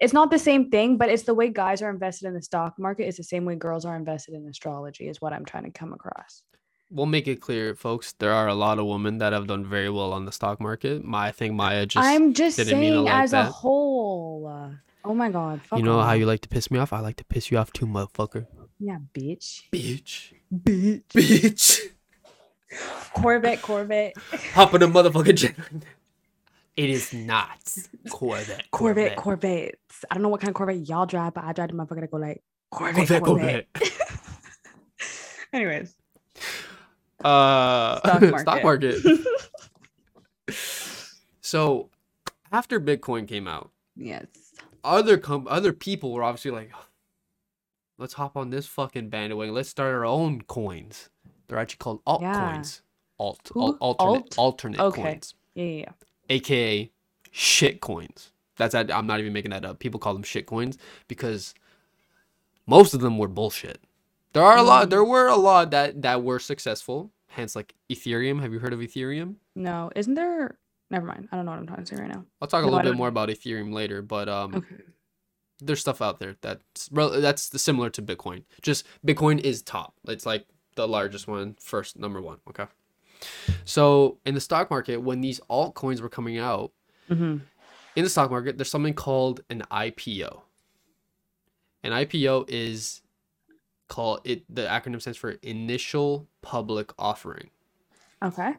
It's 0.00 0.12
not 0.12 0.30
the 0.30 0.38
same 0.38 0.70
thing, 0.70 0.96
but 0.96 1.10
it's 1.10 1.24
the 1.24 1.34
way 1.34 1.48
guys 1.48 1.82
are 1.82 1.90
invested 1.90 2.28
in 2.28 2.34
the 2.34 2.42
stock 2.42 2.74
market. 2.78 3.08
is 3.08 3.16
the 3.16 3.24
same 3.24 3.44
way 3.44 3.56
girls 3.56 3.84
are 3.84 3.96
invested 3.96 4.34
in 4.34 4.46
astrology, 4.48 5.08
is 5.08 5.20
what 5.20 5.32
I'm 5.32 5.44
trying 5.44 5.64
to 5.64 5.70
come 5.70 5.92
across. 5.92 6.42
We'll 6.90 7.06
make 7.06 7.28
it 7.28 7.40
clear, 7.40 7.74
folks. 7.74 8.12
There 8.12 8.32
are 8.32 8.48
a 8.48 8.54
lot 8.54 8.78
of 8.78 8.86
women 8.86 9.18
that 9.18 9.32
have 9.32 9.46
done 9.46 9.64
very 9.64 9.90
well 9.90 10.12
on 10.12 10.24
the 10.24 10.32
stock 10.32 10.60
market. 10.60 11.04
My, 11.04 11.28
I 11.28 11.32
think 11.32 11.54
Maya 11.54 11.84
just. 11.84 12.06
I'm 12.06 12.32
just 12.32 12.56
saying 12.56 13.04
like 13.04 13.14
as 13.14 13.32
a 13.34 13.44
whole. 13.44 14.72
Oh 15.04 15.14
my 15.14 15.30
god. 15.30 15.60
You 15.76 15.82
know 15.82 16.00
how 16.00 16.12
you 16.12 16.26
like 16.26 16.40
to 16.40 16.48
piss 16.48 16.70
me 16.70 16.78
off? 16.78 16.92
I 16.92 17.00
like 17.00 17.16
to 17.16 17.24
piss 17.24 17.50
you 17.50 17.58
off 17.58 17.72
too, 17.72 17.86
motherfucker. 17.86 18.46
Yeah, 18.78 18.98
bitch. 19.12 19.64
Bitch. 19.72 20.32
Bitch. 20.54 21.02
Bitch. 21.08 21.80
Corvette, 23.14 23.62
Corvette. 23.62 24.14
Hop 24.54 24.74
in 24.74 24.82
a 24.82 24.88
motherfucking 24.88 25.36
jet. 25.36 25.54
It 26.76 26.90
is 26.90 27.12
not 27.12 27.74
Corvette. 28.08 28.70
Corvette, 28.70 29.16
Corvettes. 29.16 30.04
I 30.10 30.14
don't 30.14 30.22
know 30.22 30.28
what 30.28 30.40
kind 30.40 30.50
of 30.50 30.54
Corvette 30.54 30.88
y'all 30.88 31.06
drive, 31.06 31.34
but 31.34 31.44
I 31.44 31.52
drive 31.52 31.70
the 31.70 31.74
motherfucker 31.74 32.00
that 32.02 32.10
go 32.10 32.18
like 32.18 32.42
Corvette, 32.70 33.08
Corvette, 33.08 33.22
Corvette. 33.22 33.66
Corvette. 33.74 33.92
Anyways, 35.52 35.94
Uh, 37.24 37.98
Stock 37.98 38.22
stock 38.40 38.62
market. 38.62 39.04
market. 39.04 39.20
So 41.40 41.90
after 42.52 42.80
Bitcoin 42.80 43.26
came 43.26 43.46
out, 43.48 43.70
Yes. 43.96 44.26
other 44.84 45.18
com- 45.18 45.48
other 45.48 45.72
people 45.72 46.12
were 46.12 46.22
obviously 46.22 46.50
like, 46.50 46.70
let's 47.98 48.14
hop 48.14 48.36
on 48.36 48.50
this 48.50 48.66
fucking 48.66 49.08
bandwagon. 49.08 49.54
Let's 49.54 49.68
start 49.68 49.94
our 49.94 50.04
own 50.04 50.42
coins. 50.42 51.08
They're 51.48 51.58
actually 51.58 51.78
called 51.78 52.04
altcoins. 52.04 52.82
Alt, 53.18 53.50
Who? 53.52 53.62
al- 53.62 53.78
alternate, 53.80 54.14
Alt? 54.16 54.34
alternate 54.38 54.80
Okay. 54.80 55.02
coins, 55.02 55.34
Yeah, 55.54 55.64
yeah, 55.64 55.78
yeah. 55.80 55.92
aka 56.30 56.90
shit 57.32 57.80
coins. 57.80 58.32
That's 58.56 58.74
I'm 58.74 59.06
not 59.06 59.18
even 59.20 59.32
making 59.32 59.50
that 59.50 59.64
up. 59.64 59.78
People 59.80 59.98
call 60.00 60.14
them 60.14 60.22
shit 60.22 60.46
coins 60.46 60.78
because 61.08 61.54
most 62.66 62.94
of 62.94 63.00
them 63.00 63.18
were 63.18 63.28
bullshit. 63.28 63.80
There 64.32 64.42
are 64.42 64.56
a 64.58 64.62
lot. 64.62 64.86
Mm. 64.86 64.90
There 64.90 65.04
were 65.04 65.26
a 65.28 65.36
lot 65.36 65.70
that 65.72 66.02
that 66.02 66.22
were 66.22 66.38
successful. 66.38 67.10
Hence, 67.28 67.54
like 67.56 67.74
Ethereum. 67.90 68.40
Have 68.40 68.52
you 68.52 68.58
heard 68.58 68.72
of 68.72 68.80
Ethereum? 68.80 69.36
No, 69.54 69.90
isn't 69.94 70.14
there? 70.14 70.58
Never 70.90 71.06
mind. 71.06 71.28
I 71.30 71.36
don't 71.36 71.44
know 71.44 71.52
what 71.52 71.60
I'm 71.60 71.66
trying 71.66 71.84
to 71.84 71.86
say 71.86 72.00
right 72.00 72.08
now. 72.12 72.24
I'll 72.40 72.48
talk 72.48 72.62
a 72.62 72.66
No, 72.66 72.72
little 72.72 72.90
bit 72.92 72.96
more 72.96 73.08
about 73.08 73.28
Ethereum 73.28 73.72
later, 73.72 74.00
but 74.02 74.28
um, 74.28 74.54
Okay. 74.54 74.76
there's 75.60 75.80
stuff 75.80 76.00
out 76.00 76.18
there 76.18 76.36
that's 76.40 76.88
that's 76.90 77.60
similar 77.62 77.90
to 77.90 78.02
Bitcoin. 78.02 78.44
Just 78.62 78.86
Bitcoin 79.06 79.38
is 79.40 79.60
top. 79.62 79.94
It's 80.06 80.24
like 80.26 80.46
the 80.76 80.88
largest 80.88 81.28
one, 81.28 81.56
first 81.60 81.98
number 81.98 82.20
one. 82.22 82.38
Okay. 82.48 82.66
So 83.64 84.18
in 84.24 84.34
the 84.34 84.40
stock 84.40 84.70
market, 84.70 84.98
when 85.02 85.20
these 85.20 85.40
altcoins 85.50 86.00
were 86.00 86.08
coming 86.08 86.38
out, 86.38 86.72
Mm-hmm. 87.10 87.38
in 87.96 88.04
the 88.04 88.10
stock 88.10 88.30
market, 88.30 88.58
there's 88.58 88.70
something 88.70 88.92
called 88.94 89.40
an 89.48 89.62
IPO. 89.70 90.42
An 91.82 91.92
IPO 91.92 92.44
is 92.48 93.00
called 93.88 94.20
it. 94.24 94.44
The 94.54 94.62
acronym 94.62 95.00
stands 95.00 95.18
for 95.18 95.30
Initial 95.42 96.26
Public 96.42 96.92
Offering. 96.98 97.50
Okay. 98.22 98.52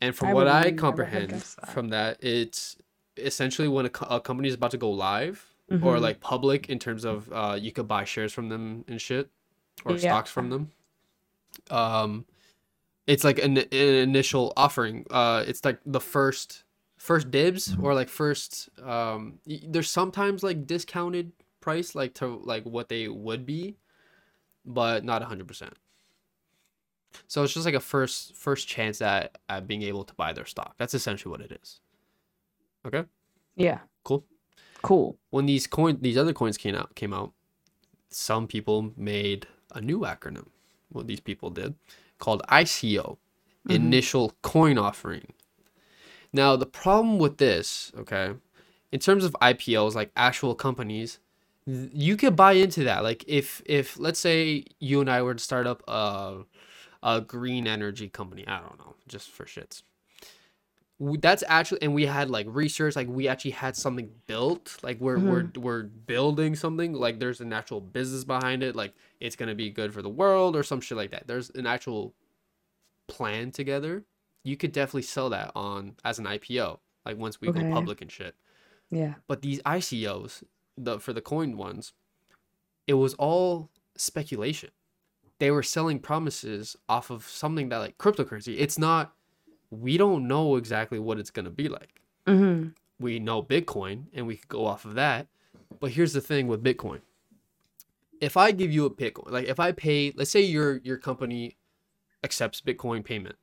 And 0.00 0.14
from 0.14 0.28
I 0.28 0.34
what 0.34 0.48
I 0.48 0.72
comprehend 0.72 1.30
that. 1.30 1.68
from 1.70 1.88
that, 1.88 2.22
it's 2.22 2.76
essentially 3.16 3.68
when 3.68 3.86
a, 3.86 3.88
co- 3.90 4.06
a 4.14 4.20
company 4.20 4.48
is 4.48 4.54
about 4.54 4.70
to 4.72 4.76
go 4.78 4.90
live 4.90 5.46
or 5.70 5.96
Mhm. 5.96 6.00
like 6.00 6.20
public 6.20 6.68
in 6.68 6.78
terms 6.78 7.04
of 7.04 7.32
uh, 7.32 7.56
you 7.58 7.72
could 7.72 7.88
buy 7.88 8.04
shares 8.04 8.32
from 8.32 8.48
them 8.48 8.84
and 8.88 9.00
shit 9.00 9.30
or 9.84 9.92
Yeah. 9.92 9.98
stocks 10.10 10.30
from 10.30 10.50
them. 10.50 10.70
Um, 11.70 12.26
it's 13.06 13.24
like 13.24 13.38
an, 13.38 13.58
an 13.58 13.66
initial 13.72 14.52
offering. 14.56 15.06
Uh, 15.10 15.44
it's 15.46 15.64
like 15.64 15.78
the 15.86 16.00
first 16.00 16.64
first 16.96 17.30
dibs 17.30 17.76
or 17.82 17.94
like 17.94 18.08
first. 18.08 18.68
Um, 18.82 19.38
there's 19.46 19.90
sometimes 19.90 20.42
like 20.42 20.66
discounted 20.66 21.32
price 21.60 21.94
like 21.94 22.14
to 22.14 22.26
like 22.44 22.64
what 22.64 22.88
they 22.88 23.08
would 23.08 23.46
be, 23.46 23.76
but 24.64 25.04
not 25.04 25.22
hundred 25.22 25.48
percent. 25.48 25.74
So 27.28 27.42
it's 27.44 27.54
just 27.54 27.64
like 27.66 27.74
a 27.74 27.80
first 27.80 28.34
first 28.34 28.66
chance 28.68 29.00
at 29.00 29.38
at 29.48 29.66
being 29.66 29.82
able 29.82 30.04
to 30.04 30.14
buy 30.14 30.32
their 30.32 30.46
stock. 30.46 30.74
That's 30.78 30.94
essentially 30.94 31.30
what 31.30 31.40
it 31.40 31.52
is. 31.62 31.80
Okay. 32.86 33.04
Yeah. 33.56 33.80
Cool. 34.04 34.24
Cool. 34.82 35.16
When 35.30 35.46
these 35.46 35.66
coin 35.66 35.98
these 36.00 36.18
other 36.18 36.32
coins 36.32 36.56
came 36.58 36.74
out 36.74 36.94
came 36.94 37.14
out, 37.14 37.32
some 38.10 38.46
people 38.46 38.92
made 38.96 39.46
a 39.72 39.80
new 39.80 40.00
acronym. 40.00 40.48
What 40.90 41.06
these 41.06 41.20
people 41.20 41.50
did 41.50 41.74
called 42.18 42.42
ICO, 42.48 43.18
Mhm. 43.66 43.74
initial 43.74 44.32
coin 44.42 44.76
offering. 44.78 45.32
Now 46.32 46.56
the 46.56 46.66
problem 46.66 47.18
with 47.18 47.38
this, 47.38 47.92
okay, 47.96 48.34
in 48.92 49.00
terms 49.00 49.24
of 49.24 49.36
IPOs, 49.40 49.94
like 49.94 50.10
actual 50.16 50.54
companies, 50.54 51.18
you 51.66 52.16
could 52.16 52.36
buy 52.36 52.52
into 52.52 52.84
that. 52.84 53.02
Like 53.02 53.24
if 53.26 53.62
if 53.66 53.98
let's 53.98 54.18
say 54.18 54.64
you 54.80 55.00
and 55.00 55.10
I 55.10 55.22
were 55.22 55.34
to 55.34 55.42
start 55.42 55.66
up 55.66 55.82
a 55.88 56.42
a 57.02 57.20
green 57.20 57.66
energy 57.66 58.08
company, 58.08 58.46
I 58.46 58.60
don't 58.60 58.78
know, 58.78 58.94
just 59.08 59.30
for 59.30 59.44
shits. 59.44 59.82
That's 61.00 61.42
actually, 61.48 61.82
and 61.82 61.92
we 61.92 62.06
had 62.06 62.30
like 62.30 62.46
research, 62.48 62.94
like 62.94 63.08
we 63.08 63.26
actually 63.26 63.50
had 63.50 63.76
something 63.76 64.10
built, 64.26 64.78
like 64.82 65.00
we're 65.00 65.18
we're 65.18 65.42
mm-hmm. 65.42 65.60
we're 65.60 65.82
building 65.82 66.54
something, 66.54 66.92
like 66.92 67.18
there's 67.18 67.40
an 67.40 67.52
actual 67.52 67.80
business 67.80 68.24
behind 68.24 68.62
it, 68.62 68.76
like 68.76 68.94
it's 69.20 69.34
gonna 69.36 69.56
be 69.56 69.70
good 69.70 69.92
for 69.92 70.02
the 70.02 70.08
world 70.08 70.54
or 70.56 70.62
some 70.62 70.80
shit 70.80 70.96
like 70.96 71.10
that. 71.10 71.26
There's 71.26 71.50
an 71.50 71.66
actual 71.66 72.14
plan 73.08 73.50
together. 73.50 74.04
You 74.44 74.56
could 74.56 74.72
definitely 74.72 75.02
sell 75.02 75.30
that 75.30 75.50
on 75.56 75.96
as 76.04 76.18
an 76.18 76.26
IPO, 76.26 76.78
like 77.04 77.18
once 77.18 77.40
we 77.40 77.48
Okay. 77.48 77.62
go 77.62 77.72
public 77.72 78.00
and 78.00 78.10
shit. 78.10 78.34
Yeah. 78.90 79.14
But 79.26 79.42
these 79.42 79.60
ICOs, 79.62 80.44
the 80.76 80.98
for 80.98 81.12
the 81.12 81.20
coined 81.20 81.56
ones, 81.56 81.92
it 82.86 82.94
was 82.94 83.14
all 83.14 83.70
speculation. 83.96 84.70
They 85.38 85.50
were 85.50 85.62
selling 85.62 85.98
promises 85.98 86.76
off 86.88 87.10
of 87.10 87.24
something 87.24 87.68
that 87.68 87.78
like 87.78 87.98
cryptocurrency. 87.98 88.56
It's 88.58 88.78
not 88.78 89.14
we 89.70 89.96
don't 89.96 90.28
know 90.28 90.56
exactly 90.56 90.98
what 90.98 91.18
it's 91.18 91.30
gonna 91.30 91.50
be 91.50 91.68
like. 91.68 92.00
Mm-hmm. 92.26 92.68
We 93.00 93.18
know 93.18 93.42
Bitcoin 93.42 94.04
and 94.14 94.26
we 94.26 94.36
could 94.36 94.48
go 94.48 94.66
off 94.66 94.84
of 94.84 94.94
that. 94.94 95.26
But 95.80 95.90
here's 95.92 96.12
the 96.12 96.20
thing 96.20 96.46
with 96.46 96.62
Bitcoin. 96.62 97.00
If 98.20 98.36
I 98.36 98.52
give 98.52 98.72
you 98.72 98.86
a 98.86 98.90
Bitcoin, 98.90 99.30
like 99.30 99.46
if 99.46 99.58
I 99.58 99.72
pay, 99.72 100.12
let's 100.16 100.30
say 100.30 100.40
your 100.40 100.78
your 100.78 100.96
company 100.96 101.56
accepts 102.22 102.60
Bitcoin 102.60 103.04
payment, 103.04 103.36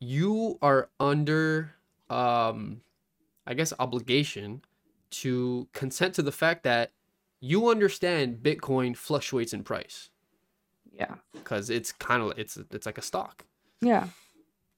you 0.00 0.58
are 0.60 0.90
under 1.00 1.74
um 2.10 2.80
I 3.46 3.54
guess 3.54 3.72
obligation 3.78 4.62
to 5.22 5.68
consent 5.72 6.14
to 6.14 6.22
the 6.22 6.32
fact 6.32 6.62
that 6.64 6.92
you 7.40 7.68
understand 7.68 8.38
Bitcoin 8.42 8.96
fluctuates 8.96 9.52
in 9.52 9.64
price 9.64 10.10
Yeah. 10.92 11.16
because 11.32 11.70
it's 11.70 11.92
kind 11.92 12.22
of 12.22 12.38
it's 12.38 12.56
it's 12.70 12.86
like 12.86 12.98
a 12.98 13.02
stock. 13.02 13.44
Yeah. 13.80 14.08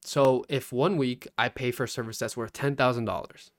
So 0.02 0.44
if 0.48 0.72
one 0.72 0.96
week 0.96 1.28
I 1.38 1.48
pay 1.48 1.70
for 1.70 1.84
a 1.84 1.88
service 1.88 2.18
that's 2.18 2.36
worth 2.36 2.52
ten 2.52 2.76
thousand 2.76 3.04
dollars, 3.04 3.50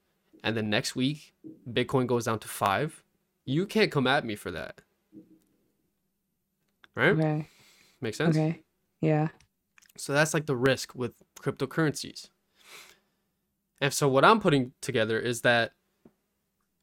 and 0.44 0.56
then 0.58 0.70
next 0.70 0.96
week 0.96 1.34
Bitcoin 1.70 2.08
goes 2.08 2.26
down 2.26 2.40
to 2.40 2.48
five, 2.48 3.04
you 3.46 3.66
can't 3.66 3.92
come 3.92 4.08
at 4.08 4.26
me 4.26 4.36
for 4.36 4.52
that. 4.52 4.82
Right? 6.96 7.10
Okay. 7.10 7.48
Makes 8.02 8.18
sense. 8.18 8.36
Okay. 8.36 8.62
Yeah. 9.02 9.30
So 9.98 10.14
that's 10.14 10.34
like 10.34 10.46
the 10.46 10.56
risk 10.56 10.94
with 10.96 11.14
cryptocurrencies. 11.40 12.30
And 13.80 13.94
so 13.94 14.08
what 14.08 14.26
I'm 14.26 14.40
putting 14.40 14.74
together 14.82 15.20
is 15.20 15.42
that, 15.42 15.74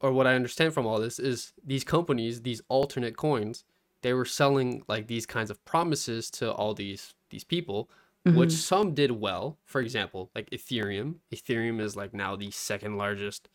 or 0.05 0.13
what 0.13 0.27
I 0.27 0.35
understand 0.35 0.75
from 0.75 0.87
all 0.87 1.01
this 1.01 1.19
is 1.19 1.53
these 1.73 1.85
companies, 1.85 2.43
these 2.43 2.61
alternate 2.69 3.17
coins, 3.17 3.65
they 4.03 4.13
were 4.13 4.27
selling 4.27 4.83
like 4.87 5.07
these 5.07 5.27
kinds 5.27 5.51
of 5.51 5.65
promises 5.65 6.31
to 6.39 6.53
all 6.53 6.75
these 6.75 7.15
these 7.31 7.45
people, 7.55 7.89
which 8.25 8.51
Mhm. 8.51 8.67
some 8.73 8.95
did 8.95 9.11
well. 9.13 9.59
For 9.65 9.81
example, 9.81 10.31
like 10.37 10.49
Ethereum. 10.51 11.21
Ethereum 11.35 11.81
is 11.81 11.97
like 11.97 12.13
now 12.15 12.37
the 12.37 12.51
second 12.51 12.97
largest 12.99 13.49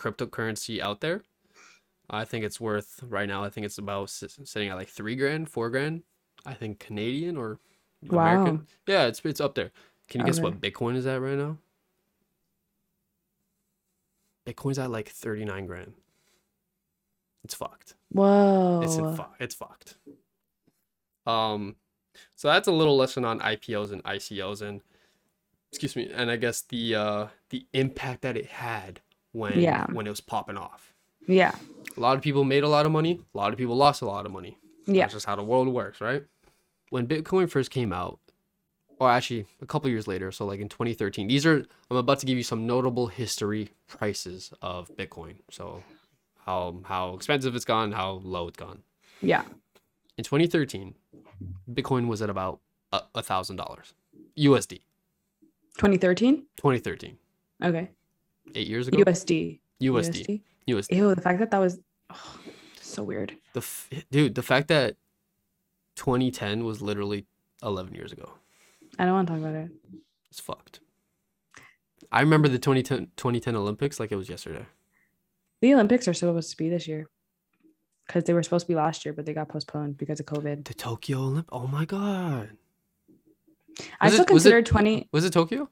cryptocurrency 0.00 0.80
out 0.80 1.00
there. 1.00 1.22
I 2.08 2.24
think 2.24 2.44
it's 2.44 2.60
worth 2.60 3.02
right 3.02 3.28
now. 3.28 3.42
I 3.42 3.50
think 3.50 3.66
it's 3.66 3.78
about 3.78 4.10
sitting 4.10 4.68
at 4.68 4.76
like 4.76 4.88
three 4.88 5.16
grand, 5.16 5.48
four 5.50 5.70
grand. 5.70 6.02
I 6.44 6.54
think 6.54 6.78
Canadian 6.78 7.36
or 7.36 7.58
American. 8.02 8.16
Wow. 8.16 8.22
American. 8.22 8.66
Yeah, 8.86 9.06
it's 9.08 9.20
it's 9.24 9.40
up 9.40 9.54
there. 9.56 9.70
Can 10.08 10.20
you 10.20 10.26
guess 10.26 10.38
what 10.40 10.60
Bitcoin 10.60 10.94
is 10.96 11.06
at 11.06 11.20
right 11.20 11.36
now? 11.36 11.58
Bitcoin's 14.46 14.78
at 14.78 14.90
like 14.90 15.08
thirty 15.08 15.44
nine 15.44 15.66
grand. 15.66 15.92
It's 17.44 17.54
fucked. 17.54 17.94
Whoa. 18.10 18.80
It's 18.82 18.96
in 18.96 19.14
fu- 19.16 19.22
it's 19.40 19.54
fucked. 19.54 19.96
Um, 21.26 21.76
so 22.34 22.48
that's 22.48 22.68
a 22.68 22.72
little 22.72 22.96
lesson 22.96 23.24
on 23.24 23.40
IPOs 23.40 23.92
and 23.92 24.02
ICOs 24.04 24.62
and 24.62 24.80
excuse 25.70 25.96
me, 25.96 26.10
and 26.12 26.30
I 26.30 26.36
guess 26.36 26.62
the 26.62 26.94
uh 26.94 27.26
the 27.50 27.66
impact 27.72 28.22
that 28.22 28.36
it 28.36 28.46
had 28.46 29.00
when 29.32 29.58
Yeah. 29.60 29.86
when 29.92 30.06
it 30.06 30.10
was 30.10 30.20
popping 30.20 30.56
off. 30.56 30.94
Yeah. 31.26 31.54
A 31.96 32.00
lot 32.00 32.16
of 32.16 32.22
people 32.22 32.44
made 32.44 32.62
a 32.62 32.68
lot 32.68 32.86
of 32.86 32.92
money. 32.92 33.20
A 33.34 33.38
lot 33.38 33.52
of 33.52 33.58
people 33.58 33.76
lost 33.76 34.02
a 34.02 34.06
lot 34.06 34.26
of 34.26 34.32
money. 34.32 34.58
Yeah. 34.86 35.02
That's 35.04 35.14
just 35.14 35.26
how 35.26 35.34
the 35.36 35.42
world 35.42 35.68
works, 35.68 36.00
right? 36.00 36.24
When 36.90 37.06
Bitcoin 37.08 37.50
first 37.50 37.70
came 37.70 37.92
out, 37.92 38.20
or 38.98 39.10
actually 39.10 39.46
a 39.60 39.66
couple 39.66 39.90
years 39.90 40.06
later, 40.08 40.32
so 40.32 40.46
like 40.46 40.60
in 40.60 40.68
2013, 40.68 41.28
these 41.28 41.44
are, 41.46 41.64
I'm 41.90 41.96
about 41.96 42.18
to 42.20 42.26
give 42.26 42.36
you 42.36 42.42
some 42.44 42.66
notable 42.66 43.08
history 43.08 43.70
prices 43.86 44.52
of 44.62 44.90
Bitcoin. 44.96 45.36
So 45.50 45.82
how, 46.44 46.78
how 46.84 47.14
expensive 47.14 47.54
it's 47.54 47.64
gone, 47.64 47.92
how 47.92 48.20
low 48.24 48.48
it's 48.48 48.56
gone. 48.56 48.82
Yeah. 49.20 49.42
In 50.16 50.24
2013, 50.24 50.94
Bitcoin 51.70 52.06
was 52.06 52.22
at 52.22 52.30
about 52.30 52.60
a 52.92 53.22
thousand 53.22 53.56
dollars 53.56 53.92
USD. 54.38 54.80
2013. 55.76 56.36
2013, 56.56 57.18
Okay. 57.62 57.90
eight 58.54 58.66
years 58.66 58.88
ago. 58.88 58.98
USD. 58.98 59.58
USD. 59.82 60.40
USD. 60.68 60.96
Ew. 60.96 61.14
The 61.14 61.20
fact 61.20 61.38
that 61.40 61.50
that 61.50 61.58
was 61.58 61.80
oh, 62.08 62.38
so 62.80 63.02
weird. 63.02 63.36
The 63.52 63.60
f- 63.60 63.90
dude, 64.10 64.34
the 64.34 64.42
fact 64.42 64.68
that 64.68 64.96
2010 65.96 66.64
was 66.64 66.80
literally 66.80 67.26
11 67.62 67.94
years 67.94 68.12
ago. 68.12 68.30
I 68.98 69.04
don't 69.04 69.14
want 69.14 69.28
to 69.28 69.34
talk 69.34 69.40
about 69.42 69.54
it. 69.54 69.70
It's 70.30 70.40
fucked. 70.40 70.80
I 72.12 72.20
remember 72.20 72.48
the 72.48 72.58
2010, 72.58 73.08
2010 73.16 73.56
Olympics 73.56 73.98
like 74.00 74.12
it 74.12 74.16
was 74.16 74.28
yesterday. 74.28 74.64
The 75.60 75.74
Olympics 75.74 76.06
are 76.08 76.14
supposed 76.14 76.50
to 76.50 76.56
be 76.56 76.68
this 76.68 76.86
year 76.86 77.08
because 78.06 78.24
they 78.24 78.32
were 78.32 78.42
supposed 78.42 78.66
to 78.66 78.68
be 78.72 78.76
last 78.76 79.04
year, 79.04 79.12
but 79.12 79.26
they 79.26 79.34
got 79.34 79.48
postponed 79.48 79.96
because 79.98 80.20
of 80.20 80.26
COVID. 80.26 80.64
The 80.66 80.74
Tokyo 80.74 81.18
Olymp. 81.18 81.46
Oh 81.50 81.66
my 81.66 81.84
god. 81.84 82.50
I 84.00 84.08
still 84.10 84.22
it- 84.22 84.30
was 84.32 84.46
it- 84.46 84.50
consider 84.50 84.62
20. 84.62 85.08
Was 85.12 85.24
it 85.24 85.32
Tokyo? 85.32 85.68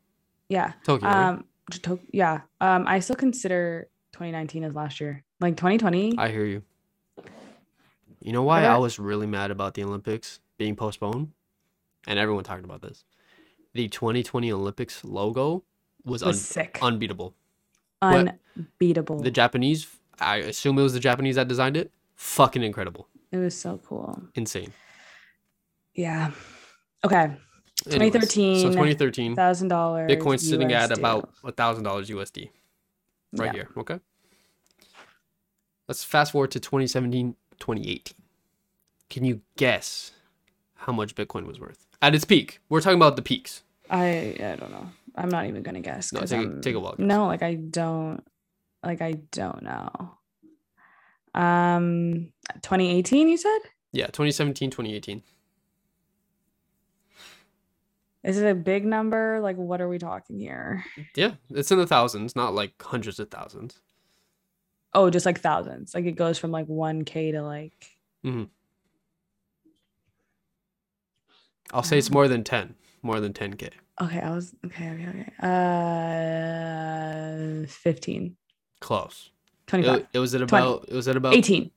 Yeah. 0.48 0.72
Tokyo. 0.84 1.08
right? 1.08 1.28
Um, 1.28 1.44
To- 1.70 2.00
yeah. 2.12 2.42
Um, 2.60 2.86
I 2.86 2.98
still 2.98 3.16
consider 3.16 3.88
2019 4.12 4.64
as 4.64 4.74
last 4.74 5.00
year. 5.00 5.22
Like 5.40 5.56
2020. 5.56 6.18
I 6.18 6.28
hear 6.30 6.44
you. 6.44 6.62
You 8.20 8.32
know 8.32 8.42
why 8.42 8.64
I 8.64 8.76
was 8.78 8.98
really 8.98 9.26
mad 9.26 9.50
about 9.50 9.74
the 9.74 9.84
Olympics 9.84 10.40
being 10.58 10.76
postponed? 10.76 11.32
And 12.06 12.18
everyone 12.18 12.44
talked 12.44 12.64
about 12.64 12.82
this. 12.82 13.04
The 13.74 13.88
2020 13.88 14.52
Olympics 14.52 15.04
logo 15.04 15.64
was, 16.04 16.22
un- 16.22 16.34
sick. 16.34 16.78
unbeatable. 16.80 17.34
Unbeatable. 18.02 19.20
The 19.20 19.30
Japanese, 19.30 19.86
I 20.20 20.36
assume 20.36 20.78
it 20.78 20.82
was 20.82 20.92
the 20.94 21.00
Japanese 21.00 21.36
that 21.36 21.48
designed 21.48 21.76
it. 21.76 21.90
Fucking 22.14 22.62
incredible. 22.62 23.08
it 23.32 23.38
was 23.38 23.58
so 23.58 23.80
cool. 23.84 24.22
Insane. 24.34 24.72
Yeah. 25.94 26.30
Okay. 27.04 27.36
Anyways, 27.86 28.12
2013, 28.12 28.60
So 28.60 28.68
2013, 28.68 29.34
Thousand 29.34 29.68
dollars. 29.68 30.10
Bitcoin's 30.10 30.48
sitting 30.48 30.72
at 30.72 30.96
about 30.96 31.30
a 31.42 31.50
thousand 31.52 31.82
dollars 31.84 32.08
USD 32.08 32.50
right 33.32 33.46
Yeah. 33.46 33.52
here. 33.52 33.68
Okay. 33.76 33.98
Let's 35.88 36.04
fast 36.04 36.32
forward 36.32 36.50
to 36.52 36.60
2017, 36.60 37.34
2018. 37.58 38.16
Can 39.10 39.24
you 39.24 39.40
guess 39.56 40.12
how 40.74 40.92
much 40.92 41.14
Bitcoin 41.14 41.46
was 41.46 41.58
worth 41.60 41.86
at 42.06 42.14
its 42.14 42.24
peak? 42.24 42.60
We're 42.68 42.80
talking 42.80 42.96
about 42.98 43.16
the 43.16 43.22
peaks. 43.22 43.62
I 43.90 44.36
I 44.38 44.56
don't 44.58 44.70
know. 44.70 44.88
I'm 45.16 45.28
not 45.28 45.46
even 45.46 45.62
gonna 45.62 45.80
guess. 45.80 46.12
No, 46.12 46.20
take 46.20 46.46
a- 46.46 46.60
take 46.60 46.74
a 46.74 46.80
guess. 46.80 46.98
No, 46.98 47.26
like 47.26 47.42
I 47.42 47.54
don't. 47.54 48.22
Like 48.82 49.00
I 49.02 49.12
don't 49.32 49.62
know. 49.62 49.90
Um, 51.34 52.32
2018. 52.62 53.28
You 53.28 53.36
said. 53.36 53.58
Yeah, 53.92 54.06
2017, 54.06 54.70
2018. 54.70 55.22
Is 58.24 58.38
it 58.38 58.48
a 58.48 58.54
big 58.54 58.84
number? 58.86 59.38
Like, 59.40 59.56
what 59.56 59.80
are 59.80 59.88
we 59.88 59.98
talking 59.98 60.38
here? 60.40 60.84
Yeah, 61.14 61.32
it's 61.50 61.70
in 61.70 61.78
the 61.78 61.86
thousands, 61.86 62.34
not 62.34 62.54
like 62.54 62.72
hundreds 62.82 63.20
of 63.20 63.30
thousands. 63.30 63.80
Oh, 64.94 65.10
just 65.10 65.26
like 65.26 65.40
thousands. 65.40 65.94
Like 65.94 66.06
it 66.06 66.12
goes 66.12 66.38
from 66.38 66.50
like 66.50 66.66
1K 66.66 67.32
to 67.32 67.42
like. 67.42 67.90
I'll 71.72 71.82
say 71.82 71.98
it's 71.98 72.10
more 72.10 72.28
than 72.28 72.44
10, 72.44 72.74
more 73.02 73.20
than 73.20 73.32
10k. 73.32 73.70
Okay, 74.00 74.20
I 74.20 74.30
was 74.30 74.54
okay. 74.66 74.90
Okay, 74.90 75.06
okay. 75.08 75.32
Uh, 77.64 77.66
15, 77.68 78.36
Close. 78.80 79.30
25, 79.66 79.98
It, 80.00 80.06
it 80.12 80.18
was 80.18 80.34
at 80.34 80.42
about 80.42 80.84
it 80.88 80.94
was 80.94 81.08
at 81.08 81.16
about 81.16 81.34
18. 81.34 81.70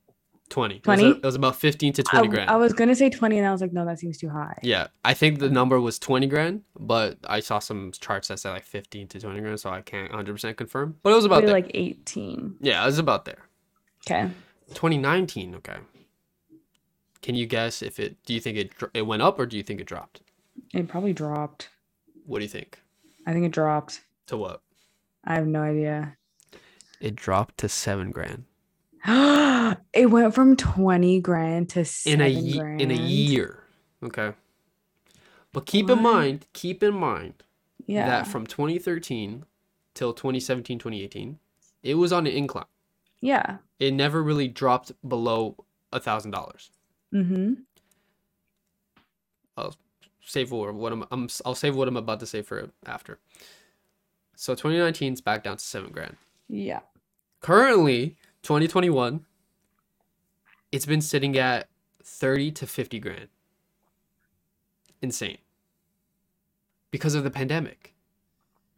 20. 0.50 0.76
It 0.76 0.88
was, 0.88 1.00
20? 1.00 1.18
it 1.18 1.24
was 1.26 1.36
about 1.36 1.56
15 1.58 1.94
to 1.94 2.04
I, 2.14 2.18
20 2.20 2.28
grand. 2.30 2.50
I 2.50 2.56
was 2.56 2.74
gonna 2.74 2.96
say 2.96 3.10
20, 3.10 3.38
and 3.38 3.46
I 3.48 3.52
was 3.52 3.60
like, 3.62 3.72
no, 3.74 3.86
that 3.86 4.00
seems 4.00 4.18
too 4.18 4.30
high. 4.30 4.58
Yeah, 4.64 4.88
I 5.06 5.14
think 5.14 5.40
the 5.40 5.50
number 5.50 5.80
was 5.80 6.00
20 6.00 6.26
grand, 6.28 6.64
but 6.80 7.18
I 7.28 7.40
saw 7.42 7.60
some 7.60 7.92
charts 8.00 8.30
that 8.30 8.40
said 8.40 8.52
like 8.52 8.64
15 8.64 9.08
to 9.10 9.20
20 9.20 9.40
grand, 9.42 9.60
so 9.60 9.70
I 9.70 9.82
can't 9.82 10.12
100% 10.12 10.56
confirm. 10.58 10.96
But 11.04 11.12
it 11.12 11.16
was 11.16 11.26
about 11.26 11.44
Maybe 11.44 11.48
there. 11.48 11.56
like 11.62 11.72
18. 11.74 12.56
yeah, 12.62 12.82
it 12.84 12.86
was 12.86 12.98
about 13.00 13.26
there. 13.26 13.40
Okay. 14.10 14.30
2019, 14.74 15.56
okay. 15.56 15.78
Can 17.28 17.36
you 17.36 17.46
guess 17.46 17.82
if 17.82 18.00
it 18.00 18.16
do 18.26 18.34
you 18.34 18.40
think 18.40 18.58
it 18.58 18.72
it 18.94 19.02
went 19.02 19.22
up 19.22 19.38
or 19.38 19.46
do 19.46 19.58
you 19.58 19.64
think 19.64 19.82
it 19.82 19.86
dropped? 19.88 20.22
It 20.74 20.88
probably 20.88 21.12
dropped. 21.12 21.68
What 22.26 22.40
do 22.40 22.46
you 22.46 22.50
think? 22.50 22.80
I 23.26 23.34
think 23.34 23.46
it 23.46 23.52
dropped. 23.52 24.00
To 24.28 24.38
what? 24.38 24.62
I 25.26 25.36
have 25.36 25.46
no 25.46 25.62
idea. 25.62 26.16
It 27.02 27.18
dropped 27.18 27.58
to 27.58 27.68
7 27.68 28.12
grand. 28.12 28.46
it 29.94 30.10
went 30.10 30.34
from 30.34 30.56
20 30.56 31.20
grand 31.20 31.68
to 31.72 31.84
seven 31.84 32.22
In 32.22 32.26
a 32.26 32.30
ye- 32.30 32.58
grand. 32.60 32.82
in 32.82 32.92
a 32.92 32.94
year. 32.94 33.64
Okay. 34.02 34.32
But 35.52 35.66
keep 35.66 35.90
in 35.90 36.02
mind, 36.02 36.48
keep 36.54 36.82
in 36.82 36.94
mind 36.94 37.44
Yeah. 37.86 38.08
that 38.08 38.28
from 38.28 38.48
2013 38.48 39.44
till 39.94 40.14
2017, 40.14 40.80
2018, 40.80 41.40
it 41.84 41.96
was 41.96 42.14
on 42.14 42.26
an 42.26 42.32
incline. 42.32 42.72
yeah. 43.20 43.58
It 43.82 43.94
never 43.94 44.24
really 44.24 44.48
dropped 44.48 44.94
below 45.06 45.58
a 45.92 46.00
thousand 46.00 46.32
dollars. 46.32 46.72
Mm-hmm. 47.14 47.54
Save 50.28 50.52
what 50.52 50.92
I'm, 50.92 51.06
I'm. 51.10 51.30
I'll 51.46 51.56
save 51.56 51.78
what 51.78 51.88
I'm 51.88 51.96
about 51.96 52.20
to 52.20 52.26
say 52.26 52.42
for 52.42 52.70
after. 52.86 53.18
So 54.36 54.54
2019's 54.56 55.22
back 55.22 55.44
down 55.44 55.56
to 55.56 55.64
seven 55.64 55.90
grand. 55.90 56.18
Yeah. 56.50 56.82
Currently, 57.40 58.18
2021, 58.44 59.26
it's 60.74 60.86
been 60.86 61.00
sitting 61.00 61.38
at 61.38 61.70
30 62.04 62.52
to 62.52 62.68
50 62.68 63.00
grand. 63.00 63.30
Insane. 65.02 65.38
Because 66.92 67.16
of 67.16 67.24
the 67.24 67.32
pandemic. 67.32 67.94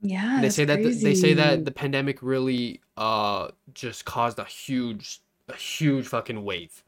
Yeah. 0.02 0.40
they 0.42 0.52
say 0.52 0.66
that 0.66 0.84
the, 0.84 0.94
they 0.94 1.16
say 1.16 1.34
that 1.34 1.66
the 1.66 1.72
pandemic 1.72 2.20
really 2.22 2.80
uh 2.96 3.50
just 3.74 4.06
caused 4.06 4.40
a 4.40 4.46
huge 4.46 5.20
a 5.50 5.56
huge 5.56 6.08
fucking 6.08 6.44
wave. 6.44 6.84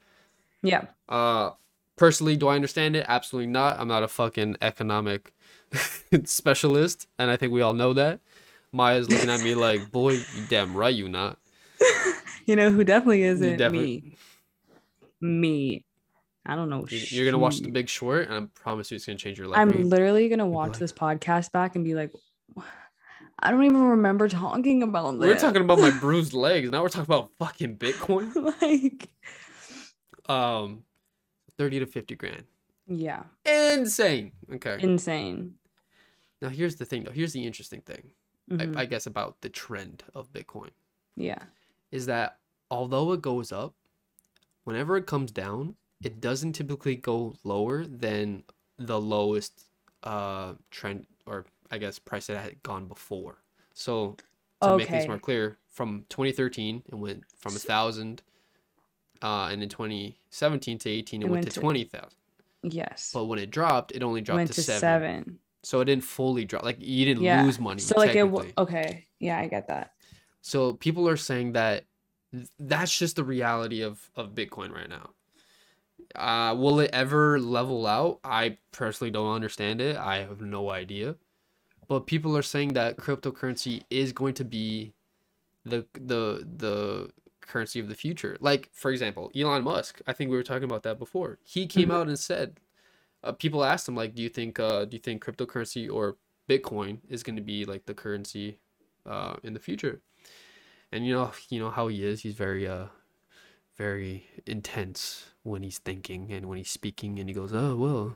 Yeah. 0.64 0.86
Uh 1.10 1.52
personally 1.98 2.36
do 2.38 2.48
I 2.48 2.56
understand 2.56 2.96
it? 2.96 3.06
Absolutely 3.08 3.52
not. 3.52 3.80
I'm 3.80 3.88
not 3.88 4.04
a 4.04 4.08
fucking 4.08 4.58
economic 4.62 5.34
specialist 6.26 7.08
and 7.20 7.30
I 7.32 7.38
think 7.38 7.52
we 7.54 7.62
all 7.62 7.74
know 7.74 7.94
that. 7.94 8.20
Maya's 8.72 9.10
looking 9.10 9.30
at 9.30 9.42
me 9.42 9.54
like, 9.68 9.92
"Boy, 9.92 10.14
you 10.14 10.46
damn 10.50 10.76
right 10.76 10.94
you 10.96 11.10
not." 11.10 11.38
You 12.48 12.56
know 12.56 12.72
who 12.72 12.84
definitely 12.84 13.22
isn't 13.24 13.58
definitely- 13.58 14.16
me. 15.22 15.38
Me. 15.44 15.86
I 16.44 16.56
don't 16.56 16.70
know. 16.70 16.86
You- 16.90 16.98
You're 17.10 17.26
going 17.26 17.34
to 17.34 17.38
watch 17.38 17.60
The. 17.60 17.70
Big 17.70 17.88
Short 17.88 18.28
and 18.30 18.34
I 18.34 18.60
promise 18.60 18.90
you 18.90 18.96
it's 18.96 19.06
going 19.06 19.18
to 19.18 19.24
change 19.24 19.38
your 19.38 19.48
life. 19.48 19.60
I'm 19.60 19.70
literally 19.90 20.28
gonna 20.28 20.48
watch 20.48 20.72
like- 20.72 20.80
this 20.80 20.92
podcast 20.92 21.52
back 21.52 21.76
and 21.76 21.86
be 21.86 21.94
like, 21.94 22.12
I 23.40 23.52
don't 23.52 23.64
even 23.64 23.82
remember 23.82 24.28
talking 24.28 24.82
about 24.84 25.12
this. 25.20 25.28
We're 25.28 25.38
talking 25.38 25.62
about 25.62 25.80
my 25.80 25.92
bruised 25.92 26.34
legs. 26.34 26.70
Now 26.72 26.82
we're 26.82 26.90
talking 26.90 27.06
about 27.14 27.30
fucking 27.38 27.78
Bitcoin. 27.78 28.34
like, 28.62 29.10
Um 30.32 30.84
30 31.58 31.80
to 31.80 31.86
50 31.86 32.16
grand. 32.16 32.44
yeah, 32.88 33.24
Insane. 33.46 34.32
Okay. 34.54 34.78
insane. 34.82 35.56
Now 36.42 36.50
here's 36.50 36.76
the 36.78 36.86
thing 36.86 37.04
though. 37.04 37.12
Here's 37.12 37.34
the 37.34 37.46
interesting 37.46 37.82
thing. 37.82 38.12
Mhm. 38.50 38.76
I, 38.76 38.82
I 38.82 38.86
guess 38.86 39.06
about 39.06 39.42
the 39.42 39.50
trend 39.50 40.04
of 40.16 40.32
Bitcoin 40.34 40.72
yeah, 41.16 41.44
is 41.92 42.06
that 42.08 42.38
although 42.70 43.12
it 43.14 43.22
goes 43.22 43.52
up, 43.52 43.74
whenever 44.64 44.98
it 44.98 45.06
comes 45.06 45.32
down, 45.32 45.76
it 46.02 46.20
doesn't 46.20 46.54
typically 46.54 46.96
go 46.96 47.36
lower 47.44 47.86
than 47.86 48.44
the 48.78 49.00
lowest 49.00 49.66
uh 50.04 50.54
trend 50.72 51.06
or 51.26 51.46
I 51.70 51.78
guess 51.78 52.00
price 52.00 52.28
that 52.28 52.42
had 52.44 52.64
gone 52.64 52.88
before. 52.88 53.36
So 53.74 54.16
to 54.62 54.78
make 54.78 54.90
things 54.90 55.08
more 55.08 55.20
clear, 55.20 55.58
from 55.70 56.06
2013 56.10 56.84
it 56.88 56.96
went 56.96 57.24
from 57.38 57.56
a 57.56 57.60
thousand, 57.60 58.22
uh, 59.22 59.50
and 59.52 59.62
in 59.64 59.70
2017 59.70 60.78
to 60.80 60.90
18 60.90 61.22
it, 61.22 61.26
It 61.26 61.30
went, 61.30 61.34
went 61.44 61.48
to 61.48 61.54
to- 61.54 61.60
20,000. 61.60 62.10
yes. 62.64 63.12
But 63.14 63.26
when 63.26 63.40
it 63.40 63.52
dropped, 63.52 63.92
it 63.92 64.04
only 64.04 64.22
dropped 64.22 64.38
Went 64.38 64.50
to, 64.50 64.56
to 64.56 64.62
seven. 64.64 64.80
seven. 64.80 65.40
So 65.64 65.80
it 65.82 65.86
didn't 65.86 66.04
fully 66.04 66.44
drop. 66.46 66.64
Like 66.64 66.78
you 66.80 67.06
didn't 67.06 67.24
Yeah. 67.24 67.44
lose 67.44 67.60
money. 67.60 67.80
So 67.82 67.96
like 67.98 68.16
it. 68.16 68.24
W- 68.26 68.52
okay. 68.58 69.06
Yeah, 69.20 69.40
I 69.40 69.48
get 69.48 69.68
that. 69.68 69.94
So 70.42 70.74
people 70.74 71.08
are 71.08 71.18
saying 71.18 71.52
that 71.54 71.86
th- 72.34 72.48
that's 72.60 72.98
just 72.98 73.16
the 73.16 73.24
reality 73.24 73.82
of 73.84 74.10
of 74.16 74.34
Bitcoin 74.34 74.72
right 74.74 74.90
now. 74.90 75.12
Uh, 76.16 76.56
will 76.56 76.80
it 76.80 76.90
ever 76.94 77.40
level 77.40 77.86
out? 77.88 78.20
I 78.24 78.58
personally 78.72 79.12
don't 79.12 79.34
understand 79.34 79.80
it. 79.82 79.96
I 79.98 80.18
have 80.18 80.42
no 80.42 80.70
idea. 80.72 81.16
But 81.88 82.08
people 82.08 82.36
are 82.36 82.42
saying 82.42 82.74
that 82.74 82.98
cryptocurrency 82.98 83.84
is 83.90 84.12
going 84.14 84.34
to 84.36 84.44
be 84.46 84.94
the 85.64 85.86
the 85.94 86.48
the 86.58 87.12
currency 87.42 87.80
of 87.80 87.88
the 87.90 87.96
future. 87.96 88.38
Like 88.40 88.70
for 88.74 88.92
example, 88.92 89.32
Elon 89.36 89.64
Musk. 89.64 90.02
I 90.08 90.14
think 90.14 90.30
we 90.32 90.38
were 90.38 90.44
talking 90.44 90.64
about 90.66 90.84
that 90.84 91.00
before. 91.00 91.40
He 91.44 91.68
came 91.68 91.90
Mhm. 91.90 91.94
out 91.96 92.08
and 92.08 92.18
said, 92.20 92.60
uh, 93.24 93.32
people 93.34 93.64
asked 93.64 93.88
him 93.88 93.96
like, 93.96 94.16
do 94.16 94.22
you 94.24 94.30
think 94.30 94.60
uh, 94.60 94.86
do 94.86 94.96
you 94.96 95.02
think 95.02 95.24
cryptocurrency 95.24 95.92
or 95.92 96.18
Bitcoin 96.50 97.00
is 97.10 97.24
going 97.24 97.36
to 97.38 97.42
be 97.42 97.66
like 97.66 97.86
the 97.86 97.94
currency 97.94 98.60
uh, 99.06 99.36
in 99.44 99.54
the 99.54 99.60
future? 99.60 100.02
and 100.94 101.06
you 101.08 101.14
know 101.14 101.32
you 101.50 101.58
know 101.60 101.70
how 101.70 101.88
he 101.88 102.04
is 102.04 102.22
he's 102.22 102.34
very 102.36 102.68
uh 102.68 102.88
very 103.78 104.28
intense 104.46 105.28
when 105.44 105.64
he's 105.64 105.80
thinking 105.80 106.32
and 106.32 106.48
when 106.48 106.58
he's 106.58 106.70
speaking 106.70 107.18
and 107.20 107.30
he 107.30 107.34
goes 107.34 107.54
oh 107.54 107.76
well 107.76 108.16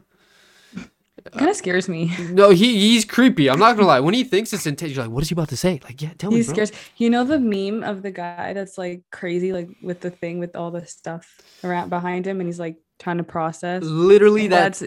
It 1.17 1.31
kind 1.31 1.49
of 1.49 1.55
scares 1.55 1.87
me. 1.87 2.13
no 2.31 2.49
he 2.51 2.77
he's 2.79 3.05
creepy 3.05 3.49
i'm 3.49 3.57
not 3.59 3.75
gonna 3.75 3.87
lie 3.87 3.99
when 4.01 4.13
he 4.13 4.23
thinks 4.23 4.51
it's 4.53 4.65
intense 4.67 4.91
you're 4.93 5.05
like 5.05 5.13
what 5.13 5.23
is 5.23 5.29
he 5.29 5.33
about 5.33 5.49
to 5.49 5.57
say 5.57 5.79
like 5.83 6.01
yeah 6.01 6.11
tell 6.17 6.29
He 6.29 6.37
me 6.37 6.43
bro. 6.43 6.53
scares. 6.53 6.71
You 6.97 7.09
know 7.09 7.23
the 7.23 7.39
meme 7.39 7.83
of 7.83 8.01
the 8.03 8.11
guy 8.11 8.53
that's 8.53 8.77
like 8.77 9.03
crazy, 9.11 9.53
like 9.53 9.69
with 9.81 10.01
the 10.01 10.11
thing 10.11 10.39
with 10.39 10.55
all 10.55 10.71
the 10.71 10.85
stuff 10.85 11.39
around 11.63 11.89
behind 11.89 12.25
him, 12.27 12.39
and 12.41 12.47
he's 12.47 12.59
like 12.59 12.77
trying 12.99 13.17
to 13.17 13.23
process. 13.23 13.83
literally 13.83 14.47
that 14.49 14.73
That's 14.79 14.83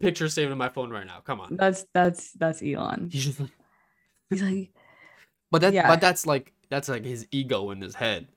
picture 0.00 0.28
saved 0.28 0.52
on 0.52 0.58
my 0.58 0.68
phone 0.68 0.90
right 0.90 1.06
now 1.06 1.20
come 1.20 1.40
on 1.40 1.56
that's 1.56 1.84
that's 1.94 2.32
that's 2.32 2.62
Elon. 2.62 3.08
he's 3.10 3.24
just 3.24 3.40
like 3.40 3.50
He's 4.30 4.42
like, 4.42 4.70
but 5.50 5.60
that 5.62 5.72
Yeah. 5.72 5.88
but 5.88 6.00
that's 6.00 6.26
like 6.26 6.52
that's 6.70 6.88
like 6.88 7.04
his 7.04 7.26
ego 7.30 7.70
in 7.70 7.80
his 7.80 7.94
head 7.94 8.28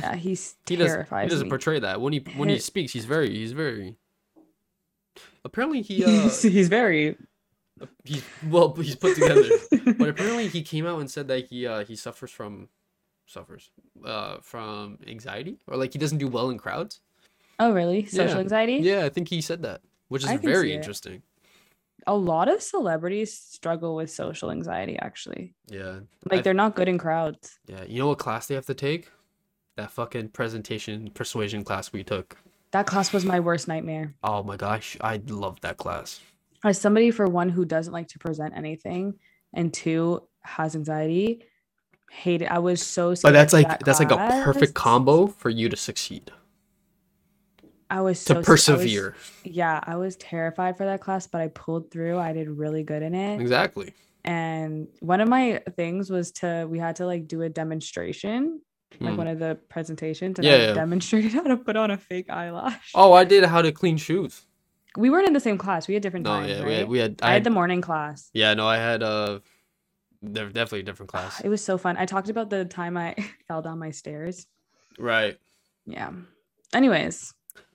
yeah, 0.00 0.14
he's 0.14 0.56
he 0.66 0.76
doesn't 0.76 1.08
he 1.08 1.28
doesn't 1.28 1.46
me. 1.46 1.50
portray 1.50 1.78
that 1.80 2.00
when 2.00 2.12
he 2.12 2.20
when 2.36 2.48
he 2.48 2.58
speaks 2.58 2.92
he's 2.92 3.04
very 3.04 3.30
he's 3.30 3.52
very 3.52 3.96
apparently 5.44 5.82
he 5.82 6.04
uh 6.04 6.08
he's, 6.08 6.42
he's 6.42 6.68
very 6.68 7.16
He's 8.02 8.24
well, 8.48 8.74
he's 8.74 8.96
put 8.96 9.14
together. 9.14 9.48
but 9.98 10.08
apparently, 10.08 10.48
he 10.48 10.62
came 10.62 10.84
out 10.84 10.98
and 10.98 11.08
said 11.08 11.28
that 11.28 11.46
he 11.46 11.64
uh 11.64 11.84
he 11.84 11.94
suffers 11.94 12.30
from 12.32 12.68
suffers 13.26 13.70
uh 14.04 14.38
from 14.42 14.98
anxiety 15.06 15.58
or 15.68 15.76
like 15.76 15.92
he 15.92 15.98
doesn't 15.98 16.18
do 16.18 16.26
well 16.26 16.50
in 16.50 16.58
crowds. 16.58 17.00
oh, 17.60 17.72
really? 17.72 18.04
Social 18.06 18.34
Yeah. 18.34 18.40
anxiety? 18.40 18.76
Yeah, 18.82 19.04
I 19.04 19.10
think 19.10 19.28
he 19.28 19.40
said 19.40 19.62
that, 19.62 19.82
which 20.08 20.24
is 20.24 20.28
I 20.28 20.38
can 20.38 20.50
very 20.50 20.72
it. 20.72 20.76
interesting. 20.76 21.22
A 22.08 22.16
lot 22.16 22.48
of 22.48 22.62
celebrities 22.62 23.32
struggle 23.38 23.94
with 23.94 24.10
social 24.10 24.50
anxiety, 24.50 24.96
actually. 24.98 25.54
Yeah, 25.68 26.00
Like 26.30 26.40
I- 26.40 26.42
they're 26.42 26.54
not 26.54 26.74
good 26.74 26.88
in 26.88 26.98
crowds. 26.98 27.60
yeah. 27.68 27.84
You 27.86 27.98
know 28.00 28.08
what 28.08 28.18
class 28.18 28.46
they 28.48 28.54
have 28.56 28.66
to 28.66 28.74
take? 28.74 29.08
That 29.76 29.92
fucking 29.92 30.30
presentation 30.30 31.10
persuasion 31.14 31.62
class 31.62 31.92
we 31.92 32.02
took. 32.02 32.36
That 32.72 32.86
class 32.86 33.12
was 33.12 33.24
my 33.24 33.40
worst 33.40 33.66
nightmare. 33.68 34.14
Oh 34.22 34.42
my 34.42 34.56
gosh, 34.56 34.96
I 35.00 35.20
loved 35.26 35.62
that 35.62 35.76
class. 35.78 36.20
As 36.64 36.78
somebody 36.80 37.10
for 37.10 37.26
one 37.26 37.48
who 37.48 37.64
doesn't 37.64 37.92
like 37.92 38.08
to 38.08 38.18
present 38.18 38.54
anything, 38.56 39.14
and 39.54 39.72
two 39.72 40.22
has 40.42 40.74
anxiety, 40.76 41.44
hate 42.10 42.42
it. 42.42 42.46
I 42.50 42.58
was 42.58 42.82
so. 42.82 43.14
But 43.22 43.32
that's 43.32 43.52
like 43.52 43.68
that 43.68 43.84
that's 43.84 44.00
like 44.00 44.10
a 44.10 44.42
perfect 44.44 44.74
combo 44.74 45.26
for 45.28 45.48
you 45.50 45.68
to 45.68 45.76
succeed, 45.76 46.30
I 47.90 48.00
was 48.02 48.22
to 48.24 48.26
so 48.26 48.32
sca- 48.34 48.36
I 48.36 48.38
was- 48.40 48.46
persevere. 48.46 49.14
yeah, 49.44 49.80
I 49.82 49.96
was 49.96 50.16
terrified 50.16 50.76
for 50.76 50.84
that 50.84 51.00
class, 51.00 51.26
but 51.26 51.40
I 51.40 51.48
pulled 51.48 51.90
through. 51.90 52.18
I 52.18 52.32
did 52.32 52.48
really 52.50 52.82
good 52.82 53.02
in 53.02 53.14
it. 53.14 53.40
Exactly. 53.40 53.94
And 54.24 54.88
one 55.00 55.20
of 55.22 55.28
my 55.28 55.62
things 55.76 56.10
was 56.10 56.32
to 56.32 56.66
we 56.68 56.78
had 56.78 56.96
to 56.96 57.06
like 57.06 57.28
do 57.28 57.40
a 57.42 57.48
demonstration, 57.48 58.60
like 59.00 59.10
Hmm. 59.12 59.16
one 59.18 59.26
of 59.28 59.38
the 59.38 59.58
presentations, 59.68 60.38
and 60.38 60.46
Yeah, 60.46 60.54
I 60.54 60.58
yeah. 60.58 60.72
demonstrated 60.74 61.32
how 61.38 61.42
to 61.42 61.56
put 61.56 61.76
on 61.76 61.90
a 61.90 61.96
fake 61.98 62.30
eyelash. 62.30 62.92
Oh, 62.94 63.12
I 63.12 63.24
did 63.24 63.44
how 63.44 63.62
to 63.62 63.72
clean 63.72 63.96
shoes. 63.96 64.46
We 64.96 65.10
weren't 65.10 65.26
in 65.28 65.34
the 65.34 65.40
same 65.40 65.58
class. 65.58 65.86
We 65.86 65.94
had 65.94 66.02
different 66.02 66.24
No, 66.24 66.30
times, 66.40 66.50
yeah, 66.50 66.58
right? 66.60 66.66
we 66.66 66.72
had 66.74 66.88
we 66.88 66.98
had 66.98 67.20
I, 67.22 67.32
had 67.34 67.44
the 67.44 67.50
morning 67.50 67.80
class. 67.80 68.30
yeah, 68.32 68.54
no, 68.54 68.66
I 68.66 68.78
had 68.78 69.02
uh, 69.02 69.40
they're 70.22 70.48
definitely 70.48 70.80
a 70.80 70.84
different 70.84 71.10
class. 71.10 71.40
It 71.44 71.48
was 71.48 71.62
so 71.62 71.78
fun. 71.78 71.96
I 71.96 72.06
talked 72.06 72.28
about 72.30 72.50
the 72.50 72.64
time 72.64 72.96
I 72.96 73.14
fell 73.48 73.62
down 73.62 73.78
my 73.78 73.90
stairs. 73.90 74.46
Right. 74.98 75.38
Yeah. 75.86 76.10
Anyways, 76.74 77.34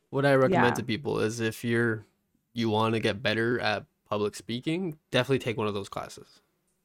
What 0.10 0.26
I 0.26 0.34
recommend 0.36 0.66
Yeah. 0.78 0.82
to 0.82 0.84
people 0.84 1.20
is 1.20 1.40
if 1.40 1.64
you're 1.64 2.06
you 2.54 2.70
want 2.70 2.94
to 2.96 3.00
get 3.00 3.24
better 3.24 3.60
at 3.60 3.86
public 4.10 4.36
speaking, 4.36 4.98
definitely 5.10 5.40
take 5.40 5.58
one 5.58 5.68
of 5.68 5.74
those 5.74 5.90
classes. 5.90 6.42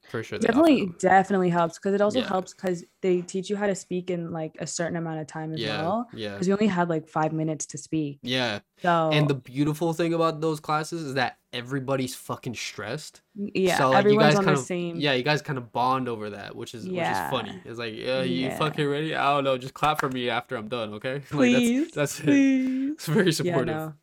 For 0.09 0.23
sure. 0.23 0.39
definitely, 0.39 0.91
definitely 0.99 1.51
helps 1.51 1.79
because 1.79 1.95
it 1.95 2.01
also 2.01 2.21
Yeah. 2.21 2.29
helps 2.29 2.55
because 2.55 2.85
they 3.03 3.21
teach 3.21 3.51
you 3.51 3.57
how 3.57 3.67
to 3.67 3.75
speak 3.75 4.11
in 4.11 4.33
like 4.33 4.57
a 4.59 4.67
certain 4.67 4.97
amount 4.97 5.21
of 5.21 5.27
time 5.27 5.53
as 5.53 5.61
Yeah. 5.61 5.83
well. 5.83 6.09
Yeah. 6.15 6.33
Because 6.33 6.47
we 6.49 6.53
only 6.55 6.67
had 6.67 6.89
like 6.89 7.07
five 7.09 7.33
minutes 7.33 7.67
to 7.67 7.79
speak. 7.79 8.19
Yeah. 8.23 8.61
So 8.83 9.11
And 9.13 9.29
the 9.29 9.35
beautiful 9.35 9.93
thing 9.93 10.15
about 10.15 10.41
those 10.41 10.61
classes 10.61 11.03
is 11.03 11.15
that 11.15 11.37
everybody's 11.53 12.15
fucking 12.15 12.55
stressed. 12.55 13.23
yeah, 13.35 13.79
so, 13.79 13.91
like, 13.91 14.05
you 14.07 14.19
guys 14.19 14.35
on 14.35 14.43
the 14.43 14.47
kind 14.47 14.59
of- 14.59 14.65
same. 14.65 14.97
Yeah, 15.01 15.13
you 15.15 15.23
guys 15.23 15.41
kind 15.43 15.59
of 15.59 15.73
bond 15.73 16.09
over 16.09 16.31
that, 16.31 16.55
which 16.57 16.75
is 16.75 16.87
which 16.87 16.99
is 16.99 17.19
funny. 17.31 17.61
It's 17.65 17.79
like, 17.79 17.95
yeah, 17.95 18.23
you 18.23 18.47
Yeah. 18.47 18.59
fucking 18.59 18.87
ready? 18.87 19.15
I 19.15 19.35
don't 19.35 19.45
know, 19.45 19.57
just 19.59 19.75
clap 19.75 20.01
for 20.01 20.09
me 20.11 20.29
after 20.31 20.57
I'm 20.57 20.69
done, 20.69 20.95
okay? 20.95 21.21
please, 21.31 21.87
like 21.87 21.95
that's 21.95 22.17
that's 22.17 22.21
it. 22.21 22.25
please. 22.25 22.91
It's 22.93 23.07
very 23.07 23.27
Yeah, 23.27 23.33
supportive. 23.33 23.67
no. 23.77 23.95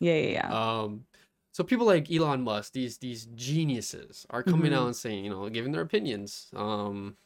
yeah, 0.00 0.14
yeah, 0.14 0.30
yeah. 0.32 0.80
Um, 0.80 1.04
so 1.52 1.64
people 1.64 1.86
like 1.86 2.10
Elon 2.10 2.42
Musk, 2.42 2.72
these 2.72 2.98
these 2.98 3.26
geniuses, 3.34 4.26
are 4.30 4.42
coming 4.42 4.72
Mhm. 4.72 4.76
out 4.76 4.86
and 4.86 4.96
saying, 4.96 5.24
you 5.24 5.30
know, 5.30 5.48
giving 5.48 5.72
their 5.72 5.82
opinions, 5.82 6.48
um, 6.54 7.16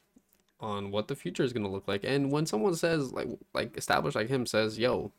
on 0.60 0.90
what 0.90 1.08
the 1.08 1.16
future 1.16 1.42
is 1.42 1.52
gonna 1.52 1.70
look 1.70 1.86
like. 1.88 2.04
And 2.04 2.30
when 2.32 2.46
someone 2.46 2.74
says 2.74 3.12
like 3.12 3.28
like 3.52 3.76
established 3.76 4.16
like 4.16 4.28
him 4.28 4.46
says, 4.46 4.78
"Yo, 4.78 5.12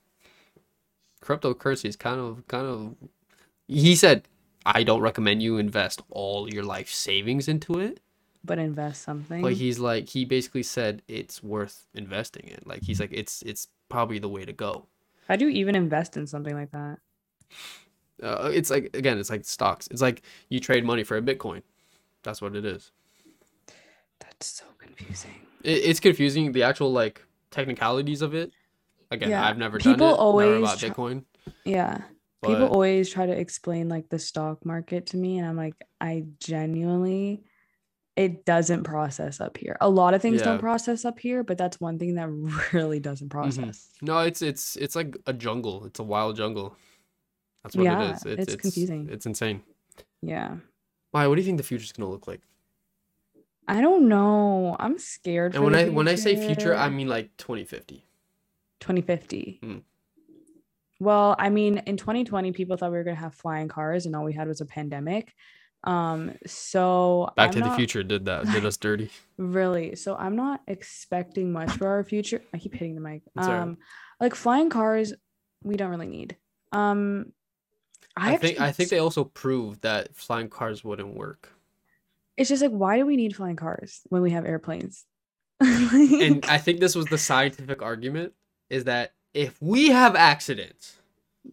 cryptocurrency 1.22 1.86
is 1.86 1.95
kind 1.95 2.20
of 2.20 2.47
kind 2.47 2.66
of," 2.66 2.95
he 3.68 3.95
said, 3.95 4.28
"I 4.66 4.84
don't 4.84 5.01
recommend 5.01 5.43
you 5.43 5.58
invest 5.58 6.01
all 6.10 6.51
your 6.51 6.64
life 6.64 6.89
savings 6.89 7.47
into 7.47 7.80
it." 7.80 7.99
but 8.43 8.60
invest 8.60 9.01
something. 9.01 9.41
But 9.41 9.53
he's 9.53 9.80
like, 9.80 10.10
he 10.10 10.24
basically 10.24 10.62
said 10.62 11.01
it's 11.08 11.41
worth 11.41 11.88
investing 11.95 12.47
in. 12.47 12.60
Like 12.64 12.84
he's 12.84 12.99
like, 12.99 13.10
it's 13.12 13.41
it's 13.41 13.70
probably 13.89 14.20
the 14.20 14.30
way 14.30 14.45
to 14.45 14.53
go. 14.53 14.86
How 15.28 15.36
do 15.36 15.45
you 15.47 15.51
even 15.51 15.76
invest 15.76 16.16
in 16.16 16.28
something 16.28 16.53
like 16.53 16.70
that? 16.70 16.99
Uh, 18.24 18.49
it's 18.53 18.70
like 18.70 18.95
again, 18.95 19.18
it's 19.20 19.30
like 19.30 19.43
stocks. 19.45 19.88
It's 19.91 20.01
like 20.01 20.22
you 20.49 20.59
trade 20.59 20.86
money 20.86 21.03
for 21.03 21.18
a 21.18 21.22
Bitcoin. 21.22 21.61
That's 22.24 22.41
what 22.41 22.55
it 22.55 22.66
is. 22.66 22.91
That's 24.20 24.47
so 24.47 24.66
confusing. 24.80 25.32
It, 25.63 25.84
it's 25.86 25.99
confusing. 25.99 26.51
The 26.51 26.63
actual 26.63 26.91
like 26.91 27.22
technicalities 27.51 28.22
of 28.22 28.34
it. 28.34 28.51
Again, 29.11 29.30
Yeah, 29.30 29.47
I've 29.47 29.57
never 29.57 29.78
done 29.78 29.93
people 29.93 30.07
it. 30.07 30.11
never 30.11 30.22
always 30.22 30.57
about 30.59 30.80
try- 30.80 30.89
Bitcoin. 30.89 31.24
Yeah. 31.63 32.01
But 32.41 32.49
People 32.49 32.68
always 32.68 33.09
try 33.09 33.26
to 33.26 33.32
explain 33.32 33.89
like 33.89 34.09
the 34.09 34.20
stock 34.20 34.66
market 34.66 35.07
to 35.07 35.18
me, 35.18 35.38
and 35.39 35.47
I'm 35.47 35.55
like, 35.57 35.74
I 35.99 36.26
genuinely, 36.39 37.43
it 38.16 38.45
doesn't 38.45 38.84
process 38.84 39.41
up 39.41 39.57
here. 39.57 39.78
A 39.82 39.89
lot 39.89 40.13
of 40.13 40.22
things 40.22 40.39
Yeah. 40.41 40.45
don't 40.45 40.59
process 40.59 41.05
up 41.05 41.18
here, 41.20 41.43
but 41.43 41.57
that's 41.57 41.80
one 41.80 41.97
thing 41.97 42.16
that 42.16 42.30
really 42.74 42.99
doesn't 42.99 43.30
Mm-hmm. 43.30 43.38
process. 43.39 43.89
no, 44.01 44.20
it's 44.20 44.41
it's 44.41 44.76
it's 44.78 44.95
like 44.95 45.18
a 45.28 45.34
jungle. 45.34 45.86
It's 45.86 45.99
a 45.99 46.03
wild 46.03 46.36
jungle. 46.36 46.78
That's 47.66 47.76
what 47.76 47.84
Yeah, 47.84 48.11
it 48.11 48.39
is. 48.39 48.47
it's 48.47 48.55
confusing. 48.57 49.09
It's 49.11 49.26
insane. 49.26 49.63
Yeah. 50.22 50.57
Why? 51.09 51.26
What 51.26 51.34
do 51.34 51.41
you 51.41 51.45
think 51.45 51.57
the 51.57 51.63
future's 51.63 51.91
gonna 51.91 52.09
look 52.09 52.28
like? 52.28 52.41
I 53.68 53.82
don't 53.82 54.07
know. 54.07 54.76
I'm 54.80 54.99
scared. 54.99 55.55
And 55.55 55.63
for 55.63 55.63
when 55.63 55.76
I 55.76 55.89
when 55.89 56.07
I 56.07 56.13
say 56.13 56.36
future, 56.36 56.76
I 56.76 56.89
mean 56.89 57.07
like 57.07 57.36
2050. 57.38 58.05
2050. 58.82 59.59
Mm. 59.63 59.82
Well, 60.99 61.36
I 61.39 61.49
mean, 61.49 61.80
in 61.88 61.97
2020, 61.97 62.51
people 62.51 62.78
thought 62.78 62.91
we 62.91 62.97
were 62.97 63.03
gonna 63.03 63.16
have 63.16 63.34
flying 63.34 63.68
cars, 63.68 64.05
and 64.05 64.16
all 64.16 64.24
we 64.24 64.34
had 64.34 64.47
was 64.47 64.61
a 64.61 64.66
pandemic. 64.66 65.34
Um, 65.86 66.34
so 66.45 67.34
Back 67.36 67.55
I'm 67.55 67.63
to 67.63 67.70
the 67.70 67.76
Future 67.76 68.03
did 68.03 68.26
that. 68.26 68.45
Did 68.45 68.63
us 68.63 68.78
dirty. 68.78 69.09
really. 69.38 69.95
So 69.95 70.16
I'm 70.16 70.36
not 70.36 70.61
expecting 70.68 71.51
much 71.51 71.72
for 71.72 71.88
our 71.88 72.03
future. 72.03 72.43
I 72.53 72.59
keep 72.59 72.74
hitting 72.74 72.93
the 72.93 73.01
mic. 73.01 73.24
It's 73.36 73.47
all 73.47 73.53
right. 73.53 73.61
Um, 73.61 73.78
like 74.20 74.36
flying 74.36 74.70
cars, 74.70 75.13
we 75.63 75.78
don't 75.78 75.89
really 75.89 76.07
need. 76.07 76.38
Um, 76.72 77.34
I, 78.18 78.34
I 78.34 78.38
think 78.38 78.59
I 78.59 78.72
think 78.72 78.89
they 78.89 78.99
also 78.99 79.24
proved 79.26 79.82
that 79.82 80.16
flying 80.16 80.49
cars 80.49 80.84
wouldn't 80.84 81.16
work. 81.16 81.51
it's 82.38 82.49
just 82.49 82.61
like, 82.61 82.72
why 82.72 82.97
do 82.97 83.05
we 83.05 83.16
need 83.18 83.36
flying 83.36 83.55
cars 83.57 84.01
when 84.09 84.22
we 84.22 84.32
have 84.32 84.45
airplanes? 84.45 85.05
And 85.61 86.45
I 86.47 86.57
think 86.57 86.80
this 86.80 86.95
was 86.95 87.05
the 87.07 87.18
scientific 87.18 87.82
argument 87.82 88.34
is 88.70 88.86
that 88.86 89.13
if 89.34 89.61
we 89.61 89.89
have 89.89 90.16
accidents 90.16 90.97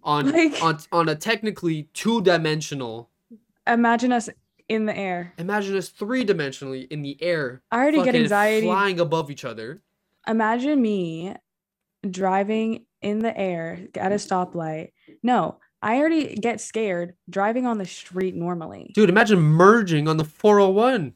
on 0.02 0.30
Like- 0.30 0.62
on 0.62 0.78
on 0.92 1.08
a 1.08 1.14
technically 1.16 1.88
two-dimensional, 1.94 3.10
imagine 3.66 4.12
us 4.12 4.28
in 4.68 4.86
the 4.86 4.96
air. 4.96 5.32
imagine 5.38 5.76
us 5.76 5.88
three-dimensionally 5.88 6.86
in 6.90 7.02
the 7.02 7.16
air, 7.22 7.62
I 7.70 7.78
already 7.78 8.02
get 8.04 8.14
anxiety. 8.14 8.66
flying 8.66 9.00
above 9.00 9.30
each 9.30 9.44
other. 9.44 9.82
imagine 10.26 10.80
me 10.80 11.34
driving 12.08 12.86
in 13.02 13.18
the 13.18 13.36
air 13.36 13.80
at 13.96 14.12
a 14.12 14.16
stoplight. 14.16 14.92
No, 15.22 15.58
I 15.82 15.98
already 15.98 16.36
get 16.36 16.60
scared 16.60 17.14
driving 17.28 17.66
on 17.66 17.78
the 17.78 17.84
street 17.84 18.36
normally. 18.36 18.92
Dude, 18.94 19.08
imagine 19.10 19.40
merging 19.40 20.06
on 20.06 20.16
the 20.16 20.24
401. 20.24 21.12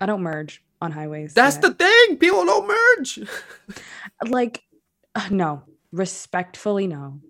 I 0.00 0.06
don't 0.06 0.22
merge 0.22 0.64
on 0.80 0.90
highways. 0.90 1.32
That's 1.32 1.56
yet. 1.56 1.62
the 1.62 1.74
thing. 1.74 2.16
People 2.18 2.44
don't 2.44 2.66
merge. 2.66 3.20
like 4.28 4.64
uh, 5.14 5.28
no, 5.30 5.62
respectfully 5.92 6.86
no. 6.88 7.20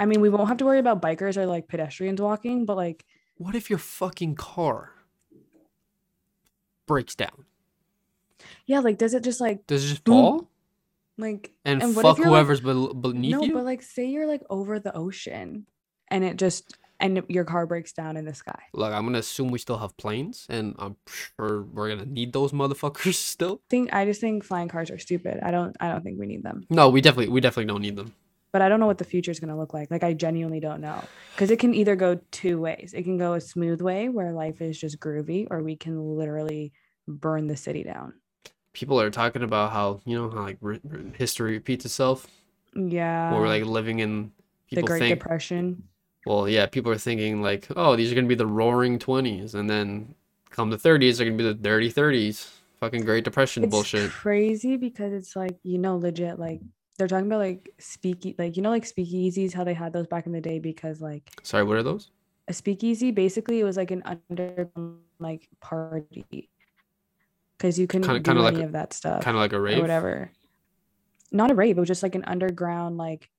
I 0.00 0.06
mean, 0.06 0.20
we 0.20 0.28
won't 0.30 0.48
have 0.48 0.56
to 0.58 0.64
worry 0.64 0.78
about 0.80 1.00
bikers 1.00 1.36
or 1.36 1.46
like 1.46 1.68
pedestrians 1.68 2.20
walking, 2.20 2.64
but 2.66 2.76
like 2.76 3.04
What 3.36 3.54
if 3.54 3.70
your 3.70 3.78
fucking 3.78 4.34
car 4.34 4.94
breaks 6.86 7.14
down? 7.14 7.44
yeah, 8.66 8.80
like 8.80 8.98
does 8.98 9.14
it 9.14 9.22
just 9.22 9.40
like 9.40 9.66
Does 9.66 9.84
it 9.84 9.88
just 9.88 10.04
Boom. 10.04 10.14
fall 10.14 10.50
like 11.18 11.52
and, 11.64 11.82
and 11.82 11.94
fuck 11.94 12.18
like- 12.18 12.26
whoever's 12.26 12.60
bel 12.60 12.94
beneath 12.94 13.32
no, 13.32 13.42
you? 13.42 13.52
but 13.52 13.64
like 13.64 13.82
say 13.82 14.06
you're 14.06 14.26
like 14.26 14.42
over 14.48 14.80
the 14.80 14.96
ocean 14.96 15.66
and 16.10 16.24
it 16.24 16.36
just 16.36 16.76
and 17.02 17.22
your 17.28 17.44
car 17.44 17.66
breaks 17.66 17.92
down 17.92 18.16
in 18.18 18.26
the 18.26 18.34
sky. 18.34 18.60
Look, 18.74 18.92
I'm 18.92 19.04
gonna 19.06 19.18
assume 19.18 19.48
we 19.50 19.58
still 19.58 19.78
have 19.78 19.96
planes, 19.96 20.46
and 20.50 20.74
I'm 20.78 20.96
sure 21.06 21.62
we're 21.62 21.88
gonna 21.88 22.04
need 22.06 22.32
those 22.32 22.52
motherfuckers 22.60 23.14
still. 23.14 23.62
think 23.70 23.92
I 23.94 24.04
just 24.04 24.20
think 24.20 24.44
flying 24.44 24.68
cars 24.68 24.90
are 24.90 24.98
stupid. 24.98 25.40
I 25.42 25.50
don't 25.50 25.76
I 25.80 25.88
don't 25.90 26.02
think 26.04 26.18
we 26.18 26.26
need 26.26 26.42
them. 26.42 26.66
No, 26.70 26.88
we 26.90 27.00
definitely, 27.00 27.28
we 27.32 27.40
definitely 27.40 27.66
don't 27.72 27.82
need 27.82 27.96
them. 27.96 28.14
But 28.52 28.62
I 28.62 28.68
don't 28.68 28.80
know 28.80 28.86
what 28.88 28.98
the 28.98 29.04
future 29.04 29.30
is 29.30 29.38
to 29.38 29.54
look 29.56 29.72
like. 29.72 29.90
Like 29.92 30.02
I 30.02 30.12
genuinely 30.12 30.58
don't 30.60 30.80
know. 30.80 31.02
Cuz 31.36 31.50
it 31.52 31.58
can 31.60 31.72
either 31.72 31.94
go 31.96 32.20
two 32.32 32.60
ways. 32.60 32.92
It 32.94 33.04
can 33.04 33.16
go 33.16 33.34
a 33.34 33.40
smooth 33.40 33.80
way 33.80 34.08
where 34.08 34.32
life 34.32 34.60
is 34.60 34.78
just 34.78 34.98
groovy 34.98 35.46
or 35.50 35.62
we 35.62 35.76
can 35.76 36.16
literally 36.18 36.72
burn 37.06 37.46
the 37.46 37.56
city 37.56 37.84
down. 37.84 38.14
People 38.72 39.00
are 39.00 39.08
talking 39.10 39.42
about 39.42 39.72
how 39.72 40.00
you 40.04 40.16
know 40.18 40.28
how 40.30 40.42
like 40.42 40.58
re- 40.60 40.80
re- 40.84 41.12
history 41.16 41.52
repeats 41.52 41.84
itself, 41.84 42.26
Yeah. 42.74 43.32
or 43.34 43.46
like 43.48 43.64
living 43.64 44.00
in. 44.00 44.32
the 44.72 44.82
Great 44.82 44.98
think, 45.00 45.18
Depression. 45.18 45.84
Well, 46.26 46.48
yeah, 46.48 46.66
people 46.66 46.92
are 46.92 46.98
thinking 46.98 47.42
like, 47.42 47.66
oh, 47.76 47.96
these 47.96 48.10
are 48.12 48.14
gonna 48.14 48.26
be 48.26 48.34
the 48.34 48.46
Roaring 48.46 48.98
Twenties, 48.98 49.54
and 49.54 49.68
then 49.68 50.14
come 50.50 50.70
the 50.70 50.76
30s, 50.76 51.16
they're 51.18 51.26
gonna 51.26 51.36
be 51.38 51.44
the 51.44 51.54
Dirty 51.54 51.90
30s. 51.92 52.48
Fucking 52.80 53.04
Great 53.04 53.24
Depression 53.24 53.64
It's 53.64 53.70
bullshit. 53.70 54.10
crazy 54.10 54.76
because 54.78 55.12
it's 55.12 55.36
like, 55.36 55.56
you 55.62 55.76
know, 55.78 55.96
legit 55.98 56.38
like 56.38 56.60
they're 56.96 57.08
talking 57.08 57.26
about 57.26 57.38
like 57.40 57.68
speaky 57.78 58.38
like 58.38 58.56
you 58.56 58.62
know 58.62 58.70
like 58.70 58.84
speakeasies 58.84 59.52
how 59.54 59.64
they 59.64 59.72
had 59.74 59.92
those 59.92 60.06
back 60.06 60.24
in 60.26 60.32
the 60.32 60.40
day 60.40 60.58
because 60.58 61.00
like 61.02 61.30
Sorry, 61.42 61.62
what 61.64 61.76
are 61.76 61.82
those? 61.82 62.10
a 62.48 62.52
speakeasy. 62.54 63.10
Basically, 63.10 63.60
it 63.60 63.64
was 63.64 63.76
like 63.76 63.90
an 63.90 64.02
under 64.30 64.68
like 65.18 65.46
party 65.60 66.48
because 67.56 67.78
you 67.78 67.86
couldn't 67.86 68.06
Kinda- 68.06 68.20
do 68.20 68.30
kinda 68.30 68.42
like 68.42 68.54
any 68.54 68.62
a- 68.62 68.66
of 68.66 68.72
that 68.72 68.92
stuff 68.94 69.22
Kind 69.22 69.36
of 69.36 69.40
like 69.40 69.52
a 69.52 69.60
rave, 69.60 69.78
or 69.78 69.82
whatever. 69.82 70.30
Not 71.32 71.50
a 71.50 71.54
rave, 71.54 71.76
it 71.76 71.80
was 71.80 71.88
just 71.88 72.02
like 72.02 72.14
an 72.14 72.24
underground, 72.26 72.96
like 72.96 73.30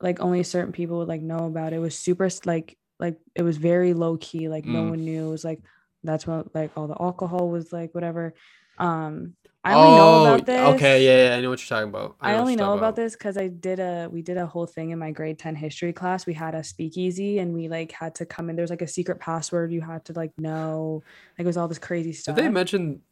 like 0.00 0.20
only 0.20 0.42
certain 0.42 0.72
people 0.72 0.98
would 0.98 1.08
like 1.08 1.22
know 1.22 1.46
about. 1.46 1.72
It 1.72 1.78
was 1.78 1.98
super 1.98 2.28
like 2.44 2.76
like 2.98 3.18
it 3.34 3.42
was 3.42 3.56
very 3.56 3.94
low 3.94 4.16
key, 4.16 4.48
like 4.48 4.64
no 4.64 4.82
Mm. 4.84 4.90
one 4.90 5.04
knew. 5.04 5.28
It 5.28 5.30
was 5.30 5.44
like 5.44 5.60
that's 6.02 6.26
when 6.26 6.48
like 6.54 6.70
all 6.76 6.86
the 6.86 7.00
alcohol 7.00 7.48
was 7.50 7.72
like 7.72 7.94
whatever. 7.94 8.34
Um 8.78 9.34
I 9.62 9.74
only 9.74 9.90
know 9.90 10.22
about 10.22 10.46
this. 10.46 10.58
Oh, 10.58 10.72
Okay, 10.72 11.04
yeah, 11.04 11.28
yeah, 11.28 11.36
I 11.36 11.40
know 11.42 11.50
what 11.50 11.60
you're 11.60 11.76
talking 11.78 11.90
about. 11.90 12.16
I 12.22 12.32
what 12.32 12.40
only 12.40 12.56
know 12.56 12.64
talking 12.64 12.78
about 12.78 12.96
this 12.96 13.12
because 13.14 13.36
I 13.36 13.48
did 13.48 13.78
a 13.78 14.08
we 14.10 14.22
did 14.22 14.38
a 14.38 14.46
whole 14.46 14.66
thing 14.66 14.88
in 14.90 14.98
my 14.98 15.10
grade 15.10 15.38
10 15.38 15.54
history 15.54 15.92
class. 15.92 16.24
We 16.24 16.32
had 16.32 16.54
a 16.54 16.64
speakeasy 16.64 17.38
and 17.40 17.52
we 17.52 17.68
like 17.68 17.92
had 17.92 18.14
to 18.16 18.26
come 18.26 18.48
in. 18.48 18.56
There's 18.56 18.70
like 18.70 18.80
a 18.80 18.88
secret 18.88 19.20
password 19.20 19.70
you 19.70 19.82
had 19.82 20.06
to 20.06 20.14
like 20.14 20.32
know. 20.38 21.02
Like 21.38 21.44
it 21.44 21.46
was 21.46 21.58
all 21.58 21.68
this 21.68 21.78
crazy 21.78 22.12
stuff. 22.14 22.36
Did 22.36 22.44
they 22.44 22.48
mention 22.48 23.02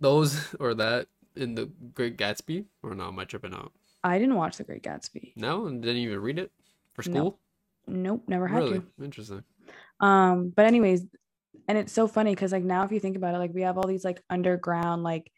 those 0.00 0.54
or 0.60 0.74
that 0.74 1.08
in 1.36 1.54
the 1.54 1.66
Great 1.94 2.18
Gatsby? 2.18 2.66
Or 2.82 2.94
no, 2.94 3.08
am 3.08 3.18
I 3.18 3.24
tripping 3.24 3.54
out? 3.54 3.72
I 4.04 4.18
didn't 4.18 4.36
watch 4.36 4.58
The 4.58 4.64
Great 4.64 4.82
Gatsby. 4.82 5.32
No, 5.36 5.66
and 5.66 5.82
didn't 5.82 5.96
even 6.02 6.20
read 6.20 6.38
it 6.38 6.52
for 6.92 7.02
No, 7.10 7.20
school. 7.20 7.40
Nope, 7.88 8.24
never 8.28 8.46
had 8.46 8.64
Really 8.64 8.78
to. 8.80 8.84
interesting. 9.02 9.44
Um, 10.00 10.50
but 10.54 10.66
anyways, 10.66 11.06
and 11.68 11.78
it's 11.78 11.92
so 11.92 12.06
funny 12.06 12.34
because 12.34 12.52
like 12.52 12.64
now 12.64 12.84
if 12.84 12.92
you 12.92 13.00
think 13.00 13.16
about 13.16 13.34
it, 13.34 13.38
like 13.38 13.52
we 13.54 13.62
have 13.62 13.78
all 13.78 13.86
these 13.86 14.04
like 14.04 14.22
underground 14.30 15.02
like 15.02 15.30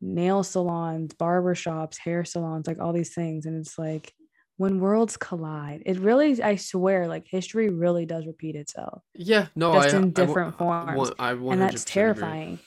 nail 0.00 0.42
salons, 0.42 1.14
barber 1.14 1.54
shops, 1.54 1.98
hair 1.98 2.24
salons, 2.24 2.66
like 2.66 2.78
all 2.80 2.92
these 2.92 3.14
things, 3.14 3.46
and 3.46 3.56
it's 3.56 3.78
like 3.78 4.14
when 4.56 4.78
worlds 4.80 5.16
collide, 5.16 5.82
it 5.86 5.98
really, 6.00 6.42
I 6.42 6.56
swear, 6.56 7.08
like 7.08 7.26
history 7.26 7.68
really 7.70 8.06
does 8.06 8.26
repeat 8.26 8.56
itself, 8.56 9.02
Yeah, 9.14 9.48
no, 9.56 9.72
just 9.72 9.92
I, 9.94 9.98
in 9.98 10.12
different 10.12 10.54
I 10.54 10.58
forms, 10.58 10.96
wa- 10.96 11.14
I 11.18 11.32
100% 11.34 11.52
and 11.52 11.62
that's 11.62 11.82
agree. 11.82 11.92
terrifying. 11.92 12.58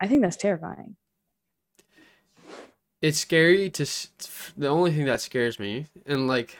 I 0.00 0.08
think 0.08 0.22
that's 0.22 0.36
terrifying. 0.36 0.96
It's 3.06 3.18
scary 3.18 3.70
to. 3.70 3.86
The 4.56 4.66
only 4.66 4.90
thing 4.92 5.04
that 5.04 5.20
scares 5.20 5.60
me, 5.60 5.86
and 6.06 6.26
like, 6.26 6.58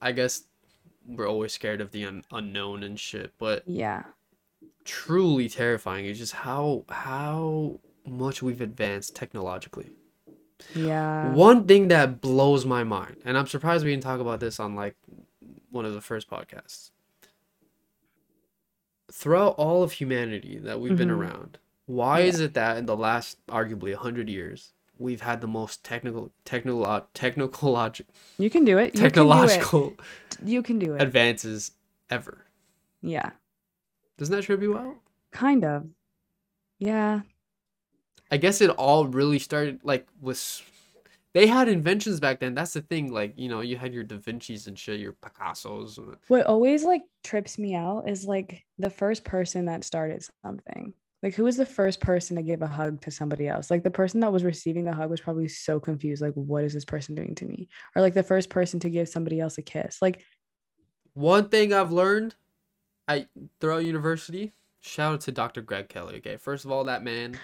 I 0.00 0.12
guess 0.12 0.44
we're 1.06 1.28
always 1.28 1.52
scared 1.52 1.82
of 1.82 1.90
the 1.90 2.04
un- 2.06 2.24
unknown 2.32 2.82
and 2.82 2.98
shit, 2.98 3.32
but 3.38 3.62
Yeah, 3.68 4.04
truly 4.84 5.50
terrifying 5.50 6.06
is 6.06 6.16
just 6.18 6.32
how 6.32 6.84
how 6.88 7.78
much 8.06 8.42
we've 8.42 8.62
advanced 8.62 9.14
technologically. 9.14 9.90
yeah, 10.74 11.34
One 11.34 11.66
thing 11.66 11.88
that 11.88 12.22
blows 12.22 12.64
my 12.64 12.82
mind, 12.82 13.16
and 13.26 13.36
I'm 13.36 13.46
surprised 13.46 13.84
we 13.84 13.90
didn't 13.90 14.04
talk 14.04 14.20
about 14.20 14.40
this 14.40 14.58
on 14.58 14.74
like 14.76 14.96
one 15.70 15.84
of 15.84 15.92
the 15.92 16.00
first 16.00 16.30
podcasts. 16.30 16.90
Throughout 19.12 19.56
all 19.58 19.82
of 19.82 19.92
humanity 19.92 20.58
that 20.58 20.80
we've 20.80 20.96
been 20.96 21.10
Mhm. 21.10 21.18
around, 21.18 21.58
why 21.84 22.20
Yeah. 22.20 22.26
is 22.26 22.40
it 22.40 22.54
that 22.54 22.78
in 22.78 22.86
the 22.86 22.96
last 22.96 23.44
arguably 23.46 23.92
100 23.92 24.30
years, 24.30 24.72
we've 24.98 25.20
had 25.20 25.40
the 25.40 25.46
most 25.46 25.84
technical 25.84 26.32
technical 26.44 27.06
technological 27.14 28.14
you 28.38 28.50
can 28.50 28.64
do 28.64 28.78
it. 28.78 28.86
You 28.86 28.90
can 28.92 29.00
do 29.00 29.06
it. 29.06 29.08
technological 29.10 29.94
You 30.44 30.62
can 30.62 30.78
do 30.78 30.94
it. 30.94 31.02
advances 31.02 31.72
ever? 32.10 32.46
Yeah, 33.02 33.30
Doesn't 34.18 34.34
that 34.34 34.42
trip 34.42 34.62
you 34.62 34.76
out? 34.76 34.96
kind 35.32 35.64
of. 35.64 35.86
Yeah, 36.78 37.20
I 38.30 38.36
guess 38.36 38.60
it 38.60 38.70
all 38.70 39.06
really 39.06 39.38
started 39.38 39.80
like 39.82 40.06
with 40.20 40.62
they 41.32 41.46
had 41.46 41.68
inventions 41.68 42.18
back 42.18 42.40
then. 42.40 42.54
That's 42.54 42.72
the 42.72 42.80
thing. 42.80 43.12
Like, 43.12 43.34
you 43.36 43.48
know, 43.50 43.60
you 43.60 43.76
had 43.76 43.92
your 43.92 44.04
Da 44.04 44.16
Vinci's 44.16 44.66
and 44.66 44.78
shit, 44.78 45.00
your 45.00 45.12
Picasso's. 45.12 45.98
What 46.28 46.46
always 46.46 46.82
like 46.82 47.02
trips 47.22 47.58
me 47.58 47.74
out 47.74 48.08
is 48.08 48.24
like 48.24 48.64
the 48.78 48.88
first 48.90 49.22
person 49.24 49.66
that 49.66 49.84
started 49.84 50.26
something. 50.42 50.94
Like 51.22 51.34
who 51.34 51.44
was 51.44 51.56
the 51.56 51.66
first 51.66 52.00
person 52.00 52.36
to 52.36 52.42
give 52.42 52.62
a 52.62 52.66
hug 52.66 53.00
to 53.02 53.10
somebody 53.10 53.48
else? 53.48 53.70
Like 53.70 53.82
the 53.82 53.90
person 53.90 54.20
that 54.20 54.32
was 54.32 54.44
receiving 54.44 54.84
the 54.84 54.92
hug 54.92 55.10
was 55.10 55.20
probably 55.20 55.48
so 55.48 55.80
confused 55.80 56.22
like 56.22 56.34
what 56.34 56.64
is 56.64 56.74
this 56.74 56.84
person 56.84 57.14
doing 57.14 57.34
to 57.36 57.46
me? 57.46 57.68
Or 57.94 58.02
like 58.02 58.14
the 58.14 58.22
first 58.22 58.50
person 58.50 58.80
to 58.80 58.90
give 58.90 59.08
somebody 59.08 59.40
else 59.40 59.58
a 59.58 59.62
kiss. 59.62 60.00
Like 60.02 60.22
One 61.14 61.48
thing 61.48 61.72
I've 61.72 61.92
learned 61.92 62.34
I 63.08 63.26
throughout 63.60 63.84
university, 63.84 64.52
shout 64.80 65.14
out 65.14 65.20
to 65.22 65.32
Dr. 65.32 65.62
Greg 65.62 65.88
Kelly. 65.88 66.16
Okay. 66.16 66.36
First 66.36 66.64
of 66.64 66.70
all, 66.70 66.84
that 66.84 67.04
man, 67.04 67.38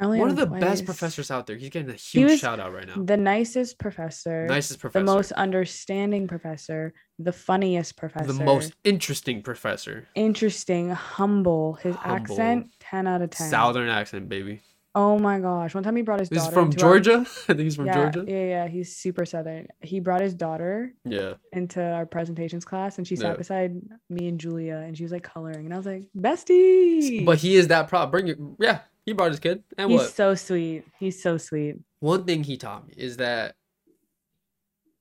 one 0.00 0.30
of 0.30 0.36
the 0.36 0.46
best 0.46 0.84
professors 0.84 1.30
out 1.30 1.46
there. 1.46 1.56
He's 1.56 1.68
getting 1.70 1.90
a 1.90 1.94
huge 1.94 2.40
shout 2.40 2.58
out 2.60 2.72
right 2.72 2.86
now. 2.86 3.02
The 3.02 3.16
nicest 3.16 3.78
professor, 3.78 4.46
Nicest 4.46 4.80
professor. 4.80 5.04
the 5.04 5.12
most 5.12 5.32
understanding 5.32 6.26
professor, 6.28 6.92
the 7.18 7.32
funniest 7.32 7.96
professor, 7.96 8.32
the 8.32 8.44
most 8.44 8.72
interesting 8.84 9.42
professor. 9.42 10.06
interesting, 10.14 10.90
humble. 10.90 11.74
His 11.74 11.94
Humble. 11.96 12.32
accent, 12.34 12.70
10 12.80 13.06
out 13.06 13.22
of 13.22 13.30
10. 13.30 13.48
Southern 13.50 13.88
accent, 13.88 14.28
baby. 14.28 14.60
Oh 14.92 15.20
my 15.20 15.38
gosh. 15.38 15.72
One 15.72 15.84
time 15.84 15.94
he 15.94 16.02
brought 16.02 16.18
his 16.18 16.28
He's 16.30 16.48
from 16.48 16.72
into 16.72 16.84
our- 16.84 16.98
Georgia. 16.98 17.20
I 17.48 17.52
think 17.54 17.60
he's 17.60 17.76
from 17.76 17.86
yeah, 17.86 17.94
Georgia. 18.10 18.24
Yeah, 18.26 18.44
yeah, 18.44 18.66
he's 18.66 18.96
super 18.96 19.24
southern. 19.24 19.68
He 19.82 20.00
brought 20.00 20.20
his 20.20 20.34
daughter 20.34 20.92
Yeah. 21.04 21.34
into 21.52 21.80
our 21.80 22.06
presentations 22.06 22.64
class 22.64 22.98
and 22.98 23.06
she 23.06 23.14
sat 23.14 23.26
Yeah. 23.32 23.36
beside 23.36 23.80
me 24.08 24.26
and 24.26 24.40
Julia 24.40 24.82
and 24.84 24.96
she 24.96 25.04
was 25.04 25.12
like 25.12 25.22
coloring 25.22 25.64
and 25.64 25.72
I 25.72 25.76
was 25.76 25.86
like, 25.86 26.06
bestie. 26.18 27.24
But 27.24 27.38
he 27.38 27.54
is 27.54 27.68
that 27.68 27.86
prop. 27.88 28.10
Bring 28.10 28.26
it. 28.28 28.38
Yeah. 28.58 28.80
He 29.10 29.14
brought 29.14 29.32
his 29.32 29.40
kid. 29.40 29.64
And 29.76 29.90
he's 29.90 30.02
what? 30.02 30.10
so 30.12 30.36
sweet. 30.36 30.84
He's 31.00 31.20
so 31.20 31.36
sweet. 31.36 31.74
one 31.98 32.22
thing 32.22 32.44
he 32.44 32.56
taught 32.56 32.86
me 32.86 32.94
is 32.96 33.16
that 33.16 33.56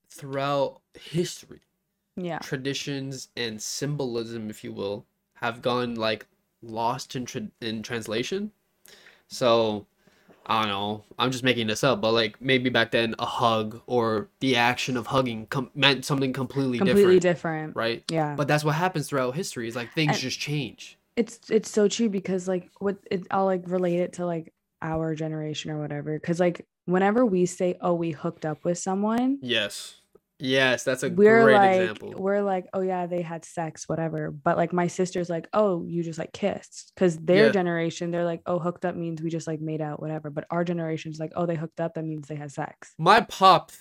throughout 0.09 0.81
history, 0.99 1.61
Yeah. 2.15 2.39
traditions 2.39 3.27
and 3.37 3.61
symbolism, 3.61 4.49
if 4.49 4.63
you 4.63 4.73
will, 4.73 5.05
have 5.35 5.61
gone 5.61 5.93
like 5.93 6.25
lost 6.63 7.15
in 7.15 7.25
tra- 7.25 7.51
in 7.61 7.83
translation. 7.83 8.51
So, 9.27 9.85
I 10.47 10.61
don't 10.63 10.69
know. 10.69 11.03
I'm 11.19 11.29
just 11.29 11.43
making 11.43 11.67
this 11.67 11.83
up, 11.83 12.01
but 12.01 12.11
like 12.13 12.41
maybe 12.41 12.71
back 12.71 12.89
then, 12.89 13.13
a 13.19 13.27
hug 13.27 13.79
or 13.85 14.29
the 14.39 14.55
action 14.55 14.97
of 14.97 15.05
hugging 15.05 15.45
com- 15.45 15.69
meant 15.75 16.03
something 16.03 16.33
completely, 16.33 16.79
Completely 16.79 17.19
different, 17.19 17.21
Completely 17.21 17.29
different. 17.33 17.75
right? 17.75 18.03
Yeah. 18.09 18.33
But 18.35 18.47
that's 18.47 18.63
what 18.63 18.73
happens 18.73 19.07
throughout 19.07 19.35
history. 19.35 19.67
Is 19.67 19.75
like 19.75 19.93
things 19.93 20.13
And- 20.13 20.19
just 20.19 20.39
change. 20.39 20.97
It's 21.19 21.35
it's 21.49 21.69
so 21.69 21.87
true 21.87 22.09
because 22.09 22.47
like 22.47 22.69
what 22.79 22.97
it, 23.11 23.21
I'll 23.31 23.45
like 23.53 23.63
relate 23.67 23.99
it 23.99 24.13
to 24.13 24.25
like 24.25 24.53
our 24.81 25.13
generation 25.15 25.71
or 25.71 25.79
whatever. 25.79 26.17
Cause 26.19 26.39
like 26.39 26.65
whenever 26.85 27.25
we 27.25 27.45
say, 27.45 27.77
oh, 27.81 27.93
we 27.93 28.11
hooked 28.11 28.45
up 28.45 28.63
with 28.63 28.77
someone, 28.77 29.39
Yes. 29.41 29.95
Yes, 30.41 30.85
that's 30.85 31.03
a 31.03 31.09
we're 31.09 31.43
great 31.43 31.55
like 31.55 31.81
example. 31.81 32.13
we're 32.17 32.41
like 32.41 32.65
oh 32.73 32.79
yeah 32.79 33.05
they 33.07 33.21
had 33.21 33.43
sex 33.43 33.89
whatever 33.89 34.31
but 34.31 34.55
like 34.55 34.71
my 34.71 34.87
sister's 34.87 35.29
like 35.29 35.49
oh 35.51 35.83
you 35.85 36.01
just 36.01 36.17
like 36.17 36.31
kissed 36.31 36.93
because 36.95 37.17
their 37.17 37.47
Yeah. 37.47 37.51
generation 37.51 38.09
they're 38.09 38.23
like 38.33 38.41
oh 38.45 38.57
hooked 38.57 38.85
up 38.85 38.95
means 38.95 39.21
we 39.21 39.29
just 39.29 39.47
like 39.47 39.59
made 39.59 39.81
out 39.81 39.99
whatever 40.01 40.29
but 40.29 40.45
our 40.49 40.63
generation's 40.63 41.19
like 41.19 41.33
oh 41.35 41.45
they 41.45 41.55
hooked 41.63 41.81
up 41.81 41.93
that 41.95 42.05
means 42.05 42.29
they 42.29 42.35
had 42.43 42.53
sex 42.53 42.93
my 42.97 43.19
pop 43.19 43.73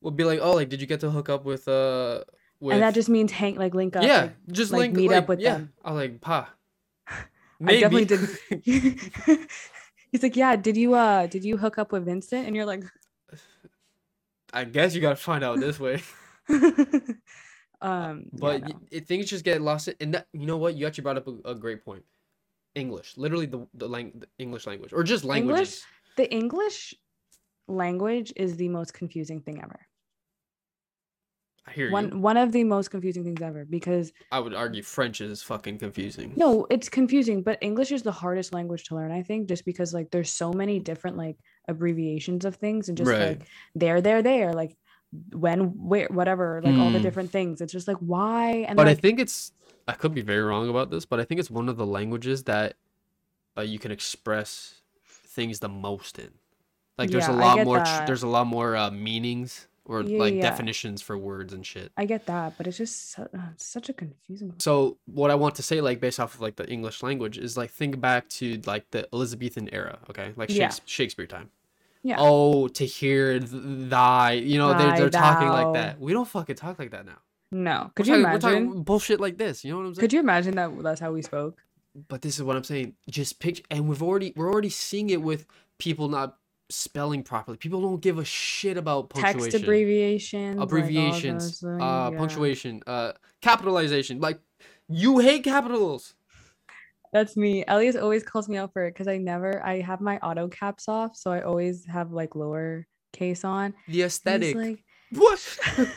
would 0.00 0.14
be 0.16 0.22
like, 0.24 0.38
"Oh, 0.42 0.52
like, 0.52 0.68
did 0.68 0.80
you 0.80 0.86
get 0.86 1.00
to 1.00 1.10
hook 1.10 1.28
up 1.28 1.44
with 1.44 1.66
uh 1.66 2.22
with?" 2.64 2.74
and 2.74 2.82
that 2.82 2.94
just 2.94 3.08
means 3.08 3.30
hang 3.30 3.54
like 3.56 3.74
link 3.74 3.94
up 3.94 4.02
yeah, 4.02 4.22
like, 4.22 4.32
just 4.50 4.72
like, 4.72 4.80
link 4.80 4.96
meet 4.96 5.12
up 5.12 5.28
with 5.28 5.40
yeah. 5.40 5.54
them. 5.54 5.72
I 5.84 5.92
was 5.92 6.00
like, 6.02 6.20
"Pa, 6.20 6.50
I 7.64 7.80
definitely 7.80 8.04
did 8.06 8.20
he's 10.10 10.22
like 10.22 10.36
yeah 10.36 10.56
did 10.56 10.76
you 10.76 10.94
uh 10.94 11.26
did 11.26 11.44
you 11.44 11.56
hook 11.56 11.78
up 11.78 11.92
with 11.92 12.04
vincent 12.04 12.46
and 12.46 12.56
you're 12.56 12.66
like 12.66 12.82
I 14.52 14.64
guess 14.64 14.94
you 14.94 15.00
gotta 15.00 15.16
find 15.16 15.42
out 15.42 15.58
this 15.58 15.80
way. 15.80 16.00
um 17.80 18.26
But 18.32 18.60
yeah, 18.60 18.68
no. 18.68 18.80
it, 18.90 19.08
things 19.08 19.26
just 19.26 19.44
get 19.44 19.60
lost. 19.60 19.88
in- 19.88 19.96
And 20.00 20.14
that, 20.14 20.28
you 20.32 20.46
know 20.46 20.56
what? 20.58 20.76
You 20.76 20.86
actually 20.86 21.02
brought 21.02 21.16
up 21.16 21.26
a, 21.26 21.50
a 21.50 21.54
great 21.54 21.84
point. 21.84 22.04
English, 22.76 23.16
literally 23.16 23.46
the 23.46 23.66
the, 23.74 23.88
lang- 23.88 24.12
the 24.18 24.28
English 24.38 24.66
language, 24.66 24.92
or 24.92 25.02
just 25.02 25.24
languages. 25.24 25.84
the 26.16 26.32
english 26.32 26.94
language 27.66 28.32
is 28.36 28.56
the 28.56 28.68
most 28.68 28.94
confusing 28.94 29.40
thing 29.40 29.60
ever 29.62 29.80
I 31.66 31.72
hear 31.72 31.90
one 31.90 32.10
you. 32.10 32.18
one 32.20 32.36
of 32.36 32.52
the 32.52 32.64
most 32.64 32.90
confusing 32.90 33.24
things 33.24 33.40
ever 33.42 33.64
because 33.64 34.12
I 34.30 34.40
would 34.40 34.54
argue 34.54 34.82
French 34.82 35.20
is 35.20 35.42
fucking 35.42 35.78
confusing. 35.78 36.32
no 36.36 36.66
it's 36.70 36.88
confusing 36.88 37.42
but 37.42 37.58
english 37.60 37.92
is 37.92 38.02
the 38.02 38.12
hardest 38.12 38.52
language 38.54 38.84
to 38.84 38.94
learn 38.94 39.12
i 39.12 39.22
think 39.22 39.48
just 39.48 39.64
because 39.64 39.92
like 39.94 40.10
there's 40.10 40.32
so 40.32 40.52
many 40.52 40.80
different 40.80 41.16
like 41.16 41.36
abbreviations 41.68 42.44
of 42.44 42.56
things 42.56 42.88
and 42.88 42.98
just 42.98 43.10
Right. 43.10 43.38
like 43.38 43.48
there 43.74 44.00
there 44.00 44.22
there 44.22 44.52
like 44.52 44.76
when 45.32 45.60
where 45.88 46.08
whatever 46.10 46.60
like 46.62 46.78
all 46.78 46.90
the 46.90 46.98
Mm. 46.98 47.02
different 47.02 47.30
things 47.32 47.60
it's 47.60 47.72
just 47.72 47.86
like 47.86 47.98
why 47.98 48.64
and 48.68 48.76
but 48.76 48.86
like 48.86 48.98
I 48.98 49.00
think 49.00 49.20
it's 49.20 49.52
I 49.86 49.92
could 49.92 50.14
be 50.14 50.22
very 50.22 50.42
wrong 50.42 50.68
about 50.70 50.90
this, 50.90 51.04
but 51.04 51.20
I 51.20 51.24
think 51.24 51.38
it's 51.38 51.50
one 51.50 51.68
of 51.68 51.76
the 51.76 51.86
languages 51.86 52.44
that 52.44 52.76
uh, 53.58 53.62
you 53.62 53.78
can 53.78 53.90
express 53.92 54.82
things 55.04 55.60
the 55.60 55.68
most 55.68 56.18
in. 56.18 56.32
Like 56.98 57.10
there's 57.10 57.28
Yeah, 57.28 57.28
a 57.28 57.32
I 57.32 57.42
lot 57.42 57.60
more 57.60 57.80
tr- 57.80 58.02
there's 58.06 58.22
a 58.22 58.28
lot 58.28 58.46
more 58.46 58.76
uh, 58.76 58.90
meanings 58.90 59.68
or 59.86 60.02
Yeah, 60.02 60.18
like 60.18 60.34
yeah. 60.34 60.42
definitions 60.42 61.02
for 61.02 61.16
words 61.18 61.52
and 61.52 61.64
shit. 61.64 61.92
i 61.96 62.04
get 62.04 62.26
that 62.26 62.56
but 62.56 62.66
it's 62.66 62.78
just 62.78 63.12
so, 63.12 63.28
uh, 63.36 63.38
such 63.56 63.88
a 63.88 63.92
confusing 63.92 64.54
So 64.58 64.96
what 65.06 65.30
I 65.30 65.34
want 65.34 65.54
to 65.56 65.62
say 65.62 65.80
like 65.80 66.00
based 66.00 66.18
off 66.20 66.34
of 66.34 66.40
like 66.40 66.56
the 66.56 66.66
English 66.68 67.02
language 67.02 67.36
is 67.38 67.56
like 67.56 67.70
think 67.70 68.00
back 68.00 68.28
to 68.40 68.60
like 68.66 68.90
the 68.90 69.06
Elizabethan 69.12 69.68
era, 69.72 69.98
okay? 70.10 70.32
Like 70.36 70.50
Yeah. 70.50 70.70
Shakespeare 70.86 71.26
time. 71.26 71.50
Yeah. 72.02 72.16
Oh, 72.18 72.68
to 72.68 72.84
hear 72.84 73.38
th- 73.38 73.50
thy, 73.52 74.32
you 74.32 74.58
know, 74.58 74.76
they're 74.78 74.96
they're 74.96 75.10
talking 75.10 75.48
like 75.48 75.72
that. 75.74 76.00
We 76.00 76.12
don't 76.12 76.28
fucking 76.28 76.56
talk 76.56 76.78
like 76.78 76.90
that 76.90 77.06
now. 77.06 77.18
No. 77.50 77.90
Could 77.94 78.06
We're 78.06 78.16
you 78.16 78.22
talking- 78.22 78.40
we're 78.42 78.48
imagine? 78.50 78.66
talking 78.68 78.82
bullshit 78.82 79.20
like 79.20 79.38
this? 79.38 79.64
You 79.64 79.70
know 79.72 79.78
what 79.78 79.86
I'm 79.86 79.94
saying? 79.94 80.00
Could 80.02 80.12
you 80.12 80.20
imagine 80.20 80.54
that 80.56 80.70
that's 80.82 81.00
how 81.00 81.12
we 81.12 81.22
spoke? 81.22 81.62
but 82.08 82.22
this 82.22 82.34
is 82.38 82.42
what 82.42 82.56
I'm 82.56 82.64
saying. 82.64 82.94
Just 83.08 83.38
picture, 83.38 83.62
and 83.70 83.88
we've 83.88 84.02
already 84.02 84.32
we're 84.36 84.50
already 84.52 84.68
seeing 84.70 85.10
it 85.10 85.22
with 85.22 85.46
people 85.78 86.08
not 86.08 86.36
spelling 86.70 87.22
properly. 87.22 87.56
People 87.56 87.80
don't 87.80 88.00
give 88.00 88.18
a 88.18 88.24
shit 88.24 88.76
about 88.76 89.10
punctuation, 89.10 89.50
Text 89.50 89.62
abbreviations. 89.62 90.60
abbreviations, 90.60 91.60
those 91.60 91.80
uh, 91.80 92.10
yeah. 92.12 92.18
punctuation, 92.18 92.82
uh, 92.86 93.12
capitalization. 93.40 94.20
Like 94.20 94.40
you 94.88 95.18
hate 95.18 95.44
capitals. 95.44 96.14
That's 97.12 97.36
me. 97.36 97.64
Elias 97.68 97.96
always 97.96 98.24
calls 98.24 98.48
me 98.48 98.56
out 98.56 98.72
for 98.72 98.86
it 98.86 98.92
because 98.92 99.06
I 99.06 99.18
never 99.18 99.64
I 99.64 99.80
have 99.80 100.00
my 100.00 100.18
auto 100.18 100.48
caps 100.48 100.88
off, 100.88 101.16
so 101.16 101.30
I 101.30 101.42
always 101.42 101.84
have 101.86 102.12
like 102.12 102.34
lower 102.34 102.86
case 103.12 103.44
on. 103.44 103.74
The 103.88 104.02
aesthetic. 104.02 104.56
He's 104.56 104.56
like, 104.56 104.84
what? 105.10 105.58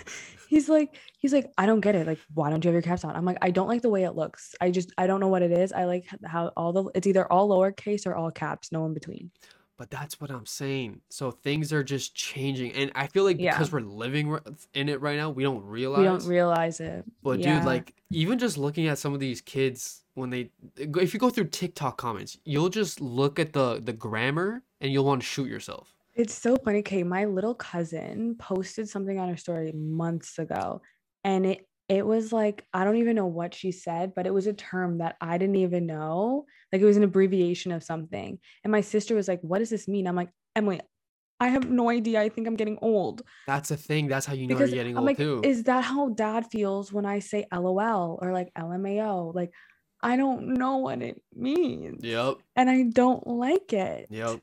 he's 0.49 0.69
like, 0.69 0.95
he's 1.17 1.33
like, 1.33 1.51
I 1.57 1.65
don't 1.65 1.81
get 1.81 1.95
it. 1.95 2.07
Like, 2.07 2.19
why 2.33 2.49
don't 2.49 2.63
you 2.63 2.69
have 2.69 2.75
your 2.75 2.81
caps 2.81 3.03
on? 3.03 3.15
I'm 3.15 3.25
like, 3.25 3.39
I 3.41 3.51
don't 3.51 3.67
like 3.67 3.81
the 3.81 3.89
way 3.89 4.03
it 4.03 4.15
looks. 4.15 4.55
I 4.61 4.71
just, 4.71 4.93
I 4.97 5.07
don't 5.07 5.19
know 5.19 5.27
what 5.27 5.41
it 5.41 5.51
is. 5.51 5.73
I 5.73 5.85
like 5.85 6.05
how 6.25 6.51
all 6.55 6.71
the, 6.71 6.85
it's 6.95 7.07
either 7.07 7.31
all 7.31 7.49
lowercase 7.49 8.05
or 8.05 8.15
all 8.15 8.31
caps, 8.31 8.71
no 8.71 8.85
in 8.85 8.93
between. 8.93 9.31
But 9.77 9.91
that's 9.91 10.19
what 10.19 10.31
I'm 10.31 10.45
saying. 10.47 11.01
So 11.09 11.29
things 11.29 11.71
are 11.71 11.83
just 11.83 12.15
changing, 12.15 12.71
and 12.73 12.91
I 12.95 13.05
feel 13.07 13.23
like 13.23 13.39
Yeah. 13.39 13.51
because 13.51 13.71
we're 13.71 13.81
living 13.81 14.35
in 14.73 14.89
it 14.89 14.99
right 15.01 15.17
now, 15.17 15.29
we 15.29 15.43
don't 15.43 15.63
realize. 15.63 15.99
We 15.99 16.05
don't 16.05 16.25
realize 16.25 16.79
it. 16.79 17.05
But 17.21 17.39
Yeah. 17.39 17.57
dude, 17.59 17.65
like 17.65 17.93
even 18.09 18.39
just 18.39 18.57
looking 18.57 18.87
at 18.87 18.97
some 18.97 19.13
of 19.13 19.19
these 19.19 19.39
kids 19.39 20.03
when 20.15 20.31
they, 20.31 20.49
if 20.77 21.13
you 21.13 21.19
go 21.19 21.29
through 21.29 21.49
TikTok 21.49 21.97
comments, 21.97 22.39
you'll 22.43 22.69
just 22.69 22.99
look 23.01 23.37
at 23.37 23.53
the 23.53 23.79
the 23.83 23.93
grammar 23.93 24.63
and 24.81 24.91
you'll 24.91 25.05
want 25.05 25.21
to 25.21 25.27
shoot 25.27 25.47
yourself. 25.47 25.93
It's 26.15 26.33
so 26.33 26.55
funny. 26.65 26.79
Okay, 26.79 27.03
my 27.03 27.25
little 27.25 27.53
cousin 27.53 28.35
posted 28.39 28.89
something 28.89 29.19
on 29.19 29.29
her 29.29 29.37
story 29.37 29.71
months 29.73 30.39
ago, 30.39 30.81
and 31.23 31.45
it 31.45 31.67
it 31.89 32.05
was 32.05 32.33
like 32.33 32.65
I 32.73 32.83
don't 32.83 32.97
even 32.97 33.15
know 33.15 33.25
what 33.27 33.53
she 33.53 33.71
said, 33.71 34.13
but 34.15 34.27
it 34.27 34.33
was 34.33 34.47
a 34.47 34.53
term 34.53 34.97
that 34.99 35.15
I 35.21 35.37
didn't 35.37 35.55
even 35.55 35.85
know. 35.85 36.45
Like 36.71 36.81
it 36.81 36.85
was 36.85 36.97
an 36.97 37.03
abbreviation 37.03 37.71
of 37.71 37.83
something. 37.83 38.39
And 38.63 38.71
my 38.71 38.81
sister 38.81 39.15
was 39.15 39.27
like, 39.27 39.39
"What 39.41 39.59
does 39.59 39.69
this 39.69 39.87
mean?" 39.87 40.07
I'm 40.07 40.15
like, 40.15 40.29
"Emily, 40.55 40.81
I 41.39 41.47
have 41.49 41.69
no 41.69 41.89
idea. 41.89 42.19
I 42.21 42.29
think 42.29 42.47
I'm 42.47 42.55
getting 42.55 42.77
old." 42.81 43.21
That's 43.45 43.71
a 43.71 43.77
thing. 43.77 44.07
That's 44.07 44.25
how 44.25 44.33
you 44.33 44.47
know 44.47 44.55
Because 44.55 44.71
you're 44.71 44.79
getting 44.83 44.95
I'm 44.97 44.99
old 44.99 45.07
like, 45.07 45.17
too. 45.17 45.41
is 45.43 45.63
that 45.63 45.83
how 45.83 46.09
dad 46.09 46.47
feels 46.51 46.91
when 46.91 47.05
I 47.05 47.19
say 47.19 47.45
LOL 47.53 48.19
or 48.21 48.33
like 48.33 48.51
LMAO? 48.57 49.33
Like 49.33 49.51
I 50.01 50.17
don't 50.17 50.49
know 50.55 50.77
what 50.77 51.01
it 51.01 51.21
means. 51.33 52.03
Yep. 52.03 52.35
And 52.55 52.69
I 52.69 52.83
don't 52.83 53.25
like 53.25 53.71
it. 53.73 54.07
Yep. 54.09 54.41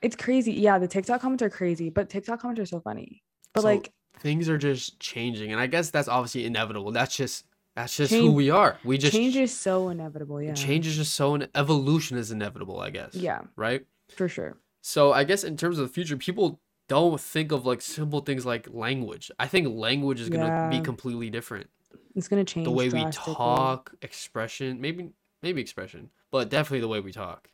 It's 0.00 0.16
crazy. 0.16 0.52
Yeah, 0.54 0.78
the 0.78 0.88
TikTok 0.88 1.20
comments 1.20 1.42
are 1.42 1.50
crazy, 1.50 1.90
but 1.90 2.08
TikTok 2.08 2.40
comments 2.40 2.60
are 2.60 2.66
so 2.66 2.80
funny. 2.80 3.22
But 3.52 3.60
So, 3.62 3.66
like 3.66 3.92
Things 4.18 4.48
are 4.48 4.58
just 4.58 4.98
changing, 4.98 5.52
and 5.52 5.60
I 5.60 5.66
guess 5.68 5.90
that's 5.90 6.08
obviously 6.08 6.44
inevitable. 6.44 6.90
That's 6.90 7.16
just 7.16 7.44
that's 7.76 7.96
just 7.96 8.12
who 8.12 8.32
we 8.32 8.50
are. 8.50 8.76
We 8.82 8.98
just 8.98 9.12
change 9.14 9.36
is 9.36 9.56
so 9.56 9.88
inevitable. 9.90 10.42
Yeah. 10.42 10.54
change 10.54 10.86
is 10.88 10.96
just 10.96 11.14
so 11.14 11.36
in, 11.36 11.46
evolution 11.54 12.18
is 12.18 12.32
inevitable. 12.32 12.80
I 12.80 12.90
guess. 12.90 13.14
Yeah, 13.14 13.42
Right. 13.54 13.86
for 14.08 14.28
sure. 14.28 14.56
So 14.80 15.12
I 15.12 15.22
guess 15.24 15.44
in 15.44 15.56
terms 15.56 15.78
of 15.78 15.86
the 15.86 15.92
future, 15.92 16.16
people 16.16 16.58
don't 16.88 17.20
think 17.20 17.52
of 17.52 17.64
like 17.64 17.80
simple 17.80 18.20
things 18.20 18.44
like 18.44 18.68
language. 18.72 19.30
I 19.38 19.46
think 19.46 19.68
language 19.68 20.20
is 20.20 20.28
gonna 20.28 20.68
be 20.70 20.80
completely 20.80 21.30
different. 21.30 21.68
It's 22.16 22.26
gonna 22.26 22.44
change 22.44 22.64
The 22.64 22.72
way 22.72 22.88
we 22.88 23.04
talk, 23.12 23.94
expression, 24.02 24.80
maybe 24.80 25.10
maybe 25.42 25.60
expression, 25.60 26.10
but 26.32 26.48
definitely 26.48 26.80
the 26.80 26.88
way 26.88 26.98
we 26.98 27.12
talk, 27.12 27.50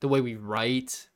the 0.00 0.08
way 0.08 0.20
we 0.20 0.34
write. 0.34 1.10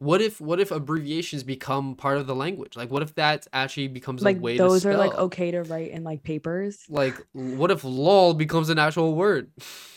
What 0.00 0.22
if 0.22 0.40
what 0.40 0.60
if 0.60 0.70
abbreviations 0.70 1.42
become 1.42 1.96
part 1.96 2.18
of 2.18 2.26
the 2.26 2.34
language? 2.34 2.76
Like 2.76 2.90
what 2.90 3.02
if 3.02 3.14
that 3.16 3.46
actually 3.52 3.88
becomes 3.88 4.22
Like 4.22 4.36
a 4.36 4.40
way 4.40 4.56
those 4.56 4.82
to 4.82 4.90
are 4.90 4.96
like 4.96 5.14
okay 5.14 5.50
to 5.50 5.62
write 5.64 5.90
in 5.90 6.04
like 6.04 6.22
papers. 6.22 6.84
Like 6.88 7.16
what 7.32 7.70
if 7.70 7.82
lol 7.82 8.34
becomes 8.34 8.68
an 8.68 8.78
actual 8.78 9.14
word? 9.14 9.50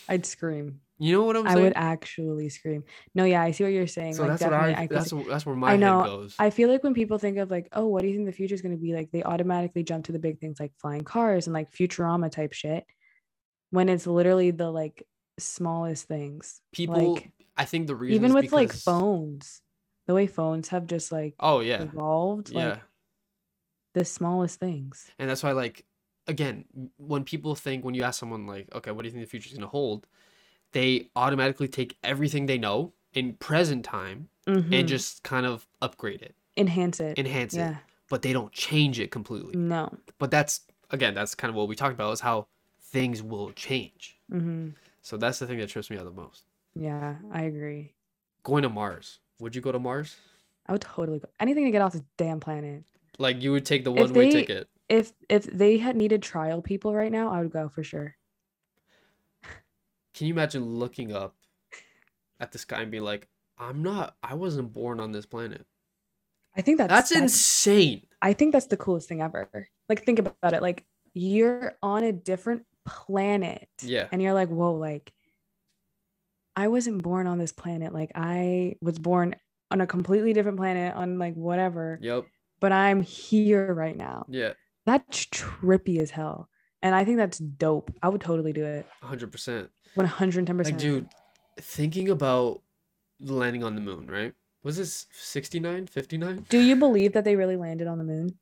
I'd 0.10 0.26
scream. 0.26 0.82
You 1.02 1.14
know 1.14 1.24
what 1.24 1.36
I'm 1.36 1.48
saying? 1.48 1.58
I 1.58 1.62
would 1.62 1.74
actually 1.76 2.50
scream. 2.50 2.84
No, 3.16 3.24
yeah, 3.24 3.42
I 3.42 3.50
see 3.52 3.64
what 3.64 3.74
you're 3.74 3.88
saying. 3.88 4.14
so 4.14 4.22
like 4.22 4.38
that's 4.38 4.44
what 4.44 4.54
I, 4.54 4.84
I 4.84 4.88
could, 4.88 4.98
that's, 4.98 5.12
that's 5.28 5.46
where 5.48 5.56
my 5.56 5.76
know, 5.76 6.02
head 6.02 6.06
goes. 6.06 6.36
I 6.38 6.52
feel 6.52 6.70
like 6.70 6.84
when 6.84 6.94
people 6.94 7.18
think 7.18 7.40
of 7.40 7.50
like, 7.50 7.70
oh, 7.72 7.88
what 7.88 8.04
do 8.04 8.08
you 8.08 8.14
think 8.14 8.28
the 8.28 8.32
future 8.32 8.54
is 8.54 8.62
going 8.62 8.76
to 8.76 8.82
be 8.82 8.94
like? 8.94 9.10
They 9.12 9.24
automatically 9.24 9.82
jump 9.82 10.06
to 10.06 10.12
the 10.12 10.20
big 10.20 10.40
things 10.40 10.60
like 10.60 10.74
flying 10.78 11.02
cars 11.02 11.48
and 11.48 11.56
like 11.56 11.72
Futurama 11.72 12.32
type 12.32 12.54
shit, 12.54 12.86
when 13.72 13.90
it's 13.90 14.06
literally 14.06 14.52
the 14.52 14.70
like 14.70 15.08
smallest 15.40 16.08
things. 16.08 16.62
People, 16.72 17.16
like 17.16 17.32
I 17.58 17.66
think 17.66 17.88
the 17.88 17.96
reason 17.96 18.24
even 18.24 18.36
with 18.36 18.52
like 18.52 18.72
phones, 18.72 19.64
the 20.08 20.14
way 20.14 20.28
phones 20.28 20.70
have 20.70 20.88
just 20.88 21.12
like 21.12 21.36
Oh 21.40 21.60
yeah, 21.62 21.84
evolved, 21.84 22.50
yeah. 22.52 22.68
like 22.70 22.82
the 23.94 24.06
smallest 24.06 24.60
things. 24.60 25.12
And 25.20 25.30
that's 25.30 25.44
why, 25.44 25.52
like, 25.52 25.86
again, 26.28 26.66
when 26.98 27.24
people 27.24 27.56
think, 27.56 27.84
when 27.84 27.94
you 27.94 28.04
ask 28.04 28.20
someone, 28.20 28.48
like, 28.48 28.74
okay, 28.74 28.92
what 28.92 29.02
do 29.02 29.08
you 29.08 29.12
think 29.12 29.24
the 29.24 29.30
future 29.30 29.48
is 29.48 29.54
going 29.54 29.62
to 29.62 29.68
hold? 29.68 30.08
They 30.72 31.10
automatically 31.16 31.68
take 31.68 31.98
everything 32.04 32.46
they 32.46 32.58
know 32.58 32.94
in 33.14 33.34
present 33.34 33.84
time 33.84 34.30
Mhm. 34.48 34.74
and 34.74 34.88
just 34.88 35.24
kind 35.24 35.46
of 35.46 35.68
upgrade 35.82 36.22
it, 36.22 36.36
enhance 36.56 37.00
it. 37.00 37.20
enhance 37.20 37.54
it, 37.54 37.58
yeah. 37.58 37.78
but 38.10 38.22
they 38.22 38.32
don't 38.34 38.52
change 38.54 39.00
it 39.00 39.12
completely. 39.12 39.56
No. 39.58 39.90
But 40.18 40.32
that's, 40.32 40.62
again, 40.90 41.14
that's 41.14 41.36
kind 41.36 41.50
of 41.50 41.56
what 41.56 41.68
we 41.68 41.76
talked 41.76 41.94
about 41.94 42.14
is 42.14 42.22
how 42.22 42.48
things 42.80 43.22
will 43.22 43.52
change. 43.52 44.18
hmm 44.30 44.70
So 45.02 45.18
that's 45.18 45.40
the 45.40 45.48
thing 45.48 45.58
that 45.60 45.68
trips 45.70 45.90
me 45.90 45.98
out 45.98 46.06
the 46.06 46.12
most. 46.12 46.46
Yeah, 46.74 47.18
I 47.32 47.44
agree. 47.44 47.94
Going 48.44 48.64
to 48.64 48.70
Mars. 48.70 49.20
Would 49.42 49.56
you 49.56 49.62
go 49.62 49.72
to 49.72 49.80
Mars? 49.80 50.18
I 50.68 50.72
would 50.72 50.82
totally 50.82 51.18
go 51.18 51.28
anything 51.40 51.66
to 51.66 51.72
get 51.72 51.82
off 51.82 51.94
this 51.94 52.04
damn 52.16 52.40
planet. 52.40 52.84
Like, 53.18 53.42
you 53.42 53.52
would 53.52 53.66
take 53.66 53.84
the 53.84 53.92
one 53.92 54.14
way 54.14 54.30
ticket. 54.32 54.70
If 54.88 55.14
if 55.30 55.46
they 55.46 55.80
had 55.80 55.96
needed 55.96 56.22
trial 56.22 56.62
people 56.62 56.94
right 56.94 57.12
now, 57.12 57.32
I 57.32 57.42
would 57.42 57.52
go 57.52 57.68
for 57.68 57.84
sure. 57.84 58.16
Can 60.14 60.28
you 60.28 60.34
imagine 60.34 60.64
looking 60.64 61.12
up 61.12 61.36
at 62.40 62.52
the 62.52 62.60
sky 62.60 62.82
and 62.82 62.92
being 62.92 63.04
like, 63.04 63.28
I'm 63.58 63.82
not, 63.82 64.16
I 64.22 64.36
wasn't 64.36 64.74
born 64.74 65.00
on 65.00 65.12
this 65.12 65.26
planet? 65.26 65.66
I 66.56 66.62
think 66.62 66.78
that's 66.78 66.92
That's 66.92 67.12
insane. 67.12 68.04
I 68.22 68.34
think 68.34 68.52
that's 68.52 68.68
the 68.68 68.78
coolest 68.78 69.08
thing 69.08 69.22
ever. 69.22 69.50
Like 69.90 70.06
think 70.06 70.20
about 70.20 70.54
it. 70.54 70.62
Like 70.62 70.86
you're 71.14 71.74
on 71.82 72.04
a 72.04 72.12
different 72.12 72.66
planet. 72.86 73.70
Yeah. 73.82 74.08
And 74.12 74.22
you're 74.22 74.34
like, 74.34 74.50
whoa, 74.50 74.74
like 74.74 75.14
I 76.56 76.68
wasn't 76.68 77.02
born 77.02 77.28
on 77.28 77.38
this 77.38 77.52
planet. 77.52 77.94
Like 77.94 78.12
I 78.16 78.76
was 78.82 79.00
born 79.00 79.36
on 79.70 79.82
a 79.82 79.88
completely 79.88 80.34
different 80.34 80.58
planet 80.58 80.94
on 80.96 81.18
like 81.18 81.34
whatever, 81.36 81.98
Yep. 82.02 82.26
but 82.60 82.72
I'm 82.72 83.02
here 83.02 83.74
right 83.74 83.96
now. 83.96 84.26
Yeah. 84.30 84.54
That's 84.86 85.26
trippy 85.28 86.00
as 86.02 86.12
hell. 86.12 86.50
And 86.82 86.96
I 86.96 87.06
think 87.06 87.18
that's 87.18 87.38
dope. 87.38 87.94
I 88.02 88.10
would 88.10 88.22
totally 88.22 88.52
do 88.54 88.66
it. 88.66 88.86
100%. 89.04 89.70
110%. 89.96 90.66
Like, 90.66 90.78
dude, 90.78 91.08
thinking 91.60 92.10
about 92.10 92.62
landing 93.20 93.64
on 93.64 93.76
the 93.76 93.82
moon, 93.82 94.08
right? 94.10 94.34
Was 94.64 94.78
this 94.78 95.06
69, 95.14 95.88
59? 95.88 96.46
Do 96.50 96.60
you 96.60 96.76
believe 96.76 97.14
that 97.14 97.24
they 97.24 97.36
really 97.36 97.56
landed 97.56 97.88
on 97.88 97.98
the 97.98 98.04
moon? 98.04 98.38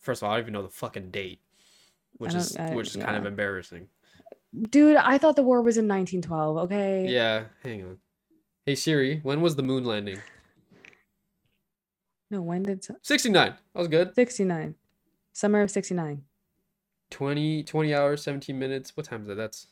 First 0.00 0.22
of 0.22 0.26
all, 0.26 0.32
I 0.32 0.36
don't 0.36 0.44
even 0.44 0.52
know 0.54 0.62
the 0.62 0.68
fucking 0.68 1.10
date, 1.10 1.40
which 2.18 2.34
is 2.34 2.56
I- 2.56 2.74
which 2.74 2.88
is 2.88 2.96
kind 2.96 3.16
of 3.16 3.26
embarrassing. 3.26 3.88
Dude, 4.70 4.96
I 4.96 5.18
thought 5.18 5.36
the 5.36 5.42
war 5.42 5.62
was 5.62 5.76
in 5.76 5.88
1912. 5.88 6.56
Okay. 6.64 7.06
Yeah, 7.08 7.44
hang 7.62 7.84
on. 7.84 7.98
Hey 8.64 8.74
Siri, 8.74 9.20
when 9.22 9.40
was 9.42 9.56
the 9.56 9.62
moon 9.62 9.84
landing? 9.84 10.20
No, 12.30 12.42
when 12.42 12.62
did 12.62 12.84
69. 13.02 13.50
That 13.50 13.78
was 13.78 13.88
good. 13.88 14.14
69? 14.14 14.74
Summer 15.32 15.60
of 15.62 15.70
69. 15.70 16.22
20 17.10 17.62
20 17.62 17.94
hours, 17.94 18.22
17 18.22 18.58
minutes. 18.58 18.96
What 18.96 19.06
time 19.06 19.22
is 19.22 19.28
that? 19.28 19.36
That's 19.36 19.68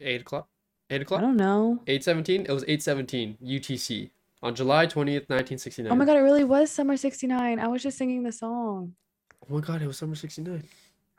8 0.00 0.22
o'clock? 0.22 0.48
8 0.88 1.02
o'clock? 1.02 1.18
I 1.18 1.22
don't 1.22 1.36
know. 1.36 1.80
817? 1.86 2.42
It 2.42 2.52
was 2.52 2.62
817 2.62 3.36
UTC 3.44 4.10
on 4.42 4.54
July 4.54 4.86
20th, 4.86 5.28
1969. 5.28 5.92
Oh 5.92 5.94
my 5.94 6.04
god, 6.04 6.16
it 6.16 6.20
really 6.20 6.44
was 6.44 6.70
summer 6.70 6.96
69. 6.96 7.58
I 7.58 7.66
was 7.68 7.82
just 7.82 7.98
singing 7.98 8.22
the 8.22 8.32
song. 8.32 8.94
Oh 9.42 9.54
my 9.54 9.60
god, 9.60 9.82
it 9.82 9.86
was 9.86 9.98
summer 9.98 10.14
69. 10.14 10.62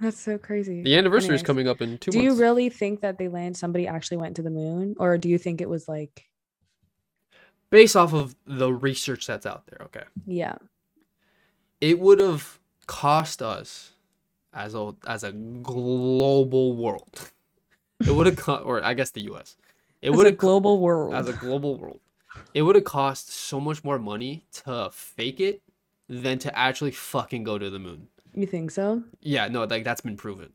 That's 0.01 0.19
so 0.19 0.37
crazy. 0.39 0.81
The 0.81 0.97
anniversary 0.97 1.35
is 1.35 1.43
coming 1.43 1.67
up 1.67 1.79
in 1.81 1.97
two 1.99 2.09
Do 2.11 2.17
months. 2.17 2.35
you 2.35 2.41
really 2.41 2.69
think 2.69 3.01
that 3.01 3.17
they 3.19 3.27
land 3.27 3.55
somebody 3.55 3.87
actually 3.87 4.17
went 4.17 4.35
to 4.37 4.41
the 4.41 4.49
moon 4.49 4.95
or 4.99 5.17
do 5.17 5.29
you 5.29 5.37
think 5.37 5.61
it 5.61 5.69
was 5.69 5.87
like 5.87 6.27
Based 7.69 7.95
off 7.95 8.13
of 8.13 8.35
the 8.45 8.73
research 8.73 9.25
that's 9.27 9.45
out 9.45 9.65
there, 9.67 9.85
okay. 9.85 10.03
yeah. 10.27 10.55
it 11.79 11.99
would 11.99 12.19
have 12.19 12.59
cost 12.87 13.41
us 13.41 13.91
as 14.53 14.75
a 14.75 14.93
as 15.07 15.23
a 15.23 15.31
global 15.31 16.75
world. 16.75 17.31
It 18.05 18.11
would 18.13 18.25
have 18.25 18.35
cost, 18.35 18.65
or 18.65 18.83
I 18.83 18.93
guess 18.93 19.11
the 19.11 19.23
U.S. 19.25 19.55
It 20.01 20.09
would 20.09 20.25
a 20.25 20.31
have 20.31 20.37
global 20.37 20.81
world. 20.81 21.13
as 21.13 21.29
a 21.29 21.33
global 21.33 21.77
world. 21.77 22.01
It 22.53 22.63
would 22.63 22.75
have 22.75 22.83
cost 22.83 23.31
so 23.31 23.59
much 23.61 23.83
more 23.85 23.99
money 23.99 24.43
to 24.65 24.89
fake 24.91 25.39
it 25.39 25.61
than 26.09 26.39
to 26.39 26.57
actually 26.57 26.91
fucking 26.91 27.43
go 27.45 27.57
to 27.57 27.69
the 27.69 27.79
moon. 27.79 28.07
You 28.33 28.45
think 28.47 28.71
so? 28.71 29.03
Yeah, 29.19 29.47
no, 29.47 29.63
like 29.65 29.83
that's 29.83 30.01
been 30.01 30.17
proven. 30.17 30.53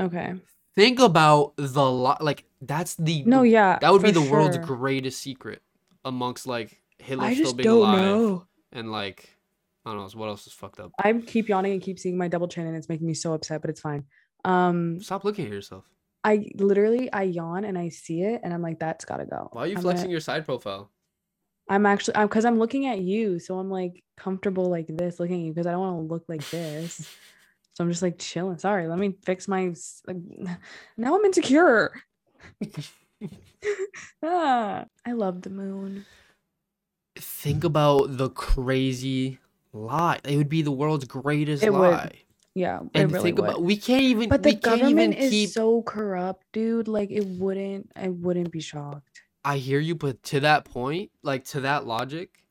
Okay. 0.00 0.34
Think 0.74 1.00
about 1.00 1.54
the 1.56 1.90
lot. 1.90 2.22
Like 2.22 2.44
that's 2.62 2.94
the 2.94 3.22
No, 3.24 3.42
yeah. 3.42 3.78
that 3.80 3.92
would 3.92 4.02
be 4.02 4.12
for 4.12 4.20
the 4.20 4.30
world's 4.30 4.58
greatest 4.58 5.20
secret 5.20 5.62
amongst 6.04 6.46
like 6.46 6.80
Hitler 6.98 7.24
I 7.24 7.32
still 7.34 7.44
just 7.46 7.56
being 7.56 7.64
don't 7.64 7.78
alive 7.78 8.00
know. 8.00 8.46
and 8.72 8.90
like 8.92 9.36
I 9.84 9.92
don't 9.92 9.98
know 9.98 10.18
what 10.20 10.28
else 10.28 10.46
is 10.46 10.52
fucked 10.52 10.78
up. 10.80 10.92
I 11.02 11.12
keep 11.14 11.48
yawning 11.48 11.72
and 11.72 11.82
keep 11.82 11.98
seeing 11.98 12.16
my 12.16 12.28
double 12.28 12.48
chin 12.48 12.66
and 12.66 12.76
it's 12.76 12.88
making 12.88 13.06
me 13.06 13.14
so 13.14 13.32
upset, 13.32 13.60
but 13.62 13.70
it's 13.70 13.80
fine. 13.80 14.04
Um, 14.44 15.00
Stop 15.00 15.24
looking 15.24 15.46
at 15.46 15.52
yourself. 15.52 15.84
I 16.22 16.50
literally 16.56 17.10
I 17.12 17.22
yawn 17.22 17.64
and 17.64 17.76
I 17.78 17.88
see 17.88 18.22
it 18.22 18.40
and 18.44 18.52
I'm 18.54 18.62
like, 18.62 18.78
that's 18.78 19.04
gotta 19.04 19.24
go. 19.26 19.48
Why 19.52 19.62
are 19.62 19.66
you 19.66 19.76
I'm 19.76 19.82
flexing 19.82 20.04
gonna- 20.04 20.12
your 20.12 20.20
side 20.20 20.44
profile? 20.44 20.90
I'm 21.68 21.86
actually 21.86 22.16
I'm 22.16 22.26
because 22.26 22.44
I'm 22.44 22.58
looking 22.58 22.86
at 22.86 23.00
you, 23.00 23.38
so 23.38 23.58
I'm 23.58 23.70
like 23.70 24.02
comfortable 24.20 24.66
like 24.66 24.86
this, 24.86 25.18
looking 25.18 25.36
at 25.40 25.46
you 25.46 25.52
because 25.52 25.66
I 25.66 25.72
don't 25.72 25.80
want 25.80 26.08
to 26.08 26.12
look 26.14 26.24
like 26.28 26.48
this. 26.50 27.08
So 27.74 27.84
I'm 27.84 27.90
just 27.90 28.02
like 28.02 28.18
chilling. 28.18 28.58
Sorry, 28.58 28.86
let 28.88 28.98
me 28.98 29.16
fix 29.24 29.48
my 29.48 29.74
like. 30.06 30.16
Now 30.96 31.16
I'm 31.16 31.24
insecure. 31.24 31.92
ah, 34.22 34.84
I 35.06 35.12
love 35.12 35.42
the 35.42 35.50
moon. 35.50 36.04
Think 37.16 37.64
about 37.64 38.16
the 38.16 38.30
crazy 38.30 39.38
lie. 39.72 40.20
It 40.24 40.36
would 40.36 40.48
be 40.48 40.62
the 40.62 40.70
world's 40.72 41.04
greatest 41.04 41.62
It 41.62 41.72
would. 41.72 41.90
lie. 41.90 42.12
Yeah, 42.54 42.80
it 42.94 43.00
And 43.02 43.12
really 43.12 43.30
think 43.30 43.38
would. 43.38 43.48
about 43.50 43.62
we 43.62 43.76
can't 43.76 44.02
even 44.02 44.28
but 44.28 44.42
the 44.42 44.50
we 44.50 44.52
can't 44.56 44.80
government 44.80 45.12
even 45.12 45.12
is 45.12 45.30
keep 45.30 45.50
so 45.50 45.82
corrupt, 45.82 46.44
dude. 46.52 46.88
Like 46.88 47.10
it 47.10 47.24
wouldn't. 47.26 47.90
I 47.96 48.08
wouldn't 48.08 48.50
be 48.50 48.60
shocked. 48.60 49.20
I 49.44 49.56
hear 49.56 49.80
you, 49.80 49.94
but 49.94 50.22
to 50.24 50.40
that 50.40 50.64
point, 50.64 51.10
like 51.22 51.44
to 51.46 51.60
that 51.62 51.86
logic, 51.86 52.42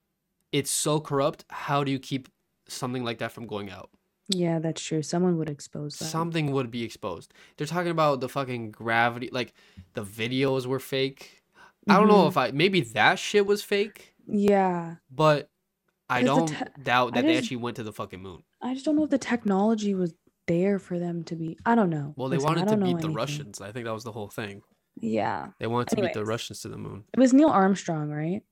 it's 0.52 0.72
so 0.72 1.00
corrupt. 1.00 1.46
How 1.50 1.84
do 1.84 1.92
you 1.92 2.00
keep 2.00 2.30
something 2.68 3.04
like 3.04 3.18
that 3.20 3.32
from 3.32 3.48
going 3.48 3.70
out? 3.70 3.90
Yeah, 4.28 4.60
that's 4.60 4.82
true. 4.84 5.02
Someone 5.02 5.38
would 5.40 5.50
expose 5.50 5.98
that. 5.98 6.06
Something 6.06 6.52
would 6.52 6.70
be 6.70 6.84
exposed. 6.84 7.34
They're 7.58 7.66
talking 7.68 7.90
about 7.92 8.22
the 8.22 8.30
fucking 8.30 8.72
gravity, 8.72 9.30
like 9.32 9.54
the 9.94 10.04
videos 10.04 10.66
were 10.68 10.80
fake. 10.80 11.44
I 11.88 11.98
don't 11.98 12.08
know 12.08 12.26
Mhm. 12.26 12.28
if 12.30 12.38
I 12.38 12.52
maybe 12.52 12.82
that 12.82 13.18
shit 13.18 13.48
was 13.48 13.64
fake, 13.64 14.14
Yeah, 14.28 14.98
but 15.10 15.50
I 16.10 16.22
don't 16.22 16.48
te- 16.48 16.56
doubt 16.84 17.16
that 17.16 17.24
they 17.26 17.38
actually 17.38 17.58
went 17.58 17.78
to 17.78 17.84
the 17.84 17.94
fucking 17.94 18.22
moon. 18.22 18.44
I 18.62 18.74
just 18.74 18.86
don't 18.86 18.96
know 18.96 19.06
if 19.06 19.10
the 19.10 19.18
technology 19.18 19.96
was 19.96 20.14
there 20.46 20.78
for 20.78 21.00
them 21.00 21.24
to 21.24 21.36
be. 21.36 21.58
I 21.66 21.74
don't 21.74 21.90
know. 21.90 22.14
Well, 22.16 22.30
they 22.30 22.38
Listen, 22.38 22.48
wanted 22.50 22.68
to 22.68 22.78
beat 22.78 22.84
the 22.84 22.90
anything. 22.92 23.14
Russians. 23.14 23.62
I 23.62 23.72
think 23.72 23.86
that 23.86 23.94
was 23.94 24.04
the 24.04 24.12
whole 24.12 24.30
thing. 24.30 24.62
Yeah, 25.02 25.52
They 25.60 25.68
wanted 25.68 25.96
to 25.96 26.02
beat 26.02 26.14
the 26.14 26.26
Russians 26.26 26.60
to 26.62 26.68
the 26.70 26.78
moon. 26.78 27.06
it 27.14 27.20
was 27.20 27.34
Neil 27.34 27.50
Armstrong, 27.50 28.10
right? 28.10 28.44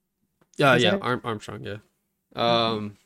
Yeah, 0.58 0.74
Was 0.74 0.84
yeah, 0.84 0.98
Arm, 1.02 1.22
Armstrong, 1.24 1.64
yeah. 1.64 1.78
Um, 2.36 2.98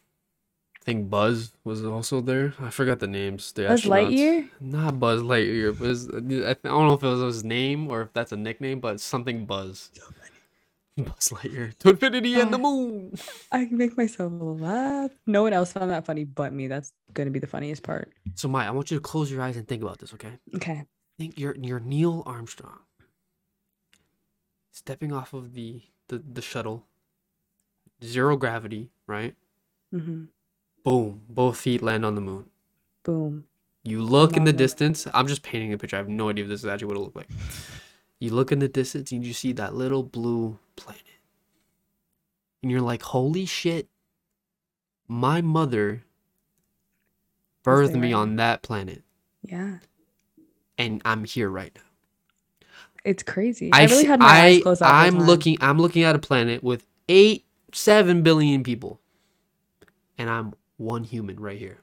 I 0.80 0.84
think 0.84 1.10
Buzz 1.10 1.54
was 1.64 1.86
also 1.86 2.22
there. 2.22 2.54
I 2.60 2.70
forgot 2.70 2.99
the 2.99 3.08
names. 3.08 3.52
The 3.52 3.68
Buzz 3.68 3.82
astronauts. 3.84 4.14
Lightyear. 4.14 4.49
Not 4.60 4.99
Buzz 4.99 5.22
Lightyear. 5.22 5.78
Was, 5.80 6.08
I 6.10 6.20
don't 6.20 6.88
know 6.88 6.93
if 6.93 7.04
it 7.04 7.08
was 7.08 7.36
his 7.36 7.43
name 7.43 7.91
or 7.91 8.02
if 8.02 8.14
that's 8.14 8.32
a 8.32 8.38
nickname, 8.38 8.80
but 8.80 8.99
something 8.99 9.45
Buzz. 9.45 9.91
Buzz 10.97 11.30
Lightyear 11.30 11.78
to 11.80 11.89
infinity 11.91 12.39
and 12.39 12.52
the 12.52 12.58
Uh, 12.58 12.62
moon. 12.62 13.14
I 13.52 13.66
can 13.66 13.78
make 13.78 13.95
myself 13.97 14.32
laugh. 14.36 15.12
No 15.28 15.43
one 15.43 15.54
else 15.54 15.72
found 15.72 15.91
that 15.91 16.06
funny 16.06 16.24
but 16.26 16.52
me. 16.52 16.68
That's 16.68 16.91
gonna 17.14 17.32
be 17.32 17.39
the 17.39 17.47
funniest 17.47 17.84
part. 17.84 18.12
So, 18.36 18.47
Maya, 18.47 18.68
I 18.68 18.72
want 18.72 18.91
you 18.91 18.97
to 18.97 19.02
close 19.02 19.32
your 19.32 19.41
eyes 19.41 19.58
and 19.58 19.68
think 19.68 19.82
about 19.84 19.99
this, 19.99 20.14
okay? 20.16 20.38
Okay. 20.56 20.86
Think 21.18 21.39
you're 21.39 21.56
you're 21.62 21.80
Neil 21.80 22.24
Armstrong, 22.26 22.80
stepping 24.72 25.14
off 25.14 25.34
of 25.34 25.54
the 25.54 25.82
the, 26.08 26.18
the 26.20 26.41
shuttle. 26.41 26.88
Zero 28.04 28.38
gravity, 28.38 28.89
right? 29.08 29.36
hmm 29.91 30.26
Boom, 30.84 31.22
both 31.30 31.58
feet 31.58 31.84
land 31.84 32.04
on 32.06 32.16
the 32.16 32.22
moon. 32.22 32.45
Boom. 33.04 33.45
You 33.84 34.02
look 34.02 34.36
in 34.38 34.45
the 34.45 34.54
distance. 34.54 35.08
I'm 35.14 35.28
just 35.28 35.43
painting 35.43 35.74
a 35.74 35.78
picture. 35.78 35.95
I 35.95 35.99
have 35.99 36.10
no 36.10 36.30
idea 36.30 36.43
if 36.45 36.49
this 36.49 36.62
is 36.62 36.66
actually 36.68 36.88
what 36.88 36.97
it 36.97 37.02
looked 37.02 37.16
like. 37.16 37.30
You 38.20 38.32
look 38.32 38.52
in 38.52 38.60
the 38.60 38.68
distance 38.68 39.12
and 39.12 39.26
you 39.26 39.34
see 39.34 39.52
that 39.54 39.76
little 39.76 40.04
blue 40.04 40.58
planet. 40.76 41.04
And 42.62 42.72
you're 42.72 42.82
like, 42.82 43.02
holy 43.02 43.45
shit. 43.45 43.88
My 45.08 45.41
mother 45.41 46.04
birthed 47.64 47.93
me 47.93 48.14
right 48.14 48.14
on 48.14 48.36
that 48.38 48.62
planet. 48.62 49.04
Yeah. 49.43 49.78
And 50.78 51.02
I'm 51.06 51.26
here 51.26 51.49
right 51.49 51.72
now. 51.76 51.82
It's 53.04 53.24
crazy. 53.24 53.72
I, 53.74 53.86
really 53.86 54.06
had 54.06 54.20
my 54.20 54.28
eyes 54.28 54.58
I- 54.58 54.62
closed. 54.62 54.82
I'm 54.84 55.20
looking 55.20 55.58
I'm 55.62 55.80
looking 55.80 56.04
at 56.04 56.16
a 56.16 56.20
planet 56.20 56.64
with 56.64 56.86
eight, 57.10 57.45
seven 57.74 58.22
billion 58.24 58.64
people. 58.64 59.00
And 60.18 60.30
I'm 60.30 60.54
one 60.78 61.04
human 61.04 61.40
right 61.40 61.58
here. 61.58 61.80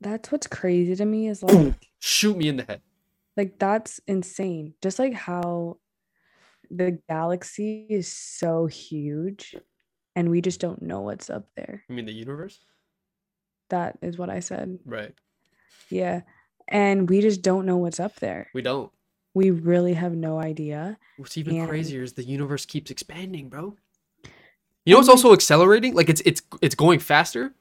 That's 0.00 0.30
what's 0.30 0.46
crazy 0.46 0.94
to 0.96 1.04
me 1.04 1.28
is 1.28 1.42
like, 1.42 1.74
Shoot 2.00 2.36
me 2.36 2.48
in 2.48 2.56
the 2.56 2.64
head. 2.64 2.82
like 3.36 3.58
that's 3.58 4.00
insane. 4.06 4.74
Just 4.82 4.98
like 4.98 5.14
how 5.14 5.78
the 6.70 6.98
galaxy 7.08 7.86
is 7.88 8.10
so 8.10 8.66
huge, 8.66 9.54
and 10.16 10.30
we 10.30 10.40
just 10.40 10.60
don't 10.60 10.82
know 10.82 11.00
what's 11.00 11.30
up 11.30 11.46
there. 11.56 11.84
You 11.88 11.94
mean 11.94 12.04
the 12.06 12.12
universe? 12.12 12.58
That 13.70 13.98
is 14.02 14.18
what 14.18 14.28
I 14.30 14.40
said. 14.40 14.78
Right. 14.84 15.14
Yeah. 15.90 16.22
And 16.68 17.08
we 17.08 17.20
just 17.20 17.42
don't 17.42 17.66
know 17.66 17.76
what's 17.78 18.00
up 18.00 18.16
there. 18.16 18.48
We 18.54 18.62
don't. 18.62 18.90
We 19.34 19.50
really 19.50 19.94
have 19.94 20.14
no 20.14 20.38
idea. 20.38 20.98
What's 21.16 21.36
even 21.38 21.56
And- 21.56 21.68
crazier 21.68 22.02
is 22.02 22.12
the 22.12 22.24
universe 22.24 22.66
keeps 22.66 22.90
expanding, 22.90 23.48
bro. 23.48 23.76
You 24.84 24.92
know 24.94 24.98
what's 24.98 25.08
And, 25.08 25.16
like- 25.18 25.24
also 25.24 25.32
accelerating? 25.34 25.94
Like 25.94 26.08
it's 26.08 26.20
it's 26.24 26.42
it's 26.62 26.74
going 26.74 26.98
faster. 26.98 27.54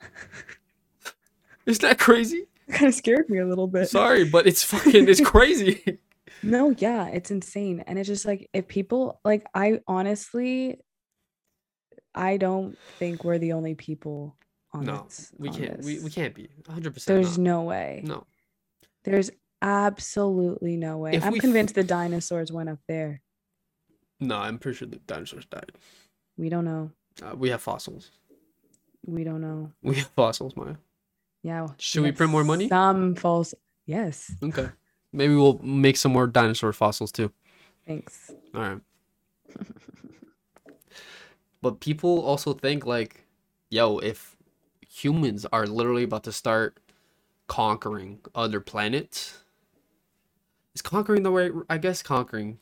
Isn't 1.66 1.82
that 1.82 1.98
crazy? 1.98 2.46
kind 2.70 2.86
of 2.88 2.94
scared 2.94 3.30
me 3.30 3.38
a 3.38 3.46
little 3.46 3.66
bit. 3.66 3.88
Sorry, 3.88 4.24
but 4.24 4.46
it's 4.46 4.62
fucking 4.72 5.08
it's 5.08 5.20
crazy. 5.20 5.98
No, 6.42 6.70
yeah, 6.78 7.06
it's 7.08 7.30
insane. 7.30 7.82
And 7.86 7.98
it's 7.98 8.06
just 8.06 8.24
like 8.26 8.48
if 8.52 8.68
people 8.68 9.20
like 9.24 9.46
I 9.54 9.80
honestly 9.86 10.78
I 12.14 12.36
don't 12.36 12.76
think 12.98 13.24
we're 13.24 13.38
the 13.38 13.52
only 13.52 13.74
people 13.74 14.36
on 14.72 14.84
no, 14.84 15.04
this. 15.04 15.32
we 15.38 15.48
on 15.48 15.54
can't. 15.54 15.84
We, 15.84 16.00
we 16.00 16.10
can't 16.10 16.34
be 16.34 16.48
100. 16.66 16.94
percent 16.94 17.14
There's 17.22 17.38
no 17.38 17.62
way. 17.62 18.02
no. 18.04 18.26
There's 19.04 19.30
absolutely 19.62 20.76
no 20.76 20.98
way. 20.98 21.12
If 21.14 21.24
I'm 21.24 21.32
we 21.32 21.38
f- 21.38 21.42
convinced 21.42 21.74
the 21.74 21.84
dinosaurs 21.84 22.52
went 22.52 22.68
up 22.68 22.80
there. 22.88 23.22
No, 24.20 24.36
I'm 24.36 24.58
pretty 24.58 24.76
sure 24.78 24.88
the 24.88 24.96
dinosaurs 24.96 25.46
died. 25.46 25.72
We 26.38 26.48
don't 26.48 26.64
know. 26.64 26.92
Uh, 27.20 27.34
we 27.36 27.50
have 27.50 27.60
fossils. 27.60 28.12
We 29.04 29.24
don't 29.24 29.40
know. 29.40 29.72
We 29.82 29.96
have 29.96 30.06
fossils, 30.16 30.56
Maya. 30.56 30.76
Yeah. 31.42 31.68
Should 31.78 32.04
we 32.04 32.12
print 32.12 32.30
more 32.32 32.44
money? 32.44 32.68
Some 32.68 33.16
false. 33.16 33.54
Yes. 33.86 34.32
Okay. 34.42 34.68
Maybe 35.12 35.34
we'll 35.34 35.58
make 35.62 35.96
some 35.96 36.12
more 36.12 36.26
dinosaur 36.26 36.72
fossils 36.72 37.10
too. 37.10 37.32
Thanks. 37.86 38.30
All 38.54 38.60
right. 38.60 38.80
but 41.62 41.80
people 41.80 42.20
also 42.20 42.52
think 42.52 42.86
like, 42.86 43.24
yo, 43.70 43.98
if 43.98 44.36
humans 44.88 45.46
are 45.52 45.66
literally 45.66 46.04
about 46.04 46.24
to 46.24 46.32
start 46.32 46.78
conquering 47.46 48.20
other 48.34 48.60
planets, 48.60 49.38
is 50.74 50.82
conquering 50.82 51.22
the 51.22 51.32
way? 51.32 51.50
I 51.68 51.78
guess 51.78 52.02
conquering. 52.02 52.58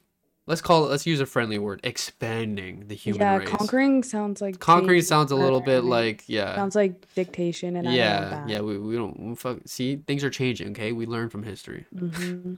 Let's 0.47 0.61
call 0.61 0.87
it. 0.87 0.91
Let's 0.91 1.07
use 1.07 1.21
a 1.21 1.27
friendly 1.27 1.59
word. 1.59 1.81
Expanding 1.83 2.85
the 2.87 2.95
human 2.95 3.21
yeah, 3.21 3.37
race. 3.39 3.49
conquering 3.49 4.05
sounds 4.05 4.41
like 4.41 4.61
Conquering 4.61 5.03
sounds 5.03 5.33
a 5.33 5.37
little 5.37 5.61
bit 5.61 5.83
like 5.83 6.23
yeah. 6.29 6.55
sounds 6.55 6.77
like 6.77 7.13
dictation 7.15 7.77
and 7.77 7.93
yeah, 7.93 8.45
yeah, 8.47 8.61
we, 8.61 8.79
we 8.79 8.95
don't 8.95 9.19
we 9.19 9.35
fuck, 9.35 9.59
see 9.67 9.97
things 9.97 10.23
are 10.23 10.31
changing. 10.31 10.71
Okay, 10.71 10.93
we 10.93 11.05
learn 11.07 11.31
from 11.31 11.43
history. 11.43 11.85
Mm-hmm. 11.95 12.55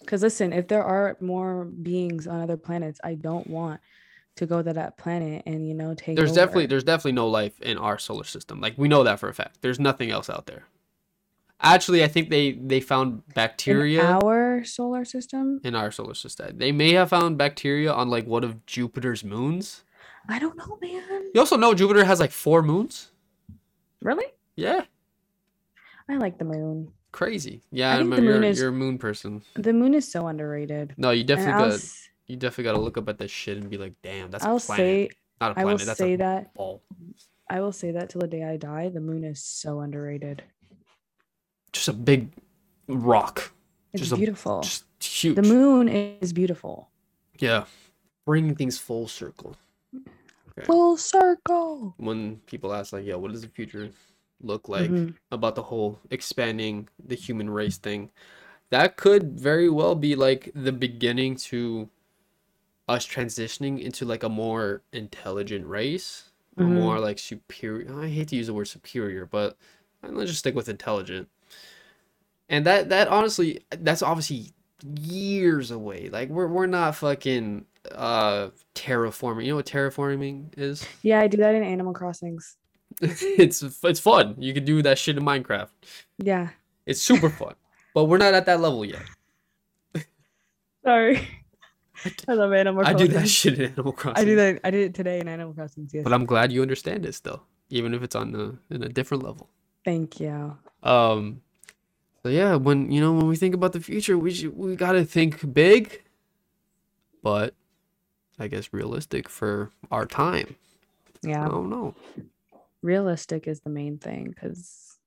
Because 0.00 0.22
listen, 0.22 0.52
if 0.52 0.68
there 0.68 0.82
are 0.82 1.16
more 1.20 1.64
beings 1.64 2.26
on 2.26 2.40
other 2.40 2.56
planets, 2.56 2.98
I 3.04 3.14
don't 3.14 3.46
want 3.46 3.80
to 4.36 4.46
go 4.46 4.62
to 4.62 4.72
that 4.72 4.96
planet 4.96 5.42
and 5.44 5.68
you 5.68 5.74
know 5.74 5.94
take. 5.94 6.16
There's 6.16 6.32
definitely 6.32 6.66
there's 6.66 6.84
definitely 6.84 7.12
no 7.12 7.28
life 7.28 7.60
in 7.60 7.76
our 7.76 7.98
solar 7.98 8.24
system. 8.24 8.60
Like 8.60 8.74
we 8.78 8.88
know 8.88 9.04
that 9.04 9.18
for 9.18 9.28
a 9.28 9.34
fact. 9.34 9.58
There's 9.60 9.78
nothing 9.78 10.10
else 10.10 10.30
out 10.30 10.46
there. 10.46 10.64
Actually, 11.62 12.02
I 12.02 12.08
think 12.08 12.28
they 12.28 12.52
they 12.52 12.80
found 12.80 13.22
bacteria 13.34 14.00
in 14.00 14.06
our 14.24 14.64
solar 14.64 15.04
system. 15.04 15.60
in 15.62 15.74
our 15.76 15.90
solar 15.92 16.14
system. 16.14 16.58
They 16.58 16.72
may 16.72 16.92
have 16.92 17.10
found 17.10 17.38
bacteria 17.38 17.92
on 17.92 18.10
like 18.10 18.26
one 18.26 18.42
of 18.44 18.66
Jupiter's 18.66 19.22
moons. 19.22 19.84
I 20.28 20.38
don't 20.38 20.56
know, 20.56 20.78
man. 20.82 21.30
You 21.34 21.40
also 21.40 21.56
know 21.56 21.72
Jupiter 21.74 22.04
has 22.04 22.18
like 22.20 22.32
four 22.32 22.62
moons. 22.62 23.10
Really? 24.02 24.26
Yeah, 24.56 24.82
I 26.08 26.16
like 26.16 26.38
the 26.38 26.44
moon. 26.44 26.92
crazy. 27.12 27.62
Yeah, 27.70 27.90
I 27.92 27.94
I 27.94 27.98
remember 27.98 28.24
you're, 28.32 28.42
is- 28.44 28.58
you're 28.58 28.68
a 28.70 28.72
moon 28.72 28.98
person. 28.98 29.42
The 29.54 29.72
moon 29.72 29.94
is 29.94 30.10
so 30.10 30.26
underrated. 30.26 30.94
No, 30.96 31.10
you 31.10 31.22
definitely 31.24 31.52
got 31.62 31.72
s- 31.74 32.08
you 32.26 32.36
definitely 32.36 32.64
got 32.64 32.72
to 32.72 32.80
look 32.80 32.98
up 32.98 33.08
at 33.08 33.18
that 33.18 33.30
shit 33.30 33.56
and 33.58 33.70
be 33.70 33.78
like, 33.78 33.94
damn, 34.02 34.30
that's 34.30 34.44
I'll 34.44 34.56
a 34.56 34.60
planet. 34.60 35.10
say 35.10 35.16
Not 35.40 35.56
a 35.56 35.60
I 35.60 35.64
will 35.64 35.70
planet. 35.78 35.86
That's 35.86 35.98
say 35.98 36.14
a 36.14 36.18
that 36.18 36.54
ball. 36.54 36.82
I 37.48 37.60
will 37.60 37.72
say 37.72 37.92
that 37.92 38.10
till 38.10 38.20
the 38.22 38.26
day 38.26 38.42
I 38.44 38.56
die. 38.56 38.88
The 38.88 39.00
moon 39.00 39.22
is 39.24 39.44
so 39.44 39.80
underrated. 39.80 40.42
Just 41.72 41.88
a 41.88 41.92
big 41.92 42.30
rock. 42.88 43.52
It's 43.92 44.00
Just 44.02 44.12
a- 44.12 44.16
beautiful. 44.16 44.60
Just 44.62 44.84
huge. 45.02 45.36
The 45.36 45.42
moon 45.42 45.88
is 45.88 46.32
beautiful. 46.32 46.88
Yeah. 47.38 47.64
Bringing 48.26 48.54
things 48.54 48.78
full 48.78 49.08
circle. 49.08 49.56
Okay. 49.94 50.66
Full 50.66 50.96
circle. 50.96 51.94
When 51.96 52.36
people 52.46 52.72
ask, 52.72 52.92
like, 52.92 53.04
yo, 53.06 53.18
what 53.18 53.32
does 53.32 53.42
the 53.42 53.48
future 53.48 53.90
look 54.40 54.68
like 54.68 54.90
Mhm. 54.90 55.14
about 55.30 55.54
the 55.54 55.62
whole 55.62 55.98
expanding 56.10 56.88
the 57.04 57.14
human 57.14 57.48
race 57.50 57.78
thing? 57.78 58.10
That 58.70 58.96
could 58.96 59.38
very 59.38 59.68
well 59.68 59.94
be 59.94 60.14
like 60.14 60.50
the 60.54 60.72
beginning 60.72 61.36
to 61.36 61.88
us 62.88 63.06
transitioning 63.06 63.80
into 63.80 64.04
like 64.04 64.22
a 64.22 64.28
more 64.28 64.82
intelligent 64.92 65.66
race, 65.66 66.30
a 66.56 66.62
Mhm. 66.62 66.74
more 66.74 66.98
like 67.00 67.18
superior. 67.18 67.98
I 67.98 68.08
hate 68.08 68.28
to 68.28 68.36
use 68.36 68.46
the 68.48 68.54
word 68.54 68.66
superior, 68.68 69.24
but 69.26 69.56
let's 70.02 70.30
just 70.30 70.40
stick 70.40 70.54
with 70.54 70.68
intelligent. 70.68 71.28
And 72.52 72.66
that 72.66 72.90
that 72.90 73.08
honestly 73.08 73.64
that's 73.70 74.02
obviously 74.02 74.52
years 75.00 75.70
away. 75.70 76.10
Like 76.10 76.28
we're 76.28 76.46
we're 76.46 76.66
not 76.66 76.94
fucking 76.96 77.64
uh 77.90 78.50
terraforming. 78.74 79.44
You 79.44 79.52
know 79.52 79.56
what 79.56 79.66
terraforming 79.66 80.56
is? 80.56 80.86
Yeah, 81.02 81.20
I 81.20 81.26
do 81.26 81.38
that 81.38 81.54
in 81.54 81.62
Animal 81.64 81.94
Crossings. 81.94 82.56
it's 83.00 83.62
it's 83.82 84.00
fun. 84.00 84.36
You 84.38 84.52
can 84.52 84.64
do 84.64 84.82
that 84.82 84.98
shit 84.98 85.16
in 85.16 85.24
Minecraft. 85.24 85.70
Yeah. 86.18 86.50
It's 86.84 87.00
super 87.00 87.30
fun. 87.30 87.54
But 87.94 88.04
we're 88.04 88.18
not 88.18 88.34
at 88.34 88.46
that 88.46 88.60
level 88.60 88.84
yet. 88.84 89.02
Sorry. 90.84 91.26
I 92.28 92.34
love 92.34 92.52
Animal 92.52 92.82
Crossing. 92.82 92.96
I 92.96 93.06
do 93.06 93.12
that 93.14 93.28
shit 93.28 93.58
in 93.58 93.72
Animal 93.72 93.92
Crossing. 93.92 94.22
I 94.22 94.24
do 94.26 94.36
that. 94.36 94.60
I 94.62 94.70
did 94.70 94.80
it 94.90 94.94
today 94.94 95.20
in 95.20 95.28
Animal 95.28 95.54
Crossing, 95.54 95.88
Yes. 95.90 96.04
But 96.04 96.12
I'm 96.12 96.26
glad 96.26 96.52
you 96.52 96.60
understand 96.60 97.06
it 97.06 97.14
still, 97.14 97.42
even 97.70 97.94
if 97.94 98.02
it's 98.02 98.14
on 98.16 98.34
a, 98.34 98.74
in 98.74 98.82
a 98.82 98.88
different 98.88 99.22
level. 99.22 99.48
Thank 99.84 100.20
you. 100.20 100.56
Um, 100.82 101.40
so 102.22 102.28
yeah, 102.28 102.54
when 102.56 102.90
you 102.92 103.00
know 103.00 103.12
when 103.12 103.26
we 103.26 103.36
think 103.36 103.54
about 103.54 103.72
the 103.72 103.80
future, 103.80 104.16
we 104.18 104.32
should, 104.32 104.56
we 104.56 104.76
gotta 104.76 105.04
think 105.04 105.52
big, 105.52 106.02
but 107.22 107.54
I 108.38 108.48
guess 108.48 108.72
realistic 108.72 109.28
for 109.28 109.70
our 109.90 110.06
time. 110.06 110.56
I 111.24 111.28
Yeah. 111.28 111.48
don't 111.48 111.70
know. 111.70 111.94
Realistic 112.82 113.46
is 113.46 113.60
the 113.60 113.70
main 113.70 113.98
thing 113.98 114.30
because 114.30 114.98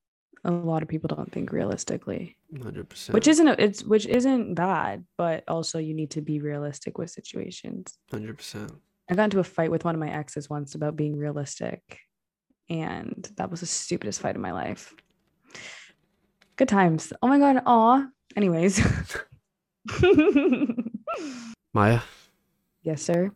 a 0.45 0.51
lot 0.51 0.81
of 0.83 0.87
people 0.87 1.07
don't 1.07 1.31
think 1.31 1.51
realistically, 1.51 2.37
Hundred 2.61 2.87
percent. 2.87 3.13
which 3.13 3.27
isn't 3.27 3.47
it's 3.59 3.83
which 3.83 4.05
isn't 4.05 4.53
bad, 4.53 5.05
but 5.17 5.43
also 5.47 5.79
you 5.79 5.93
need 5.93 6.11
to 6.11 6.21
be 6.21 6.39
realistic 6.39 6.97
with 6.97 7.09
situations. 7.09 7.97
hundred 8.11 8.37
percent. 8.37 8.71
I 9.09 9.15
got 9.15 9.25
into 9.25 9.39
a 9.39 9.43
fight 9.43 9.71
with 9.71 9.83
one 9.85 9.93
of 9.95 9.99
my 9.99 10.09
exes 10.09 10.49
once 10.49 10.73
about 10.75 10.95
being 10.95 11.15
realistic, 11.17 11.99
and 12.69 13.29
that 13.37 13.51
was 13.51 13.59
the 13.59 13.65
stupidest 13.65 14.21
fight 14.21 14.35
of 14.35 14.41
my 14.41 14.51
life. 14.51 14.95
Good 16.57 16.69
times. 16.69 17.11
Oh 17.21 17.27
my 17.27 17.39
god. 17.39 17.61
Aw. 17.65 18.07
Anyways. 18.35 18.81
Maya, 21.73 21.99
yes, 22.83 23.01
sir. 23.01 23.31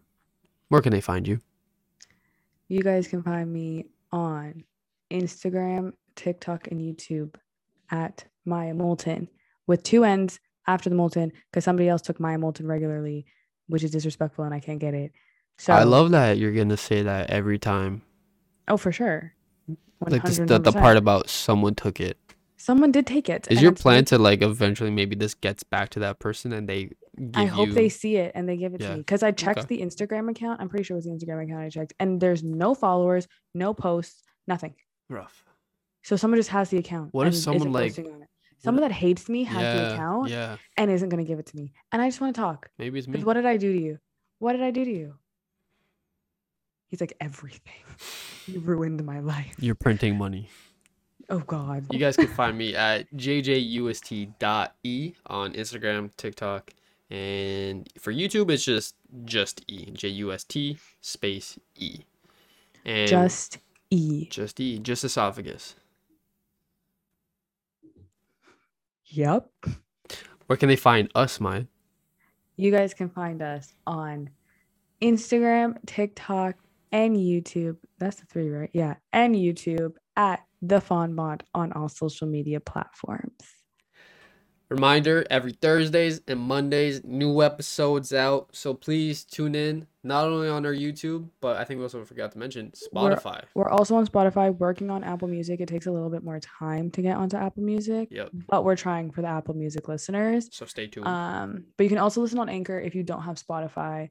where 0.69 0.81
can 0.81 0.91
they 0.91 1.01
find 1.01 1.27
you? 1.27 1.39
You 2.69 2.81
guys 2.81 3.07
can 3.07 3.21
find 3.21 3.51
me 3.51 3.87
on 4.11 4.63
Instagram, 5.11 5.93
TikTok, 6.15 6.67
and 6.71 6.79
YouTube 6.79 7.35
at 7.91 8.25
Maya 8.45 8.73
Moulton 8.73 9.27
with 9.67 9.83
two 9.83 10.05
N's 10.05 10.39
after 10.67 10.89
the 10.89 10.95
Moulton 10.95 11.31
because 11.51 11.65
somebody 11.65 11.89
else 11.89 12.01
took 12.01 12.19
Maya 12.19 12.37
Moulton 12.37 12.67
regularly, 12.67 13.25
which 13.67 13.83
is 13.83 13.91
disrespectful 13.91 14.45
and 14.45 14.53
I 14.53 14.59
can't 14.59 14.79
get 14.79 14.93
it. 14.93 15.11
So 15.57 15.73
I 15.73 15.83
love 15.83 16.11
that 16.11 16.37
you're 16.37 16.53
gonna 16.53 16.77
say 16.77 17.03
that 17.03 17.29
every 17.29 17.59
time. 17.59 18.01
Oh, 18.67 18.77
for 18.77 18.91
sure. 18.91 19.33
Like 20.07 20.23
this, 20.23 20.37
the 20.37 20.59
the 20.59 20.71
part 20.71 20.95
about 20.95 21.29
someone 21.29 21.75
took 21.75 21.99
it. 21.99 22.17
Someone 22.59 22.91
did 22.91 23.07
take 23.07 23.29
it. 23.29 23.47
Is 23.49 23.57
and 23.57 23.61
your 23.63 23.71
it's 23.71 23.81
plan 23.81 23.97
like- 23.99 24.05
to 24.07 24.17
like 24.19 24.41
eventually 24.43 24.91
maybe 24.91 25.15
this 25.15 25.33
gets 25.33 25.63
back 25.63 25.89
to 25.91 25.99
that 26.01 26.19
person 26.19 26.53
and 26.53 26.69
they 26.69 26.83
give 27.17 27.31
I 27.33 27.45
hope 27.45 27.69
you 27.69 27.73
they 27.73 27.89
see 27.89 28.17
it 28.17 28.31
and 28.35 28.47
they 28.47 28.57
give 28.57 28.73
it 28.75 28.81
Yeah. 28.81 28.89
to 28.89 28.93
me 28.95 28.99
because 28.99 29.23
I 29.23 29.31
checked 29.31 29.59
Okay. 29.59 29.77
the 29.77 29.81
Instagram 29.81 30.29
account. 30.29 30.61
I'm 30.61 30.69
pretty 30.69 30.83
sure 30.83 30.95
it 30.95 30.99
was 30.99 31.05
the 31.05 31.11
Instagram 31.11 31.43
account 31.45 31.61
I 31.63 31.69
checked, 31.69 31.93
and 31.99 32.21
there's 32.21 32.43
no 32.43 32.75
followers, 32.75 33.27
no 33.55 33.73
posts, 33.73 34.21
nothing. 34.47 34.75
rough? 35.09 35.43
So 36.03 36.15
someone 36.15 36.37
just 36.39 36.49
has 36.49 36.69
the 36.69 36.77
account. 36.77 37.13
What 37.13 37.27
if 37.27 37.35
someone, 37.35 37.71
like- 37.71 37.87
posting 37.95 38.11
on 38.13 38.21
it. 38.21 38.29
someone 38.59 38.81
that 38.83 38.91
hates 38.91 39.27
me 39.27 39.43
has 39.45 39.57
the 39.77 39.93
account 39.93 40.29
yeah. 40.29 40.57
and 40.77 40.91
isn't 40.91 41.09
gonna 41.09 41.23
give 41.23 41.39
it 41.39 41.47
to 41.47 41.55
me, 41.57 41.73
and 41.91 42.01
I 42.01 42.07
just 42.07 42.21
want 42.21 42.35
to 42.35 42.39
talk. 42.41 42.69
Maybe 42.77 42.99
it's 42.99 43.07
me. 43.07 43.23
What 43.23 43.33
did 43.33 43.45
I 43.45 43.57
do 43.57 43.73
to 43.73 43.81
you? 43.81 43.99
What 44.39 44.53
did 44.53 44.61
I 44.61 44.71
do 44.71 44.85
to 44.85 44.91
you? 44.91 45.15
He's 46.87 47.01
like 47.01 47.13
everything. 47.19 47.73
You 48.47 48.61
ruined 48.61 49.03
my 49.05 49.19
life. 49.19 49.53
You're 49.59 49.75
printing 49.75 50.17
money. 50.17 50.49
Oh 51.29 51.39
God. 51.39 51.85
You 51.91 51.99
guys 51.99 52.15
can 52.15 52.27
find 52.27 52.57
me 52.57 52.75
at 52.75 53.11
jjust.e 53.15 55.13
on 55.27 55.53
Instagram, 55.53 56.09
TikTok, 56.17 56.71
and 57.09 57.87
for 57.99 58.11
YouTube 58.11 58.51
it's 58.51 58.63
just 58.63 58.95
just 59.25 59.63
e 59.67 59.91
j 59.93 60.07
u 60.09 60.31
s 60.31 60.43
t 60.43 60.77
space 61.01 61.59
e, 61.75 62.01
and 62.85 63.07
Just 63.07 63.59
E. 63.89 64.27
just 64.29 64.59
e 64.59 64.79
just 64.79 65.03
esophagus. 65.03 65.75
Yep. 69.05 69.49
Where 70.47 70.57
can 70.57 70.69
they 70.69 70.75
find 70.75 71.09
us, 71.15 71.39
Maya? 71.39 71.65
You 72.57 72.71
guys 72.71 72.93
can 72.93 73.09
find 73.09 73.41
us 73.41 73.73
on 73.87 74.29
Instagram, 75.01 75.77
TikTok, 75.85 76.55
and 76.91 77.15
YouTube. 77.15 77.77
That's 77.97 78.17
the 78.17 78.25
three, 78.25 78.49
right? 78.49 78.69
Yeah. 78.73 78.95
And 79.13 79.35
YouTube 79.35 79.93
at 80.15 80.41
the 80.61 80.81
Fond 80.81 81.15
Bond 81.15 81.43
on 81.53 81.71
all 81.73 81.89
social 81.89 82.27
media 82.27 82.59
platforms. 82.59 83.33
Reminder: 84.69 85.25
every 85.31 85.53
Thursdays 85.53 86.21
and 86.27 86.39
Mondays, 86.39 87.03
new 87.03 87.41
episodes 87.41 88.13
out. 88.13 88.49
So 88.55 88.75
please 88.75 89.23
tune 89.25 89.55
in 89.55 89.87
not 90.03 90.25
only 90.27 90.47
on 90.47 90.63
our 90.63 90.73
YouTube, 90.73 91.27
but 91.41 91.57
I 91.57 91.63
think 91.63 91.79
we 91.79 91.85
also 91.85 92.05
forgot 92.05 92.33
to 92.33 92.37
mention 92.37 92.71
We're- 92.93 93.15
Spotify. 93.15 93.45
We're 93.55 93.69
also 93.69 93.95
on 93.95 94.05
Spotify, 94.05 94.55
working 94.55 94.91
on 94.91 95.03
Apple 95.03 95.27
Music. 95.27 95.59
It 95.59 95.67
takes 95.69 95.87
a 95.87 95.91
little 95.91 96.11
bit 96.11 96.23
more 96.23 96.39
time 96.39 96.91
to 96.91 97.01
get 97.01 97.17
onto 97.17 97.35
Apple 97.35 97.63
Music, 97.63 98.09
Yep. 98.11 98.29
but 98.47 98.63
we're 98.63 98.75
trying 98.75 99.09
for 99.09 99.23
the 99.23 99.27
Apple 99.27 99.55
Music 99.55 99.87
listeners. 99.87 100.49
So 100.51 100.67
stay 100.67 100.85
tuned. 100.85 101.07
Um, 101.07 101.65
but 101.75 101.85
you 101.85 101.89
can 101.89 101.97
also 101.97 102.21
listen 102.21 102.37
on 102.37 102.47
Anchor 102.47 102.79
if 102.79 102.93
you 102.93 103.01
don't 103.01 103.23
have 103.23 103.37
Spotify, 103.43 104.09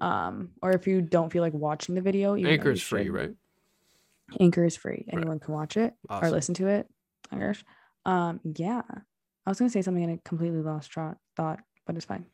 um, 0.00 0.52
or 0.62 0.70
if 0.72 0.86
you 0.86 1.02
don't 1.02 1.30
feel 1.30 1.42
like 1.42 1.52
watching 1.52 1.94
the 1.96 2.00
video. 2.00 2.34
Anchor 2.34 2.70
is 2.70 2.80
free, 2.82 3.10
right? 3.10 3.34
Anchor 4.40 4.64
is 4.64 4.76
free. 4.76 5.06
Anyone 5.12 5.38
can 5.40 5.54
watch 5.54 5.76
it 5.76 5.94
or 6.08 6.30
listen 6.30 6.54
to 6.56 6.66
it. 6.66 6.88
I 7.30 7.38
guess. 7.38 7.62
Um, 8.04 8.40
yeah. 8.44 8.82
I 8.88 9.50
was 9.50 9.58
gonna 9.58 9.70
say 9.70 9.82
something 9.82 10.02
and 10.02 10.12
I 10.14 10.20
completely 10.24 10.60
lost 10.62 10.90
tra- 10.90 11.16
thought, 11.36 11.60
but 11.86 11.96
it's 11.96 12.04
fine. 12.04 12.26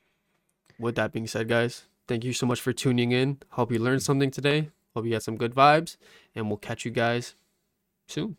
With 0.79 0.95
that 0.97 1.13
being 1.13 1.27
said, 1.27 1.49
guys, 1.49 1.85
thank 2.09 2.25
you 2.25 2.33
so 2.33 2.47
much 2.47 2.61
for 2.61 2.73
tuning 2.73 3.13
in. 3.13 3.39
Hope 3.51 3.71
you 3.71 3.79
learned 3.79 4.03
something 4.03 4.31
today. 4.31 4.71
Hope 4.95 5.05
you 5.05 5.11
got 5.13 5.23
some 5.23 5.37
good 5.37 5.55
vibes, 5.55 5.97
and 6.35 6.49
we'll 6.49 6.57
catch 6.59 6.85
you 6.85 6.91
guys 6.91 7.35
soon. 8.07 8.37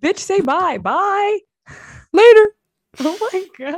Bitch, 0.00 0.18
say 0.18 0.40
bye. 0.40 0.78
Bye. 0.78 1.38
Later. 2.12 2.46
Oh 2.98 3.28
my 3.30 3.44
god. 3.58 3.74